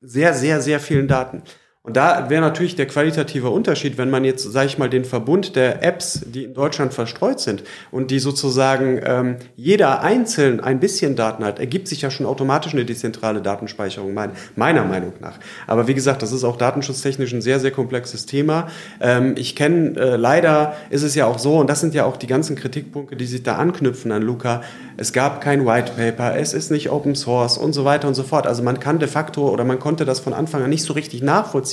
sehr, 0.00 0.34
sehr, 0.34 0.60
sehr 0.60 0.78
vielen 0.78 1.08
Daten. 1.08 1.42
Und 1.84 1.96
da 1.96 2.30
wäre 2.30 2.40
natürlich 2.40 2.76
der 2.76 2.86
qualitative 2.86 3.50
Unterschied, 3.50 3.98
wenn 3.98 4.08
man 4.08 4.24
jetzt, 4.24 4.44
sage 4.44 4.66
ich 4.68 4.78
mal, 4.78 4.88
den 4.88 5.04
Verbund 5.04 5.56
der 5.56 5.82
Apps, 5.82 6.20
die 6.24 6.44
in 6.44 6.54
Deutschland 6.54 6.94
verstreut 6.94 7.40
sind 7.40 7.64
und 7.90 8.12
die 8.12 8.20
sozusagen 8.20 9.00
ähm, 9.04 9.36
jeder 9.56 10.00
einzeln 10.00 10.60
ein 10.60 10.78
bisschen 10.78 11.16
Daten 11.16 11.44
hat, 11.44 11.58
ergibt 11.58 11.88
sich 11.88 12.00
ja 12.02 12.12
schon 12.12 12.24
automatisch 12.24 12.72
eine 12.72 12.84
dezentrale 12.84 13.42
Datenspeicherung, 13.42 14.14
mein, 14.14 14.30
meiner 14.54 14.84
Meinung 14.84 15.14
nach. 15.18 15.40
Aber 15.66 15.88
wie 15.88 15.94
gesagt, 15.94 16.22
das 16.22 16.30
ist 16.30 16.44
auch 16.44 16.56
datenschutztechnisch 16.56 17.32
ein 17.32 17.42
sehr, 17.42 17.58
sehr 17.58 17.72
komplexes 17.72 18.26
Thema. 18.26 18.68
Ähm, 19.00 19.34
ich 19.36 19.56
kenne, 19.56 19.98
äh, 19.98 20.14
leider 20.14 20.76
ist 20.90 21.02
es 21.02 21.16
ja 21.16 21.26
auch 21.26 21.40
so, 21.40 21.56
und 21.56 21.68
das 21.68 21.80
sind 21.80 21.94
ja 21.94 22.04
auch 22.04 22.16
die 22.16 22.28
ganzen 22.28 22.54
Kritikpunkte, 22.54 23.16
die 23.16 23.26
sich 23.26 23.42
da 23.42 23.56
anknüpfen 23.56 24.12
an 24.12 24.22
Luca, 24.22 24.62
es 24.96 25.12
gab 25.12 25.40
kein 25.40 25.66
White 25.66 25.94
Paper, 25.96 26.36
es 26.36 26.54
ist 26.54 26.70
nicht 26.70 26.90
Open 26.90 27.16
Source 27.16 27.58
und 27.58 27.72
so 27.72 27.84
weiter 27.84 28.06
und 28.06 28.14
so 28.14 28.22
fort. 28.22 28.46
Also 28.46 28.62
man 28.62 28.78
kann 28.78 29.00
de 29.00 29.08
facto 29.08 29.48
oder 29.48 29.64
man 29.64 29.80
konnte 29.80 30.04
das 30.04 30.20
von 30.20 30.32
Anfang 30.32 30.62
an 30.62 30.70
nicht 30.70 30.84
so 30.84 30.92
richtig 30.92 31.22
nachvollziehen, 31.22 31.71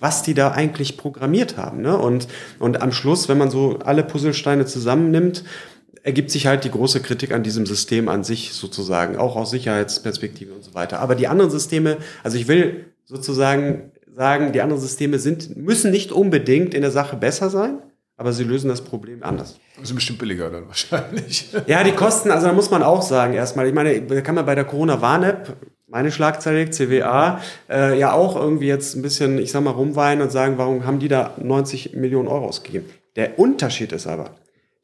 was 0.00 0.22
die 0.22 0.34
da 0.34 0.52
eigentlich 0.52 0.96
programmiert 0.96 1.56
haben. 1.56 1.82
Ne? 1.82 1.96
Und, 1.96 2.28
und 2.58 2.80
am 2.82 2.92
Schluss, 2.92 3.28
wenn 3.28 3.38
man 3.38 3.50
so 3.50 3.78
alle 3.84 4.02
Puzzlesteine 4.02 4.66
zusammennimmt, 4.66 5.44
ergibt 6.02 6.30
sich 6.30 6.46
halt 6.46 6.64
die 6.64 6.70
große 6.70 7.00
Kritik 7.00 7.32
an 7.32 7.42
diesem 7.42 7.66
System 7.66 8.08
an 8.08 8.24
sich 8.24 8.54
sozusagen, 8.54 9.16
auch 9.16 9.36
aus 9.36 9.50
Sicherheitsperspektive 9.50 10.52
und 10.52 10.64
so 10.64 10.74
weiter. 10.74 11.00
Aber 11.00 11.14
die 11.14 11.28
anderen 11.28 11.50
Systeme, 11.50 11.98
also 12.22 12.38
ich 12.38 12.48
will 12.48 12.86
sozusagen 13.04 13.92
sagen, 14.14 14.52
die 14.52 14.60
anderen 14.60 14.80
Systeme 14.80 15.18
sind, 15.18 15.56
müssen 15.56 15.90
nicht 15.90 16.12
unbedingt 16.12 16.74
in 16.74 16.82
der 16.82 16.90
Sache 16.90 17.16
besser 17.16 17.50
sein, 17.50 17.78
aber 18.16 18.32
sie 18.32 18.44
lösen 18.44 18.68
das 18.68 18.80
Problem 18.82 19.22
anders. 19.22 19.58
Ist 19.80 19.94
bestimmt 19.94 20.18
billiger 20.18 20.50
dann 20.50 20.66
wahrscheinlich. 20.66 21.50
Ja, 21.66 21.84
die 21.84 21.92
Kosten, 21.92 22.30
also 22.30 22.46
da 22.48 22.52
muss 22.52 22.70
man 22.70 22.82
auch 22.82 23.02
sagen 23.02 23.34
erstmal. 23.34 23.68
Ich 23.68 23.74
meine, 23.74 24.02
da 24.02 24.20
kann 24.22 24.34
man 24.34 24.44
bei 24.44 24.56
der 24.56 24.64
Corona-Warn-App, 24.64 25.56
meine 25.88 26.12
Schlagzeile, 26.12 26.68
CWA, 26.70 27.40
äh, 27.68 27.98
ja 27.98 28.12
auch 28.12 28.36
irgendwie 28.36 28.66
jetzt 28.66 28.94
ein 28.94 29.02
bisschen, 29.02 29.38
ich 29.38 29.50
sag 29.50 29.64
mal, 29.64 29.70
rumweinen 29.70 30.22
und 30.22 30.30
sagen, 30.30 30.58
warum 30.58 30.86
haben 30.86 30.98
die 30.98 31.08
da 31.08 31.34
90 31.38 31.94
Millionen 31.94 32.28
Euro 32.28 32.46
ausgegeben? 32.46 32.86
Der 33.16 33.38
Unterschied 33.38 33.92
ist 33.92 34.06
aber, 34.06 34.30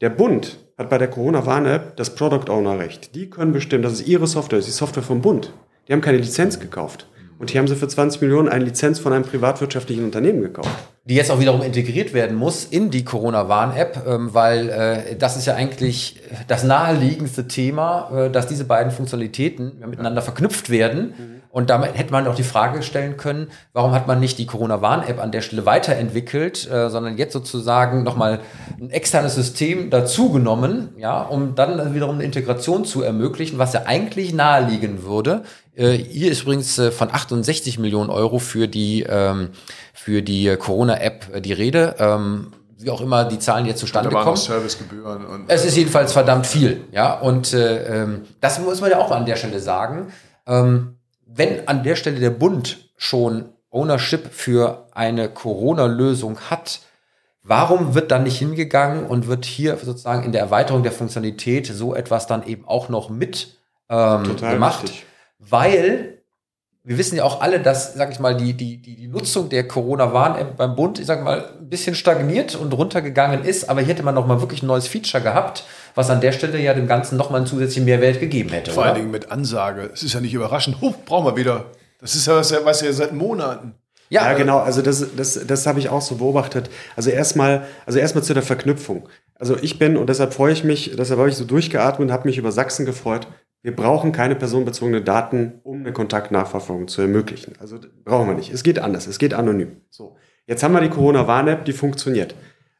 der 0.00 0.10
Bund 0.10 0.58
hat 0.76 0.90
bei 0.90 0.98
der 0.98 1.08
Corona-Warn-App 1.08 1.96
das 1.96 2.14
Product 2.14 2.50
Owner-Recht. 2.50 3.14
Die 3.14 3.30
können 3.30 3.52
bestimmen, 3.52 3.82
das 3.82 3.92
ist 3.92 4.08
ihre 4.08 4.26
Software, 4.26 4.58
das 4.58 4.66
ist 4.66 4.74
die 4.74 4.78
Software 4.78 5.02
vom 5.02 5.20
Bund. 5.20 5.52
Die 5.86 5.92
haben 5.92 6.00
keine 6.00 6.18
Lizenz 6.18 6.58
gekauft. 6.58 7.06
Und 7.38 7.50
hier 7.50 7.60
haben 7.60 7.68
sie 7.68 7.76
für 7.76 7.88
20 7.88 8.20
Millionen 8.20 8.48
eine 8.48 8.64
Lizenz 8.64 8.98
von 8.98 9.12
einem 9.12 9.24
privatwirtschaftlichen 9.24 10.04
Unternehmen 10.04 10.42
gekauft 10.42 10.70
die 11.06 11.14
jetzt 11.16 11.30
auch 11.30 11.38
wiederum 11.38 11.62
integriert 11.62 12.14
werden 12.14 12.36
muss 12.36 12.64
in 12.64 12.90
die 12.90 13.04
Corona-Warn-App, 13.04 14.04
ähm, 14.06 14.32
weil 14.32 14.68
äh, 14.70 15.16
das 15.16 15.36
ist 15.36 15.46
ja 15.46 15.54
eigentlich 15.54 16.20
das 16.48 16.64
naheliegendste 16.64 17.46
Thema, 17.46 18.10
äh, 18.26 18.30
dass 18.30 18.46
diese 18.46 18.64
beiden 18.64 18.90
Funktionalitäten 18.90 19.80
miteinander 19.86 20.22
verknüpft 20.22 20.70
werden. 20.70 21.08
Mhm. 21.08 21.34
Und 21.54 21.70
damit 21.70 21.96
hätte 21.96 22.10
man 22.10 22.26
auch 22.26 22.34
die 22.34 22.42
Frage 22.42 22.82
stellen 22.82 23.16
können, 23.16 23.46
warum 23.72 23.92
hat 23.92 24.08
man 24.08 24.18
nicht 24.18 24.38
die 24.38 24.46
Corona-Warn-App 24.46 25.22
an 25.22 25.30
der 25.30 25.40
Stelle 25.40 25.64
weiterentwickelt, 25.64 26.68
äh, 26.68 26.90
sondern 26.90 27.16
jetzt 27.16 27.32
sozusagen 27.32 28.02
nochmal 28.02 28.40
ein 28.80 28.90
externes 28.90 29.36
System 29.36 29.88
dazugenommen, 29.88 30.88
ja, 30.96 31.22
um 31.22 31.54
dann 31.54 31.94
wiederum 31.94 32.16
eine 32.16 32.24
Integration 32.24 32.84
zu 32.84 33.02
ermöglichen, 33.02 33.56
was 33.56 33.72
ja 33.72 33.82
eigentlich 33.86 34.34
naheliegen 34.34 35.04
würde. 35.04 35.44
Äh, 35.76 35.92
hier 35.92 36.32
ist 36.32 36.42
übrigens 36.42 36.76
äh, 36.76 36.90
von 36.90 37.12
68 37.12 37.78
Millionen 37.78 38.10
Euro 38.10 38.40
für 38.40 38.66
die 38.66 39.04
ähm, 39.08 39.50
für 39.92 40.22
die 40.22 40.56
Corona-App 40.56 41.40
die 41.40 41.52
Rede. 41.52 41.94
Ähm, 42.00 42.48
wie 42.78 42.90
auch 42.90 43.00
immer 43.00 43.26
die 43.26 43.38
Zahlen 43.38 43.66
jetzt 43.66 43.78
zustande 43.78 44.10
kommen. 44.10 44.36
Servicegebühren 44.36 45.24
und 45.24 45.44
es 45.46 45.64
ist 45.64 45.76
jedenfalls 45.76 46.12
verdammt 46.12 46.48
viel, 46.48 46.80
ja. 46.90 47.16
Und 47.16 47.52
äh, 47.52 48.02
ähm, 48.02 48.22
das 48.40 48.58
muss 48.58 48.80
man 48.80 48.90
ja 48.90 48.98
auch 48.98 49.12
an 49.12 49.24
der 49.24 49.36
Stelle 49.36 49.60
sagen. 49.60 50.08
Ähm, 50.48 50.96
wenn 51.26 51.68
an 51.68 51.82
der 51.82 51.96
Stelle 51.96 52.20
der 52.20 52.30
Bund 52.30 52.90
schon 52.96 53.50
Ownership 53.70 54.32
für 54.32 54.86
eine 54.92 55.28
Corona-Lösung 55.28 56.38
hat, 56.50 56.80
warum 57.42 57.94
wird 57.94 58.10
dann 58.10 58.22
nicht 58.22 58.38
hingegangen 58.38 59.06
und 59.06 59.26
wird 59.26 59.44
hier 59.44 59.76
sozusagen 59.76 60.24
in 60.24 60.32
der 60.32 60.40
Erweiterung 60.40 60.82
der 60.82 60.92
Funktionalität 60.92 61.66
so 61.66 61.94
etwas 61.94 62.26
dann 62.26 62.46
eben 62.46 62.66
auch 62.66 62.88
noch 62.88 63.10
mit 63.10 63.58
ähm, 63.88 64.36
gemacht? 64.36 64.84
Richtig. 64.84 65.06
Weil 65.38 66.14
wir 66.86 66.98
wissen 66.98 67.16
ja 67.16 67.24
auch 67.24 67.40
alle, 67.40 67.60
dass, 67.60 67.94
sag 67.94 68.12
ich 68.12 68.20
mal, 68.20 68.36
die, 68.36 68.52
die, 68.52 68.76
die, 68.76 69.08
Nutzung 69.08 69.48
der 69.48 69.66
Corona-Warn-App 69.66 70.58
beim 70.58 70.76
Bund, 70.76 70.98
ich 70.98 71.06
sag 71.06 71.24
mal, 71.24 71.52
ein 71.58 71.70
bisschen 71.70 71.94
stagniert 71.94 72.54
und 72.54 72.74
runtergegangen 72.74 73.42
ist, 73.42 73.70
aber 73.70 73.80
hier 73.80 73.94
hätte 73.94 74.02
man 74.02 74.14
noch 74.14 74.26
mal 74.26 74.42
wirklich 74.42 74.62
ein 74.62 74.66
neues 74.66 74.86
Feature 74.86 75.22
gehabt, 75.22 75.64
was 75.94 76.10
an 76.10 76.20
der 76.20 76.32
Stelle 76.32 76.58
ja 76.60 76.74
dem 76.74 76.86
Ganzen 76.86 77.16
noch 77.16 77.30
mal 77.30 77.38
einen 77.38 77.46
zusätzlichen 77.46 77.84
Mehrwert 77.84 78.20
gegeben 78.20 78.50
hätte. 78.50 78.72
Vor 78.72 78.82
oder? 78.82 78.92
allen 78.92 79.00
Dingen 79.00 79.10
mit 79.10 79.30
Ansage. 79.30 79.90
Es 79.92 80.02
ist 80.02 80.14
ja 80.14 80.20
nicht 80.20 80.34
überraschend. 80.34 80.80
Huh, 80.80 80.94
brauchen 81.06 81.26
wir 81.26 81.36
wieder. 81.36 81.66
Das 82.00 82.14
ist 82.14 82.26
ja 82.26 82.36
was, 82.36 82.54
was 82.64 82.80
ja 82.80 82.92
seit 82.92 83.12
Monaten. 83.12 83.74
Ja, 84.10 84.30
ja, 84.30 84.36
genau. 84.36 84.58
Also 84.58 84.82
das, 84.82 85.04
das, 85.16 85.46
das 85.46 85.66
habe 85.66 85.78
ich 85.78 85.88
auch 85.88 86.02
so 86.02 86.16
beobachtet. 86.16 86.70
Also 86.94 87.10
erstmal, 87.10 87.66
also 87.86 87.98
erstmal 87.98 88.22
zu 88.22 88.34
der 88.34 88.42
Verknüpfung. 88.42 89.08
Also 89.34 89.56
ich 89.60 89.78
bin 89.78 89.96
und 89.96 90.08
deshalb 90.08 90.34
freue 90.34 90.52
ich 90.52 90.62
mich, 90.64 90.94
deshalb 90.96 91.18
habe 91.18 91.28
ich 91.28 91.36
so 91.36 91.44
durchgeatmet 91.44 92.08
und 92.08 92.12
habe 92.12 92.28
mich 92.28 92.38
über 92.38 92.52
Sachsen 92.52 92.86
gefreut. 92.86 93.26
Wir 93.62 93.74
brauchen 93.74 94.12
keine 94.12 94.36
personenbezogenen 94.36 95.04
Daten, 95.04 95.60
um 95.64 95.80
eine 95.80 95.92
Kontaktnachverfolgung 95.92 96.86
zu 96.86 97.00
ermöglichen. 97.00 97.54
Also 97.60 97.78
brauchen 98.04 98.28
wir 98.28 98.34
nicht. 98.34 98.52
Es 98.52 98.62
geht 98.62 98.78
anders. 98.78 99.06
Es 99.06 99.18
geht 99.18 99.32
anonym. 99.32 99.80
So. 99.90 100.16
Jetzt 100.46 100.62
haben 100.62 100.74
wir 100.74 100.82
die 100.82 100.90
Corona-Warn-App, 100.90 101.64
die 101.64 101.72
funktioniert. 101.72 102.34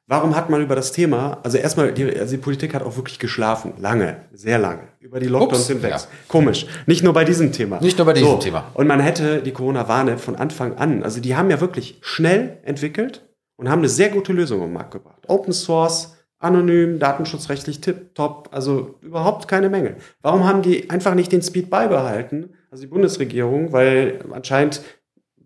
Warum 0.06 0.36
hat 0.36 0.50
man 0.50 0.62
über 0.62 0.74
das 0.74 0.92
Thema, 0.92 1.38
also 1.42 1.56
erstmal, 1.56 1.92
die, 1.92 2.04
also 2.04 2.36
die 2.36 2.42
Politik 2.42 2.74
hat 2.74 2.82
auch 2.82 2.96
wirklich 2.96 3.18
geschlafen. 3.18 3.72
Lange, 3.78 4.16
sehr 4.32 4.58
lange. 4.58 4.88
Über 5.00 5.18
die 5.18 5.28
Lockdowns 5.28 5.60
Ups, 5.60 5.68
hinweg. 5.68 5.90
Ja. 5.92 6.00
Komisch. 6.28 6.66
Nicht 6.84 7.02
nur 7.02 7.14
bei 7.14 7.24
diesem 7.24 7.52
Thema. 7.52 7.80
Nicht 7.80 7.96
nur 7.96 8.06
bei 8.06 8.12
diesem 8.12 8.28
so. 8.28 8.36
Thema. 8.36 8.70
Und 8.74 8.86
man 8.86 9.00
hätte 9.00 9.40
die 9.40 9.52
Corona-Warn-App 9.52 10.20
von 10.20 10.36
Anfang 10.36 10.76
an, 10.76 11.02
also 11.02 11.20
die 11.20 11.36
haben 11.36 11.50
ja 11.50 11.60
wirklich 11.60 11.98
schnell 12.02 12.58
entwickelt 12.64 13.26
und 13.56 13.70
haben 13.70 13.78
eine 13.78 13.88
sehr 13.88 14.10
gute 14.10 14.34
Lösung 14.34 14.60
am 14.62 14.74
Markt 14.74 14.90
gebracht. 14.90 15.22
Open 15.26 15.54
Source, 15.54 16.14
anonym, 16.38 16.98
datenschutzrechtlich 16.98 17.80
tipptopp, 17.80 18.50
also 18.52 18.96
überhaupt 19.00 19.48
keine 19.48 19.70
Mängel. 19.70 19.96
Warum 20.20 20.44
haben 20.44 20.60
die 20.60 20.90
einfach 20.90 21.14
nicht 21.14 21.32
den 21.32 21.40
Speed 21.40 21.70
beibehalten, 21.70 22.50
also 22.70 22.82
die 22.82 22.90
Bundesregierung, 22.90 23.72
weil 23.72 24.22
anscheinend 24.32 24.82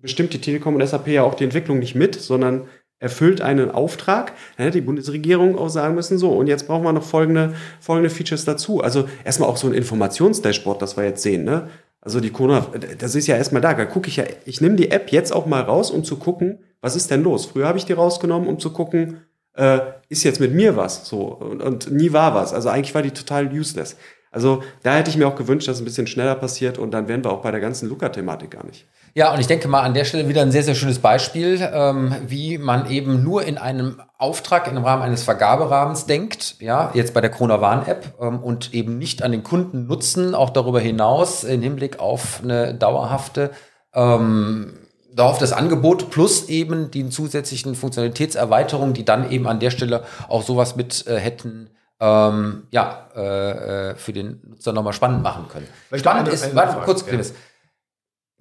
bestimmt 0.01 0.33
die 0.33 0.41
Telekom 0.41 0.75
und 0.75 0.87
SAP 0.87 1.09
ja 1.09 1.23
auch 1.23 1.35
die 1.35 1.45
Entwicklung 1.45 1.79
nicht 1.79 1.95
mit, 1.95 2.15
sondern 2.17 2.67
erfüllt 3.01 3.41
einen 3.41 3.71
Auftrag, 3.71 4.33
dann 4.57 4.67
hätte 4.67 4.79
die 4.79 4.87
Bundesregierung 4.87 5.57
auch 5.57 5.69
sagen 5.69 5.95
müssen, 5.95 6.19
so, 6.19 6.31
und 6.31 6.49
jetzt 6.49 6.67
brauchen 6.67 6.85
wir 6.85 6.93
noch 6.93 7.05
folgende, 7.05 7.55
folgende 7.81 8.11
Features 8.11 8.45
dazu. 8.45 8.83
Also 8.83 9.09
erstmal 9.25 9.49
auch 9.49 9.57
so 9.57 9.69
ein 9.69 9.75
Informationsdashboard, 9.75 10.83
das 10.83 10.97
wir 10.97 11.05
jetzt 11.05 11.23
sehen, 11.23 11.45
ne? 11.45 11.69
Also 12.01 12.21
die 12.21 12.31
Corona, 12.31 12.67
das 12.99 13.15
ist 13.15 13.27
ja 13.27 13.37
erstmal 13.37 13.61
da. 13.61 13.75
Da 13.75 13.85
gucke 13.85 14.09
ich 14.09 14.17
ja, 14.17 14.25
ich 14.45 14.61
nehme 14.61 14.77
die 14.77 14.91
App 14.91 15.11
jetzt 15.11 15.33
auch 15.33 15.47
mal 15.47 15.63
raus, 15.63 15.91
um 15.91 16.05
zu 16.05 16.17
gucken, 16.17 16.61
was 16.81 16.97
ist 16.97 17.11
denn 17.11 17.23
los? 17.23 17.47
Früher 17.47 17.67
habe 17.67 17.77
ich 17.77 17.85
die 17.85 17.93
rausgenommen, 17.93 18.49
um 18.49 18.59
zu 18.61 18.73
gucken, 18.73 19.19
äh, 19.55 19.81
ist 20.09 20.23
jetzt 20.23 20.41
mit 20.41 20.55
mir 20.55 20.77
was 20.77 21.07
so 21.07 21.23
und, 21.23 21.61
und, 21.61 21.91
nie 21.91 22.13
war 22.13 22.35
was. 22.35 22.55
Also 22.55 22.69
eigentlich 22.69 22.95
war 22.95 23.03
die 23.03 23.11
total 23.11 23.53
useless. 23.53 23.97
Also 24.31 24.62
da 24.83 24.95
hätte 24.95 25.11
ich 25.11 25.16
mir 25.16 25.26
auch 25.26 25.37
gewünscht, 25.37 25.68
dass 25.68 25.76
es 25.76 25.83
ein 25.83 25.85
bisschen 25.85 26.07
schneller 26.07 26.35
passiert 26.35 26.79
und 26.79 26.91
dann 26.93 27.09
wären 27.09 27.24
wir 27.24 27.31
auch 27.31 27.43
bei 27.43 27.51
der 27.51 27.61
ganzen 27.61 27.89
Luca-Thematik 27.89 28.51
gar 28.51 28.64
nicht. 28.64 28.87
Ja, 29.14 29.33
und 29.33 29.41
ich 29.41 29.47
denke 29.47 29.68
mal 29.68 29.83
an 29.83 29.95
der 29.95 30.05
Stelle 30.05 30.29
wieder 30.29 30.43
ein 30.43 30.53
sehr, 30.53 30.62
sehr 30.62 30.74
schönes 30.74 30.99
Beispiel, 30.99 31.66
ähm, 31.72 32.14
wie 32.26 32.59
man 32.59 32.91
eben 32.91 33.22
nur 33.24 33.45
in 33.45 33.59
einem 33.59 34.01
Auftrag 34.18 34.70
im 34.70 34.79
Rahmen 34.79 35.03
eines 35.03 35.22
Vergaberahmens 35.22 36.07
denkt, 36.07 36.57
ja, 36.61 36.91
jetzt 36.95 37.14
bei 37.14 37.20
der 37.20 37.31
Corona 37.31 37.61
Warn-App 37.61 38.14
ähm, 38.20 38.41
und 38.41 38.74
eben 38.74 38.99
nicht 38.99 39.22
an 39.22 39.33
den 39.33 39.43
Kunden 39.43 39.87
nutzen, 39.87 40.35
auch 40.35 40.51
darüber 40.51 40.81
hinaus 40.81 41.45
im 41.45 41.62
Hinblick 41.62 41.99
auf 41.99 42.41
eine 42.43 42.74
dauerhafte 42.74 43.51
ähm, 43.95 44.74
darauf 45.14 45.39
das 45.39 45.53
Angebot 45.53 46.11
plus 46.11 46.49
eben 46.49 46.91
die 46.91 47.09
zusätzlichen 47.09 47.74
Funktionalitätserweiterungen, 47.74 48.95
die 48.95 49.05
dann 49.05 49.31
eben 49.31 49.49
an 49.49 49.59
der 49.59 49.70
Stelle 49.70 50.05
auch 50.29 50.43
sowas 50.43 50.76
mit 50.76 51.07
äh, 51.07 51.18
hätten 51.18 51.70
ähm, 52.01 52.65
ja, 52.71 53.09
äh, 53.15 53.91
äh 53.91 53.95
für 53.97 54.13
den 54.13 54.41
Nutzer 54.47 54.73
nochmal 54.73 54.93
spannend 54.93 55.23
machen 55.23 55.47
können. 55.49 55.67
Vielleicht 55.89 56.05
spannend 56.05 56.29
ist, 56.29 56.55
warte, 56.55 56.79
kurz, 56.85 57.05
ja. 57.11 57.19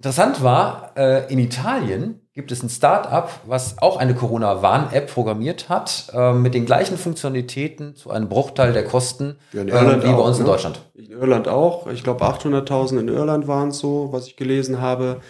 Interessant 0.00 0.44
war, 0.44 0.92
äh, 0.96 1.32
in 1.32 1.40
Italien 1.40 2.20
gibt 2.32 2.52
es 2.52 2.62
ein 2.62 2.68
Start-up, 2.68 3.40
was 3.46 3.78
auch 3.82 3.96
eine 3.96 4.14
Corona-Warn-App 4.14 5.12
programmiert 5.12 5.68
hat, 5.68 6.12
äh, 6.14 6.32
mit 6.32 6.54
den 6.54 6.66
gleichen 6.66 6.96
Funktionalitäten 6.96 7.96
zu 7.96 8.12
einem 8.12 8.28
Bruchteil 8.28 8.72
der 8.72 8.84
Kosten 8.84 9.38
ja, 9.52 9.62
in 9.62 9.66
Irland 9.66 10.04
äh, 10.04 10.06
wie 10.06 10.12
bei 10.12 10.20
uns 10.20 10.36
ne? 10.36 10.44
in 10.44 10.46
Deutschland. 10.46 10.80
In 10.94 11.10
Irland 11.10 11.48
auch. 11.48 11.88
Ich 11.88 12.04
glaube 12.04 12.24
800.000 12.24 13.00
in 13.00 13.08
Irland 13.08 13.48
waren 13.48 13.70
es 13.70 13.80
so, 13.80 14.12
was 14.12 14.28
ich 14.28 14.36
gelesen 14.36 14.80
habe. 14.80 15.20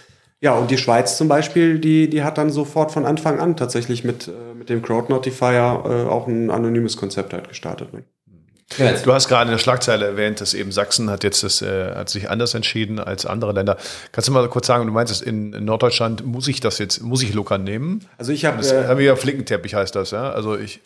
Ja, 0.41 0.53
und 0.53 0.71
die 0.71 0.77
Schweiz 0.77 1.17
zum 1.17 1.29
Beispiel, 1.29 1.79
die, 1.79 2.11
die 2.11 2.23
hat 2.23 2.37
dann 2.37 2.51
sofort 2.51 2.93
von 2.93 3.07
Anfang 3.07 3.41
an 3.41 3.57
tatsächlich 3.57 4.05
mit, 4.05 4.29
äh, 4.29 4.55
mit 4.55 4.69
dem 4.69 4.83
Crowd 4.83 5.11
Notifier 5.11 5.83
äh, 5.87 6.11
auch 6.11 6.27
ein 6.27 6.51
anonymes 6.51 6.99
Konzept 6.99 7.33
halt 7.33 7.49
gestartet. 7.49 7.95
Ne? 7.95 8.05
Du 8.77 9.15
hast 9.15 9.29
gerade 9.29 9.45
in 9.45 9.53
der 9.53 9.59
Schlagzeile 9.59 10.07
erwähnt, 10.07 10.41
dass 10.41 10.53
eben 10.53 10.73
Sachsen 10.73 11.11
hat 11.11 11.25
jetzt 11.25 11.43
das, 11.43 11.63
äh, 11.63 11.95
hat 11.95 12.11
sich 12.11 12.29
anders 12.29 12.53
entschieden 12.55 12.99
als 12.99 13.25
andere 13.25 13.53
Länder. 13.53 13.79
Kannst 14.13 14.29
du 14.29 14.33
mal 14.33 14.47
kurz 14.49 14.67
sagen, 14.67 14.87
du 14.87 14.93
meinst, 14.93 15.23
in 15.23 15.51
Norddeutschland 15.65 16.25
muss 16.27 16.47
ich 16.49 16.61
das 16.61 16.79
jetzt, 16.79 17.01
muss 17.01 17.23
ich 17.23 17.33
Luca 17.33 17.57
nehmen? 17.57 18.07
Also 18.19 18.33
ich 18.33 18.45
habe, 18.45 18.63
äh, 18.63 19.05
ja 19.05 19.17
Flickenteppich 19.17 19.75
heißt 19.75 19.97
das, 19.97 20.11
ja. 20.11 20.31
Also 20.31 20.59
ich 20.59 20.81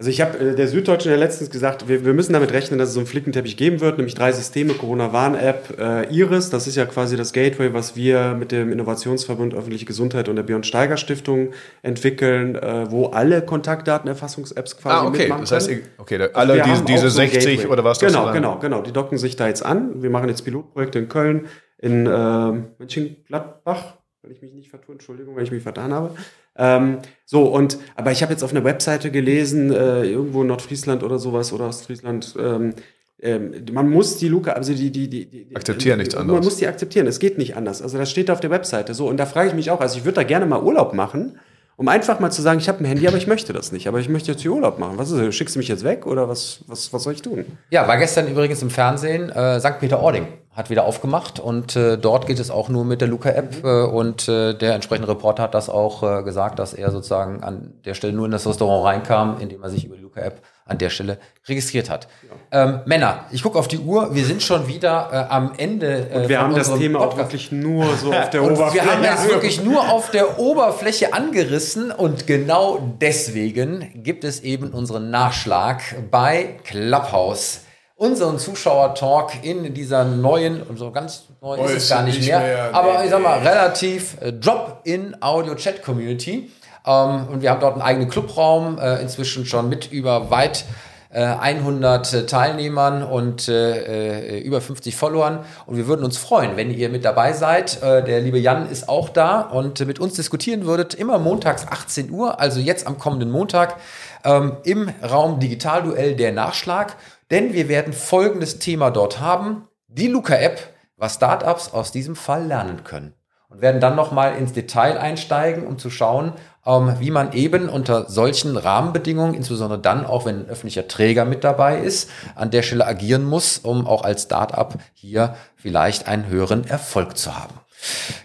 also 0.00 0.08
ich 0.08 0.22
habe 0.22 0.38
äh, 0.38 0.54
der 0.54 0.66
Süddeutschen 0.66 1.10
ja 1.10 1.18
letztens 1.18 1.50
gesagt, 1.50 1.86
wir, 1.86 2.06
wir 2.06 2.14
müssen 2.14 2.32
damit 2.32 2.52
rechnen, 2.54 2.78
dass 2.78 2.88
es 2.88 2.94
so 2.94 3.00
einen 3.00 3.06
Flickenteppich 3.06 3.58
geben 3.58 3.82
wird, 3.82 3.98
nämlich 3.98 4.14
drei 4.14 4.32
Systeme, 4.32 4.72
Corona-Warn-App, 4.72 5.78
äh, 5.78 6.14
Iris, 6.14 6.48
das 6.48 6.66
ist 6.66 6.76
ja 6.76 6.86
quasi 6.86 7.18
das 7.18 7.34
Gateway, 7.34 7.74
was 7.74 7.96
wir 7.96 8.32
mit 8.32 8.50
dem 8.50 8.72
Innovationsverbund 8.72 9.52
Öffentliche 9.52 9.84
Gesundheit 9.84 10.30
und 10.30 10.36
der 10.36 10.42
Björn 10.42 10.64
Steiger 10.64 10.96
Stiftung 10.96 11.50
entwickeln, 11.82 12.54
äh, 12.54 12.90
wo 12.90 13.08
alle 13.08 13.42
Kontaktdatenerfassungs-Apps 13.42 14.78
quasi 14.78 15.04
ah, 15.04 15.06
okay. 15.06 15.18
mitmachen 15.18 15.42
Das 15.42 15.52
heißt, 15.52 15.70
okay, 15.98 16.16
also 16.16 16.34
alle 16.34 16.62
diese, 16.62 16.84
diese 16.86 17.10
so 17.10 17.16
60 17.16 17.44
Gateway. 17.44 17.70
oder 17.70 17.84
was 17.84 17.98
das 17.98 18.10
Genau, 18.10 18.32
genau, 18.32 18.58
genau. 18.58 18.80
Die 18.80 18.92
docken 18.92 19.18
sich 19.18 19.36
da 19.36 19.48
jetzt 19.48 19.62
an. 19.62 20.02
Wir 20.02 20.08
machen 20.08 20.30
jetzt 20.30 20.46
Pilotprojekte 20.46 20.98
in 20.98 21.10
Köln, 21.10 21.46
in 21.76 22.06
äh, 22.06 22.52
Mönchengladbach, 22.78 23.98
wenn 24.22 24.32
ich 24.32 24.42
mich 24.42 24.52
nicht 24.52 24.68
vertue, 24.68 24.92
Entschuldigung, 24.92 25.34
wenn 25.34 25.44
ich 25.44 25.50
mich 25.50 25.62
vertan 25.62 25.94
habe. 25.94 26.14
Ähm, 26.56 26.98
so, 27.24 27.44
und, 27.44 27.78
aber 27.94 28.12
ich 28.12 28.22
habe 28.22 28.32
jetzt 28.32 28.42
auf 28.42 28.50
einer 28.50 28.64
Webseite 28.64 29.10
gelesen, 29.10 29.72
äh, 29.72 30.04
irgendwo 30.04 30.42
in 30.42 30.48
Nordfriesland 30.48 31.02
oder 31.02 31.18
sowas 31.18 31.52
oder 31.54 31.66
Ostfriesland, 31.66 32.34
ähm, 32.38 32.74
ähm, 33.22 33.64
man 33.72 33.88
muss 33.88 34.18
die 34.18 34.28
Luca, 34.28 34.52
also 34.52 34.74
die, 34.74 34.90
die, 34.90 35.08
die, 35.08 35.26
die 35.26 35.56
akzeptieren 35.56 35.98
nichts 35.98 36.14
anderes. 36.14 36.36
Man 36.36 36.44
muss 36.44 36.56
die 36.56 36.66
akzeptieren, 36.66 37.06
es 37.06 37.18
geht 37.18 37.38
nicht 37.38 37.56
anders. 37.56 37.80
Also 37.80 37.96
das 37.96 38.10
steht 38.10 38.30
auf 38.30 38.40
der 38.40 38.50
Webseite 38.50 38.92
so. 38.94 39.08
Und 39.08 39.16
da 39.16 39.26
frage 39.26 39.48
ich 39.48 39.54
mich 39.54 39.70
auch, 39.70 39.80
also 39.80 39.98
ich 39.98 40.04
würde 40.04 40.16
da 40.16 40.22
gerne 40.22 40.46
mal 40.46 40.62
Urlaub 40.62 40.94
machen, 40.94 41.38
um 41.76 41.88
einfach 41.88 42.20
mal 42.20 42.30
zu 42.30 42.42
sagen, 42.42 42.60
ich 42.60 42.68
habe 42.68 42.80
ein 42.80 42.86
Handy, 42.86 43.08
aber 43.08 43.16
ich 43.16 43.26
möchte 43.26 43.54
das 43.54 43.72
nicht. 43.72 43.88
Aber 43.88 44.00
ich 44.00 44.08
möchte 44.10 44.30
jetzt 44.30 44.42
hier 44.42 44.52
Urlaub 44.52 44.78
machen. 44.78 44.98
Was 44.98 45.10
ist 45.10 45.18
das? 45.18 45.34
Schickst 45.34 45.54
du 45.54 45.58
mich 45.58 45.68
jetzt 45.68 45.84
weg 45.84 46.06
oder 46.06 46.28
was, 46.28 46.62
was, 46.66 46.92
was 46.92 47.02
soll 47.02 47.14
ich 47.14 47.22
tun? 47.22 47.44
Ja, 47.70 47.88
war 47.88 47.96
gestern 47.96 48.28
übrigens 48.28 48.60
im 48.62 48.70
Fernsehen 48.70 49.30
äh, 49.30 49.60
St. 49.60 49.78
Peter-Ording 49.80 50.26
hat 50.52 50.68
wieder 50.68 50.84
aufgemacht 50.84 51.38
und 51.38 51.76
äh, 51.76 51.96
dort 51.96 52.26
geht 52.26 52.40
es 52.40 52.50
auch 52.50 52.68
nur 52.68 52.84
mit 52.84 53.00
der 53.00 53.08
Luca-App 53.08 53.64
äh, 53.64 53.82
und 53.84 54.28
äh, 54.28 54.52
der 54.52 54.74
entsprechende 54.74 55.08
Reporter 55.08 55.44
hat 55.44 55.54
das 55.54 55.68
auch 55.68 56.02
äh, 56.02 56.22
gesagt, 56.24 56.58
dass 56.58 56.74
er 56.74 56.90
sozusagen 56.90 57.44
an 57.44 57.74
der 57.84 57.94
Stelle 57.94 58.12
nur 58.12 58.26
in 58.26 58.32
das 58.32 58.48
Restaurant 58.48 58.84
reinkam, 58.84 59.36
indem 59.38 59.62
er 59.62 59.70
sich 59.70 59.84
über 59.84 59.96
die 59.96 60.02
Luca-App 60.02 60.42
an 60.70 60.78
der 60.78 60.90
Stelle 60.90 61.18
registriert 61.46 61.88
hat. 61.88 62.08
Ja. 62.52 62.64
Ähm, 62.64 62.80
Männer, 62.84 63.26
ich 63.30 63.42
gucke 63.42 63.58
auf 63.58 63.68
die 63.68 63.78
Uhr, 63.78 64.14
wir 64.14 64.24
sind 64.24 64.42
schon 64.42 64.66
wieder 64.66 65.10
äh, 65.12 65.32
am 65.32 65.52
Ende. 65.56 66.08
Äh, 66.10 66.18
und 66.18 66.28
wir 66.28 66.40
haben 66.40 66.54
das 66.54 66.72
Thema 66.74 66.98
Podcast. 66.98 67.12
auch 67.12 67.24
wirklich 67.24 67.52
nur 67.52 67.96
so 67.96 68.12
auf 68.12 68.30
der 68.30 68.42
Oberfläche. 68.50 68.74
Wir 68.74 68.92
haben 68.92 69.04
es 69.04 69.28
wirklich 69.28 69.64
nur 69.64 69.88
auf 69.88 70.10
der 70.10 70.38
Oberfläche 70.40 71.12
angerissen 71.12 71.92
und 71.92 72.26
genau 72.26 72.94
deswegen 73.00 73.90
gibt 74.02 74.24
es 74.24 74.40
eben 74.40 74.70
unseren 74.70 75.10
Nachschlag 75.10 75.82
bei 76.10 76.56
Clubhouse 76.64 77.60
unseren 78.00 78.38
Zuschauer-Talk 78.38 79.44
in 79.44 79.74
dieser 79.74 80.04
neuen, 80.04 80.62
und 80.62 80.78
so 80.78 80.90
ganz 80.90 81.24
neu 81.42 81.56
ist 81.66 81.82
es 81.82 81.88
gar 81.90 82.02
nicht, 82.02 82.26
mehr, 82.26 82.40
mehr, 82.40 82.74
aber 82.74 82.98
nee, 82.98 83.04
ich 83.04 83.10
sag 83.10 83.22
mal, 83.22 83.40
nee. 83.40 83.48
relativ 83.48 84.16
äh, 84.22 84.32
Drop-in 84.32 85.18
Audio-Chat-Community. 85.20 86.50
Ähm, 86.86 87.28
und 87.30 87.42
wir 87.42 87.50
haben 87.50 87.60
dort 87.60 87.74
einen 87.74 87.82
eigenen 87.82 88.08
Clubraum, 88.08 88.78
äh, 88.78 89.02
inzwischen 89.02 89.44
schon 89.44 89.68
mit 89.68 89.92
über 89.92 90.30
weit 90.30 90.64
äh, 91.12 91.24
100 91.24 92.12
äh, 92.14 92.26
Teilnehmern 92.26 93.02
und 93.02 93.48
äh, 93.48 94.38
äh, 94.38 94.40
über 94.40 94.62
50 94.62 94.96
Followern. 94.96 95.40
Und 95.66 95.76
wir 95.76 95.86
würden 95.86 96.02
uns 96.02 96.16
freuen, 96.16 96.56
wenn 96.56 96.70
ihr 96.70 96.88
mit 96.88 97.04
dabei 97.04 97.34
seid. 97.34 97.82
Äh, 97.82 98.02
der 98.02 98.20
liebe 98.20 98.38
Jan 98.38 98.70
ist 98.70 98.88
auch 98.88 99.10
da 99.10 99.42
und 99.42 99.84
mit 99.86 99.98
uns 99.98 100.14
diskutieren 100.14 100.64
würdet. 100.64 100.94
Immer 100.94 101.18
montags 101.18 101.66
18 101.68 102.10
Uhr, 102.10 102.40
also 102.40 102.60
jetzt 102.60 102.86
am 102.86 102.98
kommenden 102.98 103.30
Montag 103.30 103.76
ähm, 104.24 104.56
im 104.64 104.90
Raum 105.02 105.40
Digitalduell 105.40 106.16
der 106.16 106.32
Nachschlag. 106.32 106.96
Denn 107.30 107.52
wir 107.52 107.68
werden 107.68 107.92
folgendes 107.92 108.58
Thema 108.58 108.90
dort 108.90 109.20
haben. 109.20 109.68
Die 109.88 110.08
Luca-App, 110.08 110.60
was 110.96 111.14
Startups 111.14 111.72
aus 111.72 111.92
diesem 111.92 112.16
Fall 112.16 112.46
lernen 112.46 112.84
können. 112.84 113.14
Und 113.48 113.62
werden 113.62 113.80
dann 113.80 113.96
nochmal 113.96 114.36
ins 114.36 114.52
Detail 114.52 114.96
einsteigen, 114.98 115.66
um 115.66 115.76
zu 115.76 115.90
schauen, 115.90 116.34
ähm, 116.64 116.94
wie 117.00 117.10
man 117.10 117.32
eben 117.32 117.68
unter 117.68 118.08
solchen 118.08 118.56
Rahmenbedingungen, 118.56 119.34
insbesondere 119.34 119.80
dann 119.80 120.06
auch, 120.06 120.24
wenn 120.24 120.40
ein 120.40 120.48
öffentlicher 120.48 120.86
Träger 120.86 121.24
mit 121.24 121.42
dabei 121.42 121.78
ist, 121.78 122.10
an 122.36 122.50
der 122.50 122.62
Stelle 122.62 122.86
agieren 122.86 123.24
muss, 123.24 123.58
um 123.58 123.86
auch 123.88 124.04
als 124.04 124.22
Startup 124.24 124.74
hier 124.94 125.34
vielleicht 125.56 126.06
einen 126.06 126.28
höheren 126.28 126.64
Erfolg 126.64 127.16
zu 127.16 127.36
haben. 127.36 127.54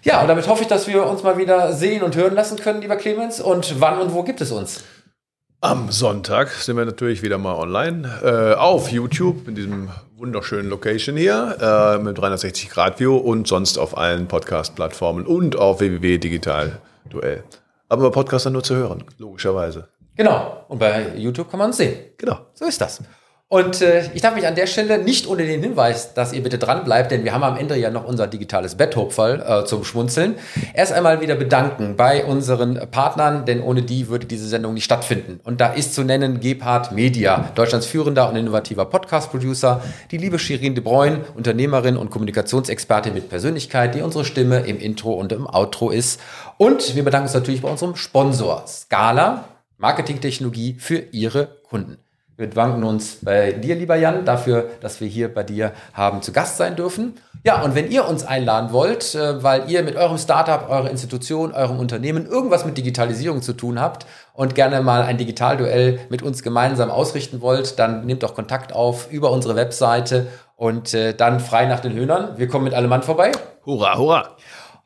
Ja, 0.03 0.21
und 0.21 0.27
damit 0.27 0.47
hoffe 0.47 0.63
ich, 0.63 0.67
dass 0.67 0.87
wir 0.87 1.05
uns 1.07 1.23
mal 1.23 1.37
wieder 1.37 1.73
sehen 1.73 2.03
und 2.03 2.15
hören 2.15 2.35
lassen 2.35 2.57
können, 2.57 2.81
lieber 2.81 2.97
Clemens. 2.97 3.39
Und 3.39 3.79
wann 3.79 3.99
und 3.99 4.13
wo 4.13 4.23
gibt 4.23 4.41
es 4.41 4.51
uns? 4.51 4.83
Am 5.65 5.91
Sonntag 5.91 6.51
sind 6.51 6.77
wir 6.77 6.85
natürlich 6.85 7.23
wieder 7.23 7.39
mal 7.39 7.55
online 7.55 8.07
äh, 8.23 8.53
auf 8.53 8.91
YouTube 8.91 9.47
in 9.47 9.55
diesem 9.55 9.89
wunderschönen 10.15 10.69
Location 10.69 11.17
hier 11.17 11.57
äh, 11.59 11.97
mit 11.97 12.19
360 12.19 12.69
Grad 12.69 12.99
View 12.99 13.17
und 13.17 13.47
sonst 13.47 13.79
auf 13.79 13.97
allen 13.97 14.27
Podcast-Plattformen 14.27 15.25
und 15.25 15.55
auf 15.55 15.79
www.digitalduell. 15.79 17.43
Aber 17.89 18.03
bei 18.03 18.09
Podcast 18.13 18.45
dann 18.45 18.53
nur 18.53 18.61
zu 18.61 18.75
hören, 18.75 19.05
logischerweise. 19.17 19.87
Genau. 20.15 20.65
Und 20.67 20.77
bei 20.77 21.15
YouTube 21.15 21.49
kann 21.49 21.57
man 21.57 21.71
es 21.71 21.77
sehen. 21.77 22.11
Genau. 22.19 22.41
So 22.53 22.65
ist 22.65 22.79
das. 22.79 23.01
Und 23.47 23.79
äh, 23.81 24.09
ich 24.15 24.23
darf 24.23 24.33
mich 24.33 24.47
an 24.47 24.55
der 24.55 24.65
Stelle 24.65 24.97
nicht 24.97 25.27
ohne 25.27 25.45
den 25.45 25.61
Hinweis, 25.61 26.15
dass 26.15 26.33
ihr 26.33 26.41
bitte 26.41 26.57
dran 26.57 26.83
bleibt, 26.83 27.11
denn 27.11 27.23
wir 27.23 27.31
haben 27.31 27.43
am 27.43 27.57
Ende 27.57 27.77
ja 27.77 27.91
noch 27.91 28.03
unser 28.03 28.25
digitales 28.25 28.73
Betthopferl 28.73 29.39
äh, 29.39 29.65
zum 29.65 29.83
Schmunzeln. 29.83 30.35
Erst 30.73 30.91
einmal 30.91 31.21
wieder 31.21 31.35
bedanken 31.35 31.95
bei 31.95 32.25
unseren 32.25 32.89
Partnern, 32.89 33.45
denn 33.45 33.61
ohne 33.61 33.83
die 33.83 34.07
würde 34.07 34.25
diese 34.25 34.47
Sendung 34.47 34.73
nicht 34.73 34.85
stattfinden. 34.85 35.39
Und 35.43 35.61
da 35.61 35.67
ist 35.73 35.93
zu 35.93 36.03
nennen 36.03 36.39
Gebhard 36.39 36.91
Media, 36.91 37.51
Deutschlands 37.53 37.85
führender 37.85 38.27
und 38.29 38.35
innovativer 38.35 38.85
Podcast-Producer, 38.85 39.79
die 40.09 40.17
liebe 40.17 40.39
Shirin 40.39 40.73
de 40.73 40.83
Bruyne, 40.83 41.21
Unternehmerin 41.35 41.97
und 41.97 42.09
Kommunikationsexpertin 42.09 43.13
mit 43.13 43.29
Persönlichkeit, 43.29 43.93
die 43.93 44.01
unsere 44.01 44.25
Stimme 44.25 44.61
im 44.61 44.79
Intro 44.79 45.13
und 45.13 45.31
im 45.31 45.45
Outro 45.45 45.91
ist. 45.91 46.19
Und 46.57 46.95
wir 46.95 47.03
bedanken 47.03 47.27
uns 47.27 47.35
natürlich 47.35 47.61
bei 47.61 47.69
unserem 47.69 47.95
Sponsor 47.95 48.63
Scala, 48.65 49.49
Marketingtechnologie 49.77 50.77
für 50.79 50.97
ihre 51.11 51.59
Kunden. 51.69 52.04
Wir 52.37 52.49
bedanken 52.49 52.83
uns 52.83 53.19
bei 53.21 53.53
dir, 53.53 53.75
lieber 53.75 53.95
Jan, 53.95 54.25
dafür, 54.25 54.69
dass 54.81 54.99
wir 54.99 55.07
hier 55.07 55.33
bei 55.33 55.43
dir 55.43 55.71
haben 55.93 56.21
zu 56.21 56.33
Gast 56.33 56.57
sein 56.57 56.75
dürfen. 56.75 57.13
Ja, 57.45 57.61
und 57.61 57.75
wenn 57.75 57.89
ihr 57.89 58.07
uns 58.07 58.25
einladen 58.25 58.73
wollt, 58.73 59.15
äh, 59.15 59.41
weil 59.41 59.69
ihr 59.69 59.83
mit 59.83 59.95
eurem 59.95 60.17
Startup, 60.17 60.69
eurer 60.69 60.89
Institution, 60.89 61.53
eurem 61.53 61.79
Unternehmen 61.79 62.25
irgendwas 62.25 62.65
mit 62.65 62.77
Digitalisierung 62.77 63.41
zu 63.41 63.53
tun 63.53 63.79
habt 63.79 64.05
und 64.33 64.53
gerne 64.53 64.81
mal 64.81 65.03
ein 65.03 65.17
Digitalduell 65.17 65.99
mit 66.09 66.23
uns 66.23 66.43
gemeinsam 66.43 66.91
ausrichten 66.91 67.39
wollt, 67.39 67.79
dann 67.79 68.05
nehmt 68.05 68.23
doch 68.23 68.35
Kontakt 68.35 68.73
auf 68.73 69.09
über 69.11 69.31
unsere 69.31 69.55
Webseite 69.55 70.27
und 70.57 70.93
äh, 70.93 71.13
dann 71.13 71.39
frei 71.39 71.67
nach 71.67 71.79
den 71.79 71.93
Höhnern. 71.93 72.37
Wir 72.37 72.47
kommen 72.49 72.65
mit 72.65 72.73
allem 72.73 72.89
Mann 72.89 73.03
vorbei. 73.03 73.31
Hurra, 73.65 73.97
hurra! 73.97 74.35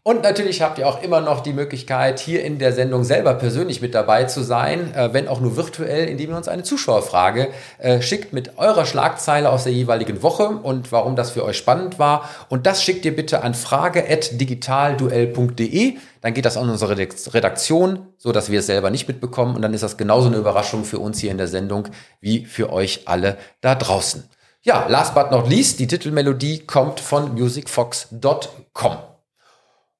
Und 0.09 0.23
natürlich 0.23 0.63
habt 0.63 0.79
ihr 0.79 0.87
auch 0.87 1.03
immer 1.03 1.21
noch 1.21 1.41
die 1.41 1.53
Möglichkeit, 1.53 2.19
hier 2.19 2.43
in 2.43 2.57
der 2.57 2.73
Sendung 2.73 3.03
selber 3.03 3.35
persönlich 3.35 3.79
mit 3.79 3.93
dabei 3.93 4.23
zu 4.23 4.41
sein, 4.41 4.91
äh, 4.95 5.13
wenn 5.13 5.27
auch 5.27 5.39
nur 5.39 5.55
virtuell, 5.55 6.09
indem 6.09 6.31
ihr 6.31 6.37
uns 6.37 6.47
eine 6.47 6.63
Zuschauerfrage 6.63 7.49
äh, 7.77 8.01
schickt 8.01 8.33
mit 8.33 8.57
eurer 8.57 8.87
Schlagzeile 8.87 9.51
aus 9.51 9.65
der 9.65 9.73
jeweiligen 9.73 10.23
Woche 10.23 10.47
und 10.47 10.91
warum 10.91 11.15
das 11.15 11.29
für 11.29 11.45
euch 11.45 11.57
spannend 11.57 11.99
war. 11.99 12.27
Und 12.49 12.65
das 12.65 12.81
schickt 12.81 13.05
ihr 13.05 13.15
bitte 13.15 13.43
an 13.43 13.53
frage.digitalduell.de. 13.53 15.97
Dann 16.21 16.33
geht 16.33 16.45
das 16.45 16.57
an 16.57 16.71
unsere 16.71 16.97
Redaktion, 16.97 18.07
so 18.17 18.31
dass 18.31 18.49
wir 18.49 18.61
es 18.61 18.65
selber 18.65 18.89
nicht 18.89 19.07
mitbekommen. 19.07 19.55
Und 19.55 19.61
dann 19.61 19.75
ist 19.75 19.83
das 19.83 19.95
genauso 19.95 20.25
eine 20.25 20.37
Überraschung 20.37 20.85
für 20.85 20.97
uns 20.97 21.19
hier 21.19 21.29
in 21.29 21.37
der 21.37 21.47
Sendung 21.47 21.87
wie 22.19 22.45
für 22.45 22.73
euch 22.73 23.03
alle 23.05 23.37
da 23.61 23.75
draußen. 23.75 24.27
ja, 24.63 24.87
last 24.87 25.13
but 25.13 25.29
not 25.29 25.47
least, 25.47 25.79
die 25.79 25.85
Titelmelodie 25.85 26.65
kommt 26.65 26.99
von 26.99 27.35
musicfox.com. 27.35 29.08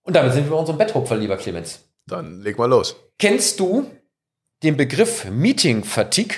Und 0.10 0.16
damit 0.16 0.34
sind 0.34 0.46
wir 0.46 0.54
bei 0.54 0.58
unserem 0.58 0.80
Betthupfer, 0.80 1.16
lieber 1.16 1.38
Clemens. 1.38 1.82
Dann 2.08 2.42
leg 2.42 2.58
mal 2.58 2.66
los. 2.66 2.96
Kennst 3.20 3.60
du 3.60 3.86
den 4.64 4.76
Begriff 4.76 5.26
Meeting 5.30 5.84
Fatigue, 5.84 6.38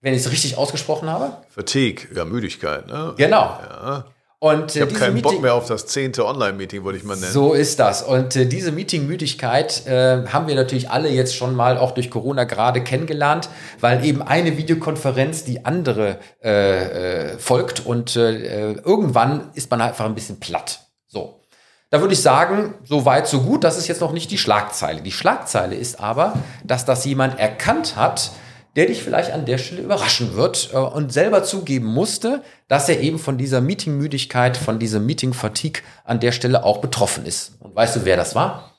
wenn 0.00 0.14
ich 0.14 0.20
es 0.20 0.30
richtig 0.30 0.56
ausgesprochen 0.56 1.10
habe? 1.10 1.38
Fatigue, 1.48 2.06
ja, 2.14 2.24
Müdigkeit, 2.24 2.86
ne? 2.86 3.14
Genau. 3.16 3.36
Ja. 3.36 4.04
Und, 4.38 4.76
ich 4.76 4.80
habe 4.80 4.92
keinen 4.92 5.14
Meeting, 5.14 5.32
Bock 5.32 5.42
mehr 5.42 5.54
auf 5.54 5.66
das 5.66 5.86
zehnte 5.86 6.24
Online-Meeting, 6.24 6.84
würde 6.84 6.98
ich 6.98 7.04
mal 7.04 7.16
nennen. 7.16 7.32
So 7.32 7.52
ist 7.52 7.80
das. 7.80 8.04
Und 8.04 8.36
äh, 8.36 8.46
diese 8.46 8.70
Meeting-Müdigkeit 8.70 9.88
äh, 9.88 10.24
haben 10.28 10.46
wir 10.46 10.54
natürlich 10.54 10.88
alle 10.88 11.08
jetzt 11.08 11.34
schon 11.34 11.56
mal 11.56 11.78
auch 11.78 11.90
durch 11.90 12.12
Corona 12.12 12.44
gerade 12.44 12.84
kennengelernt, 12.84 13.48
weil 13.80 14.04
eben 14.04 14.22
eine 14.22 14.56
Videokonferenz 14.56 15.42
die 15.42 15.64
andere 15.64 16.20
äh, 16.44 17.32
äh, 17.32 17.38
folgt 17.38 17.84
und 17.84 18.14
äh, 18.14 18.74
irgendwann 18.74 19.50
ist 19.54 19.68
man 19.68 19.80
einfach 19.80 20.04
ein 20.04 20.14
bisschen 20.14 20.38
platt. 20.38 20.86
So. 21.08 21.39
Da 21.90 22.00
würde 22.00 22.14
ich 22.14 22.22
sagen, 22.22 22.74
so 22.84 23.04
weit, 23.04 23.26
so 23.26 23.42
gut. 23.42 23.64
Das 23.64 23.76
ist 23.76 23.88
jetzt 23.88 24.00
noch 24.00 24.12
nicht 24.12 24.30
die 24.30 24.38
Schlagzeile. 24.38 25.02
Die 25.02 25.10
Schlagzeile 25.12 25.74
ist 25.74 25.98
aber, 25.98 26.34
dass 26.64 26.84
das 26.84 27.04
jemand 27.04 27.38
erkannt 27.38 27.96
hat, 27.96 28.30
der 28.76 28.86
dich 28.86 29.02
vielleicht 29.02 29.32
an 29.32 29.44
der 29.44 29.58
Stelle 29.58 29.82
überraschen 29.82 30.36
wird 30.36 30.70
äh, 30.72 30.76
und 30.76 31.12
selber 31.12 31.42
zugeben 31.42 31.86
musste, 31.86 32.44
dass 32.68 32.88
er 32.88 33.00
eben 33.00 33.18
von 33.18 33.36
dieser 33.36 33.60
Meetingmüdigkeit, 33.60 34.56
von 34.56 34.78
dieser 34.78 35.00
Meeting-Fatigue 35.00 35.82
an 36.04 36.20
der 36.20 36.30
Stelle 36.30 36.62
auch 36.62 36.78
betroffen 36.78 37.26
ist. 37.26 37.56
Und 37.58 37.74
weißt 37.74 37.96
du, 37.96 38.04
wer 38.04 38.16
das 38.16 38.36
war? 38.36 38.76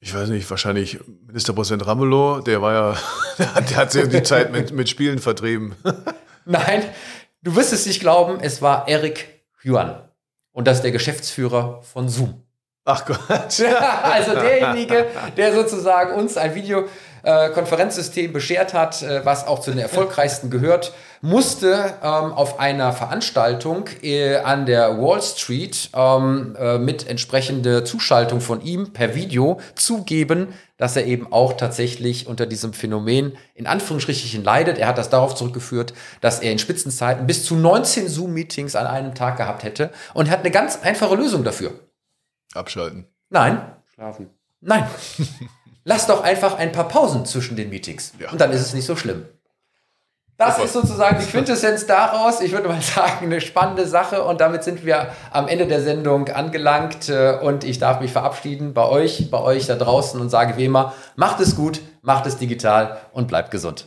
Ich 0.00 0.14
weiß 0.14 0.28
nicht, 0.28 0.48
wahrscheinlich 0.50 1.00
Ministerpräsident 1.26 1.86
Ramelow, 1.86 2.40
der 2.40 2.60
war 2.60 2.72
ja, 2.74 2.96
der 3.70 3.76
hat 3.78 3.92
sich 3.92 4.06
die 4.08 4.22
Zeit 4.22 4.52
mit, 4.52 4.70
mit 4.72 4.90
Spielen 4.90 5.18
vertrieben. 5.18 5.74
Nein, 6.44 6.82
du 7.42 7.56
wirst 7.56 7.72
es 7.72 7.86
nicht 7.86 8.00
glauben, 8.00 8.38
es 8.42 8.60
war 8.60 8.86
Eric 8.86 9.28
Yuan. 9.64 10.03
Und 10.54 10.68
das 10.68 10.78
ist 10.78 10.82
der 10.84 10.92
Geschäftsführer 10.92 11.82
von 11.82 12.08
Zoom. 12.08 12.42
Ach 12.84 13.04
Gott. 13.04 13.18
also 14.02 14.34
derjenige, 14.34 15.06
der 15.36 15.52
sozusagen 15.52 16.14
uns 16.14 16.36
ein 16.36 16.54
Video 16.54 16.86
äh, 17.24 17.50
Konferenzsystem 17.50 18.32
beschert 18.32 18.74
hat, 18.74 19.02
äh, 19.02 19.24
was 19.24 19.46
auch 19.46 19.60
zu 19.60 19.70
den 19.70 19.80
erfolgreichsten 19.80 20.50
gehört, 20.50 20.92
musste 21.20 21.94
ähm, 22.02 22.32
auf 22.32 22.60
einer 22.60 22.92
Veranstaltung 22.92 23.88
äh, 24.02 24.36
an 24.36 24.66
der 24.66 24.98
Wall 25.00 25.22
Street 25.22 25.88
ähm, 25.94 26.54
äh, 26.58 26.76
mit 26.78 27.08
entsprechender 27.08 27.84
Zuschaltung 27.84 28.42
von 28.42 28.60
ihm 28.60 28.92
per 28.92 29.14
Video 29.14 29.58
zugeben, 29.74 30.52
dass 30.76 30.96
er 30.96 31.06
eben 31.06 31.32
auch 31.32 31.54
tatsächlich 31.54 32.26
unter 32.26 32.44
diesem 32.44 32.74
Phänomen 32.74 33.38
in 33.54 33.66
Anführungsstrichen 33.66 34.44
leidet. 34.44 34.76
Er 34.76 34.88
hat 34.88 34.98
das 34.98 35.08
darauf 35.08 35.34
zurückgeführt, 35.34 35.94
dass 36.20 36.40
er 36.40 36.52
in 36.52 36.58
Spitzenzeiten 36.58 37.26
bis 37.26 37.44
zu 37.46 37.56
19 37.56 38.08
Zoom-Meetings 38.08 38.76
an 38.76 38.86
einem 38.86 39.14
Tag 39.14 39.38
gehabt 39.38 39.62
hätte 39.62 39.90
und 40.12 40.30
hat 40.30 40.40
eine 40.40 40.50
ganz 40.50 40.80
einfache 40.82 41.14
Lösung 41.14 41.42
dafür. 41.42 41.72
Abschalten. 42.52 43.06
Nein. 43.30 43.62
Schlafen. 43.94 44.28
Nein. 44.60 44.86
Lass 45.84 46.06
doch 46.06 46.22
einfach 46.22 46.58
ein 46.58 46.72
paar 46.72 46.88
Pausen 46.88 47.26
zwischen 47.26 47.56
den 47.56 47.68
Meetings. 47.68 48.12
Ja. 48.18 48.30
Und 48.30 48.40
dann 48.40 48.50
ist 48.50 48.62
es 48.62 48.74
nicht 48.74 48.86
so 48.86 48.96
schlimm. 48.96 49.26
Das 50.36 50.58
ist 50.58 50.72
sozusagen 50.72 51.20
die 51.20 51.26
Quintessenz 51.26 51.86
daraus. 51.86 52.40
Ich 52.40 52.52
würde 52.52 52.68
mal 52.68 52.80
sagen, 52.80 53.26
eine 53.26 53.40
spannende 53.40 53.86
Sache. 53.86 54.24
Und 54.24 54.40
damit 54.40 54.64
sind 54.64 54.84
wir 54.84 55.12
am 55.30 55.46
Ende 55.46 55.66
der 55.66 55.80
Sendung 55.80 56.28
angelangt. 56.28 57.10
Und 57.42 57.64
ich 57.64 57.78
darf 57.78 58.00
mich 58.00 58.12
verabschieden 58.12 58.74
bei 58.74 58.84
euch, 58.84 59.30
bei 59.30 59.38
euch 59.38 59.66
da 59.66 59.76
draußen 59.76 60.20
und 60.20 60.30
sage 60.30 60.56
wie 60.56 60.64
immer, 60.64 60.94
macht 61.16 61.40
es 61.40 61.54
gut, 61.54 61.80
macht 62.02 62.26
es 62.26 62.36
digital 62.36 62.98
und 63.12 63.28
bleibt 63.28 63.50
gesund. 63.50 63.86